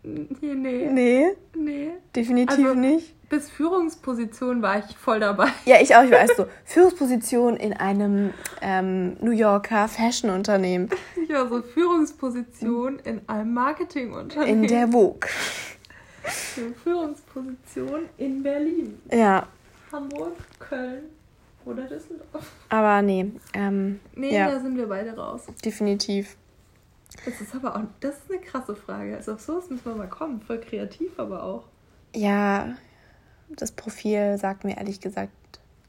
Hier, 0.03 0.55
nee. 0.55 0.87
Nee, 0.91 1.27
Nee. 1.55 1.91
definitiv 2.17 2.59
Also- 2.67 2.75
nicht. 2.75 3.15
Bis 3.29 3.49
Führungsposition 3.49 4.61
war 4.61 4.79
ich 4.81 4.97
voll 4.97 5.21
dabei. 5.21 5.47
Ja, 5.65 5.77
ich 5.81 5.95
auch. 5.95 6.03
Ich 6.03 6.11
weiß 6.11 6.31
so, 6.37 6.47
Führungsposition 6.65 7.57
in 7.57 7.73
einem 7.75 8.33
ähm, 8.61 9.17
New 9.21 9.31
Yorker 9.31 9.87
Fashion-Unternehmen. 9.87 10.89
Ich 11.23 11.33
war 11.33 11.49
so 11.49 11.63
Führungsposition 11.63 12.99
in 13.05 13.21
einem 13.29 13.55
Marketingunternehmen. 13.55 14.65
In 14.65 14.69
der 14.69 14.89
Vogue. 14.89 15.29
Führungsposition 16.83 18.09
in 18.19 18.43
Berlin, 18.43 18.99
Ja, 19.13 19.47
Hamburg, 19.93 20.33
Köln 20.59 21.03
oder 21.65 21.83
Düsseldorf. 21.85 22.51
aber 22.69 23.03
nee. 23.03 23.31
Ähm, 23.55 24.01
Nee, 24.17 24.35
ja, 24.35 24.51
da 24.51 24.61
sind 24.61 24.77
wir 24.77 24.87
beide 24.89 25.17
raus. 25.17 25.43
definitiv. 25.65 26.37
Das 27.25 27.41
ist 27.41 27.55
aber 27.55 27.77
auch, 27.77 27.83
das 28.01 28.17
ist 28.17 28.31
eine 28.31 28.41
krasse 28.41 28.75
Frage. 28.75 29.17
Also 29.17 29.35
auf 29.35 29.41
sowas 29.41 29.69
müssen 29.69 29.85
wir 29.85 29.95
mal 29.95 30.09
kommen. 30.09 30.41
Voll 30.43 30.61
kreativ 30.61 31.19
aber 31.19 31.43
auch. 31.43 31.65
Ja, 32.15 32.75
das 33.49 33.73
Profil 33.73 34.39
sagt 34.39 34.65
mir 34.65 34.77
ehrlich 34.77 35.01
gesagt 35.01 35.33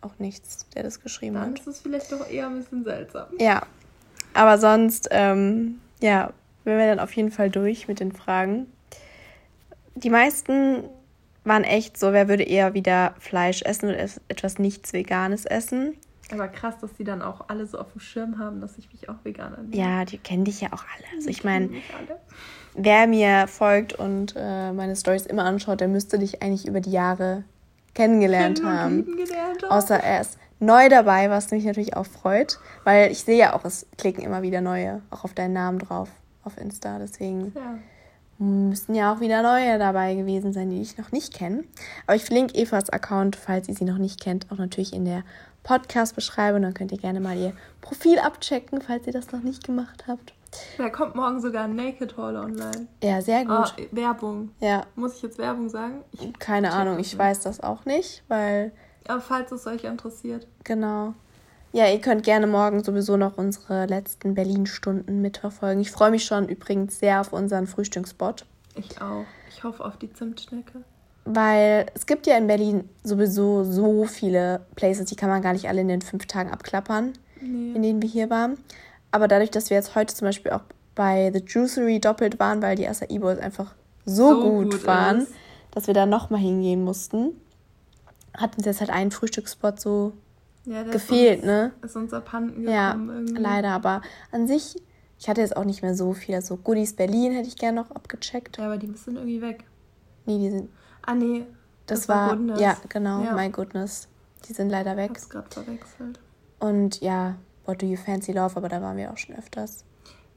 auch 0.02 0.18
nichts, 0.18 0.68
der 0.76 0.84
das 0.84 1.00
geschrieben 1.00 1.36
Dann 1.36 1.52
hat. 1.52 1.60
ist 1.60 1.68
es 1.68 1.80
vielleicht 1.82 2.12
doch 2.12 2.28
eher 2.28 2.48
ein 2.48 2.58
bisschen 2.58 2.84
seltsam. 2.84 3.28
Ja, 3.40 3.62
aber 4.34 4.58
sonst, 4.58 5.10
ähm, 5.12 5.80
ja, 6.02 6.34
wären 6.64 6.80
wir 6.80 6.88
dann 6.88 7.00
auf 7.00 7.14
jeden 7.14 7.32
Fall 7.32 7.50
durch 7.50 7.88
mit 7.88 8.00
den 8.00 8.12
Fragen. 8.12 8.68
Die 9.96 10.10
meisten 10.10 10.84
waren 11.44 11.64
echt 11.64 11.98
so, 11.98 12.14
wer 12.14 12.28
würde 12.28 12.44
eher 12.44 12.74
wieder 12.74 13.16
Fleisch 13.20 13.62
essen 13.64 13.90
oder 13.90 14.08
etwas 14.28 14.60
nichts 14.60 14.94
Veganes 14.94 15.46
essen. 15.46 15.94
Aber 16.32 16.48
krass, 16.48 16.78
dass 16.80 16.94
die 16.94 17.04
dann 17.04 17.22
auch 17.22 17.50
alle 17.50 17.66
so 17.66 17.78
auf 17.80 17.92
dem 17.92 18.02
Schirm 18.02 18.40
haben, 18.40 18.62
dass 18.62 18.78
ich 18.78 18.92
mich 18.92 19.10
auch 19.10 19.24
vegan 19.24 19.54
ernähre. 19.54 19.78
Ja, 19.78 20.06
die 20.06 20.18
kennen 20.18 20.46
dich 20.46 20.62
ja 20.62 20.70
auch 20.70 20.84
alle. 20.96 21.06
Also 21.16 21.30
ich 21.30 21.44
meine, 21.44 21.70
wer 22.76 23.08
mir 23.08 23.48
folgt 23.48 23.94
und 23.94 24.34
äh, 24.38 24.72
meine 24.72 24.96
Stories 24.96 25.26
immer 25.26 25.46
anschaut, 25.46 25.82
der 25.82 25.88
müsste 25.88 26.20
dich 26.20 26.42
eigentlich 26.42 26.68
über 26.68 26.82
die 26.82 26.92
Jahre 26.92 27.44
kennengelernt 27.94 28.64
haben. 28.64 29.06
Gelernt 29.06 29.70
Außer 29.70 29.96
er 29.96 30.22
ist 30.22 30.38
neu 30.60 30.90
dabei, 30.90 31.30
was 31.30 31.52
mich 31.52 31.66
natürlich 31.66 31.98
auch 31.98 32.06
freut, 32.06 32.60
weil 32.84 33.12
ich 33.12 33.24
sehe 33.24 33.38
ja 33.38 33.54
auch, 33.54 33.66
es 33.66 33.88
klicken 33.98 34.24
immer 34.24 34.42
wieder 34.42 34.62
neue, 34.62 35.02
auch 35.10 35.24
auf 35.24 35.34
deinen 35.34 35.54
Namen 35.54 35.80
drauf 35.80 36.10
auf 36.44 36.58
Insta. 36.58 37.00
Deswegen 37.00 37.52
ja. 37.56 37.78
müssten 38.38 38.96
ja 38.96 39.14
auch 39.14 39.20
wieder 39.20 39.42
neue 39.42 39.78
dabei 39.78 40.16
gewesen 40.16 40.54
sein, 40.54 40.70
die 40.70 40.82
ich 40.82 40.98
noch 40.98 41.12
nicht 41.12 41.34
kenne. 41.34 41.64
Aber 42.08 42.16
ich 42.16 42.24
verlinke 42.24 42.56
Evas 42.56 42.90
Account, 42.90 43.36
falls 43.36 43.68
ihr 43.68 43.76
sie 43.76 43.86
noch 43.86 43.98
nicht 43.98 44.22
kennt, 44.22 44.52
auch 44.52 44.58
natürlich 44.58 44.94
in 44.94 45.06
der 45.06 45.24
Podcast-Beschreibung. 45.64 46.62
Dann 46.62 46.74
könnt 46.74 46.92
ihr 46.92 46.98
gerne 46.98 47.20
mal 47.20 47.38
ihr 47.38 47.54
Profil 47.82 48.20
abchecken, 48.20 48.82
falls 48.82 49.08
ihr 49.08 49.14
das 49.14 49.32
noch 49.32 49.42
nicht 49.42 49.64
gemacht 49.64 50.06
habt. 50.08 50.34
Da 50.78 50.90
kommt 50.90 51.16
morgen 51.16 51.40
sogar 51.40 51.64
ein 51.64 51.76
Naked 51.76 52.18
Haul 52.18 52.36
online. 52.36 52.88
Ja, 53.02 53.22
sehr 53.22 53.46
gut. 53.46 53.74
Oh, 53.78 53.84
Werbung. 53.92 54.52
Ja. 54.60 54.86
Muss 54.96 55.16
ich 55.16 55.22
jetzt 55.22 55.38
Werbung 55.38 55.70
sagen? 55.70 56.04
Ich 56.12 56.38
Keine 56.40 56.74
Ahnung, 56.74 57.00
ich 57.00 57.18
weiß 57.18 57.42
das 57.42 57.62
auch 57.62 57.86
nicht, 57.86 58.24
weil. 58.28 58.72
Aber 59.08 59.22
falls 59.22 59.52
es 59.52 59.66
euch 59.66 59.86
interessiert. 59.86 60.48
Genau. 60.64 61.14
Ja, 61.74 61.88
ihr 61.88 62.02
könnt 62.02 62.24
gerne 62.24 62.48
morgen 62.48 62.84
sowieso 62.84 63.16
noch 63.16 63.38
unsere 63.38 63.86
letzten 63.86 64.36
Berlin-Stunden 64.36 65.22
mitverfolgen. 65.22 65.82
Ich 65.82 65.92
freue 65.92 66.12
mich 66.12 66.26
schon 66.26 66.50
übrigens 66.50 67.00
sehr 67.00 67.22
auf 67.22 67.32
unseren 67.32 67.66
Frühstücksspot. 67.66 68.46
Ich 68.76 69.02
auch. 69.02 69.26
Ich 69.50 69.64
hoffe 69.64 69.86
auf 69.86 69.98
die 69.98 70.12
Zimtschnecke. 70.12 70.84
Weil 71.26 71.86
es 71.94 72.06
gibt 72.06 72.26
ja 72.26 72.38
in 72.38 72.48
Berlin 72.48 72.90
sowieso 73.04 73.64
so 73.64 74.06
viele 74.06 74.66
Places, 74.76 75.06
die 75.06 75.16
kann 75.16 75.30
man 75.30 75.42
gar 75.42 75.54
nicht 75.54 75.68
alle 75.68 75.82
in 75.82 75.88
den 75.88 76.02
fünf 76.02 76.26
Tagen 76.26 76.50
abklappern, 76.50 77.14
nee. 77.40 77.74
in 77.76 77.82
denen 77.82 78.02
wir 78.02 78.10
hier 78.10 78.30
waren. 78.30 78.58
Aber 79.12 79.28
dadurch, 79.28 79.52
dass 79.52 79.70
wir 79.70 79.78
jetzt 79.78 79.96
heute 79.96 80.16
zum 80.16 80.28
Beispiel 80.28 80.52
auch 80.52 80.64
bei 80.96 81.32
The 81.34 81.44
Juicery 81.46 82.00
doppelt 82.00 82.40
waren, 82.40 82.62
weil 82.62 82.76
die 82.76 82.88
Acai 82.88 83.20
Bowls 83.20 83.40
einfach 83.40 83.74
so, 84.06 84.30
so 84.30 84.50
gut, 84.50 84.72
gut, 84.72 84.88
waren, 84.88 85.22
ist. 85.22 85.34
dass 85.72 85.88
wir 85.88 85.94
da 85.94 86.06
nochmal 86.06 86.42
hingehen 86.42 86.84
mussten, 86.84 87.34
hat 88.36 88.58
uns 88.58 88.66
jetzt 88.66 88.80
halt 88.80 88.90
einen 88.90 89.12
Frühstücksspot 89.12 89.80
so 89.80 90.14
ja, 90.66 90.84
gefehlt, 90.84 91.40
ist 91.40 91.44
uns, 91.44 91.46
ne? 91.46 91.72
Ist 91.84 91.96
uns 91.96 92.14
abhanden 92.14 92.62
gekommen 92.62 92.70
ja, 92.74 92.94
irgendwie. 92.94 93.42
leider, 93.42 93.70
aber 93.70 94.02
an 94.32 94.48
sich, 94.48 94.76
ich 95.20 95.30
hatte 95.30 95.42
jetzt 95.42 95.56
auch 95.56 95.66
nicht 95.66 95.82
mehr 95.82 95.96
so 95.96 96.14
viel. 96.14 96.36
Also 96.36 96.58
Goodies 96.58 96.96
Berlin 96.96 97.32
hätte 97.32 97.48
ich 97.48 97.56
gerne 97.56 97.82
noch 97.82 97.92
abgecheckt. 97.92 98.58
Ja, 98.58 98.66
aber 98.66 98.78
die 98.78 98.88
sind 98.96 99.16
irgendwie 99.16 99.42
weg. 99.42 99.64
Nee, 100.26 100.40
die 100.40 100.50
sind. 100.50 100.70
Ah, 101.04 101.16
nee. 101.16 101.46
Das, 101.88 102.02
das 102.02 102.10
war, 102.10 102.48
war 102.48 102.60
ja, 102.60 102.78
genau, 102.90 103.24
ja. 103.24 103.34
My 103.34 103.50
Goodness. 103.50 104.08
Die 104.48 104.54
sind 104.54 104.70
leider 104.70 104.98
weg. 104.98 105.12
Ich 105.18 105.30
gerade 105.30 105.50
verwechselt. 105.50 106.20
Und 106.60 107.02
ja, 107.02 107.36
What 107.66 107.82
Do 107.82 107.86
You 107.86 107.98
Fancy 107.98 108.32
Love, 108.32 108.56
aber 108.56 108.70
da 108.70 108.82
waren 108.82 108.98
wir 108.98 109.12
auch 109.12 109.18
schon 109.18 109.36
öfters. 109.36 109.84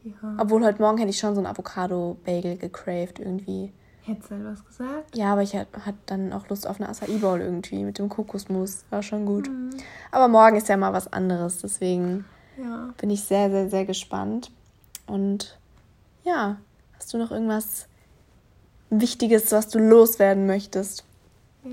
Ja. 0.03 0.37
Obwohl 0.39 0.65
heute 0.65 0.83
Morgen 0.83 0.99
hätte 0.99 1.11
ich 1.11 1.19
schon 1.19 1.35
so 1.35 1.41
ein 1.41 1.47
Avocado-Bagel 1.47 2.57
gecraved 2.57 3.19
irgendwie. 3.19 3.73
Hättest 4.03 4.31
du 4.31 4.45
was 4.45 4.65
gesagt? 4.65 5.17
Ja, 5.17 5.33
aber 5.33 5.43
ich 5.43 5.57
hatte 5.57 5.97
dann 6.07 6.35
auch 6.35 6.49
Lust 6.49 6.67
auf 6.67 6.79
eine 6.79 6.91
Acai 6.91 7.17
Bowl 7.19 7.41
irgendwie 7.41 7.85
mit 7.85 7.99
dem 7.99 8.11
Kokosmus. 8.11 8.85
War 8.91 9.03
schon 9.03 9.25
gut. 9.25 9.49
Mhm. 9.49 9.71
Aber 10.11 10.29
morgen 10.29 10.57
ist 10.57 10.69
ja 10.69 10.77
mal 10.77 10.93
was 10.93 11.11
anderes, 11.11 11.59
deswegen 11.59 12.27
ja. 12.59 12.93
bin 12.99 13.09
ich 13.09 13.25
sehr, 13.25 13.51
sehr, 13.51 13.71
sehr 13.71 13.87
gespannt. 13.87 14.51
Und 15.07 15.59
ja, 16.23 16.59
hast 16.97 17.15
du 17.15 17.19
noch 17.19 17.31
irgendwas 17.31 17.87
Wichtiges, 19.01 19.53
was 19.53 19.69
du 19.69 19.79
loswerden 19.79 20.47
möchtest? 20.47 21.05
Ja. 21.65 21.71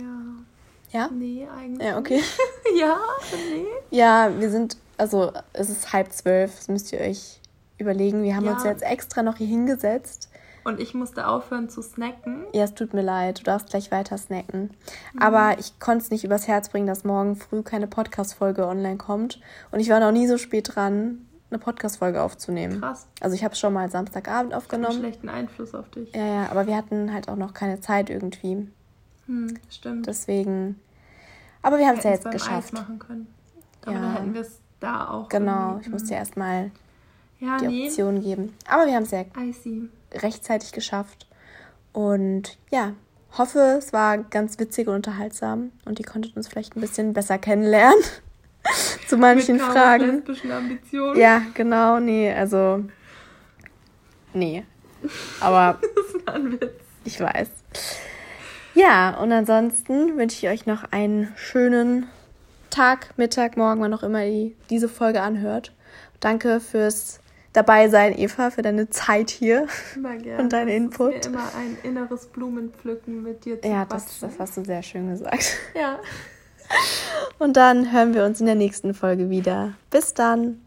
Ja? 0.91 1.09
Nee, 1.11 1.47
eigentlich. 1.57 1.87
Ja, 1.87 1.97
okay. 1.97 2.21
ja, 2.79 2.97
nee. 3.31 3.65
Ja, 3.97 4.31
wir 4.37 4.49
sind, 4.49 4.77
also 4.97 5.31
es 5.53 5.69
ist 5.69 5.93
halb 5.93 6.11
zwölf, 6.11 6.55
das 6.55 6.67
müsst 6.67 6.91
ihr 6.91 6.99
euch 6.99 7.39
überlegen. 7.77 8.23
Wir 8.23 8.35
haben 8.35 8.45
ja. 8.45 8.53
uns 8.53 8.63
jetzt 8.63 8.83
extra 8.83 9.23
noch 9.23 9.37
hier 9.37 9.47
hingesetzt 9.47 10.31
und 10.63 10.79
ich 10.79 10.93
musste 10.93 11.27
aufhören 11.27 11.69
zu 11.69 11.81
snacken. 11.81 12.45
Ja, 12.53 12.63
es 12.63 12.73
tut 12.73 12.93
mir 12.93 13.01
leid. 13.01 13.39
Du 13.39 13.43
darfst 13.43 13.69
gleich 13.69 13.91
weiter 13.91 14.17
snacken. 14.17 14.71
Mhm. 15.13 15.21
Aber 15.21 15.57
ich 15.59 15.79
konnte 15.79 16.03
es 16.03 16.11
nicht 16.11 16.23
übers 16.23 16.47
Herz 16.47 16.69
bringen, 16.69 16.87
dass 16.87 17.03
morgen 17.03 17.35
früh 17.35 17.63
keine 17.63 17.87
Podcast-Folge 17.87 18.67
online 18.67 18.97
kommt. 18.97 19.39
Und 19.71 19.79
ich 19.79 19.89
war 19.89 19.99
noch 19.99 20.11
nie 20.11 20.27
so 20.27 20.37
spät 20.37 20.75
dran, 20.75 21.27
eine 21.51 21.59
Podcast-Folge 21.59 22.21
aufzunehmen. 22.21 22.79
Krass. 22.79 23.07
Also 23.19 23.35
ich 23.35 23.43
habe 23.43 23.53
es 23.53 23.59
schon 23.59 23.73
mal 23.73 23.89
Samstagabend 23.89 24.53
aufgenommen. 24.53 24.95
Einen 24.95 25.03
schlechten 25.03 25.29
Einfluss 25.29 25.75
auf 25.75 25.89
dich. 25.89 26.13
Ja, 26.15 26.25
ja, 26.25 26.49
aber 26.49 26.65
wir 26.65 26.75
hatten 26.75 27.13
halt 27.13 27.27
auch 27.29 27.35
noch 27.35 27.53
keine 27.53 27.79
Zeit 27.81 28.09
irgendwie. 28.09 28.67
Hm, 29.27 29.53
stimmt. 29.69 30.07
Deswegen. 30.07 30.79
Aber 31.61 31.77
wir 31.77 31.87
haben 31.87 31.97
es 31.97 32.03
ja 32.03 32.11
jetzt 32.11 32.29
geschafft. 32.29 32.67
Eis 32.67 32.71
machen 32.73 32.99
können. 32.99 33.27
Aber 33.83 33.93
ja. 33.93 34.01
dann 34.01 34.13
hätten 34.13 34.33
wir 34.33 34.41
es 34.41 34.59
da 34.79 35.09
auch. 35.09 35.29
Genau, 35.29 35.79
ich 35.81 35.89
musste 35.89 36.11
ja 36.13 36.17
erstmal 36.17 36.71
ja, 37.39 37.57
die 37.57 37.67
nee. 37.67 37.87
Option 37.87 38.21
geben. 38.21 38.53
Aber 38.67 38.85
wir 38.85 38.95
haben 38.95 39.03
es 39.03 39.11
ja 39.11 39.23
rechtzeitig 40.13 40.71
geschafft. 40.71 41.27
Und 41.93 42.57
ja, 42.71 42.93
hoffe, 43.37 43.77
es 43.77 43.93
war 43.93 44.17
ganz 44.17 44.59
witzig 44.59 44.87
und 44.87 44.95
unterhaltsam 44.95 45.71
und 45.85 45.99
ihr 45.99 46.05
konntet 46.05 46.35
uns 46.35 46.47
vielleicht 46.47 46.75
ein 46.75 46.81
bisschen 46.81 47.13
besser 47.13 47.37
kennenlernen. 47.37 47.99
Zu 49.07 49.17
manchen 49.17 49.57
Mit 49.57 49.65
Fragen. 49.65 50.23
Ambitionen. 50.51 51.19
Ja, 51.19 51.41
genau, 51.53 51.99
nee, 51.99 52.31
also. 52.31 52.85
Nee. 54.33 54.63
Aber. 55.39 55.79
das 55.95 56.25
war 56.25 56.35
ein 56.35 56.59
Witz. 56.59 56.73
Ich 57.03 57.19
weiß. 57.19 57.49
Ja, 58.73 59.17
und 59.17 59.31
ansonsten 59.31 60.17
wünsche 60.17 60.37
ich 60.37 60.51
euch 60.51 60.65
noch 60.65 60.91
einen 60.91 61.33
schönen 61.35 62.07
Tag, 62.69 63.17
Mittag, 63.17 63.57
Morgen, 63.57 63.81
wann 63.81 63.93
auch 63.93 64.03
immer 64.03 64.23
ihr 64.25 64.51
diese 64.69 64.87
Folge 64.87 65.21
anhört. 65.21 65.73
Danke 66.21 66.61
fürs 66.61 67.19
dabei 67.53 67.89
sein, 67.89 68.17
Eva, 68.17 68.49
für 68.49 68.61
deine 68.61 68.89
Zeit 68.89 69.29
hier 69.29 69.67
immer 69.95 70.15
gerne. 70.17 70.41
und 70.41 70.53
deinen 70.53 70.69
Input. 70.69 71.13
Es 71.15 71.25
ist 71.25 71.31
mir 71.31 71.39
immer 71.39 71.55
ein 71.57 71.77
inneres 71.83 72.27
Blumenpflücken 72.27 73.23
mit 73.23 73.43
dir 73.43 73.61
zu 73.61 73.67
Ja, 73.67 73.85
das, 73.85 74.19
das 74.19 74.39
hast 74.39 74.57
du 74.57 74.63
sehr 74.63 74.81
schön 74.83 75.09
gesagt. 75.09 75.57
Ja. 75.75 75.99
Und 77.39 77.57
dann 77.57 77.91
hören 77.91 78.13
wir 78.13 78.23
uns 78.23 78.39
in 78.39 78.45
der 78.45 78.55
nächsten 78.55 78.93
Folge 78.93 79.29
wieder. 79.29 79.73
Bis 79.89 80.13
dann. 80.13 80.60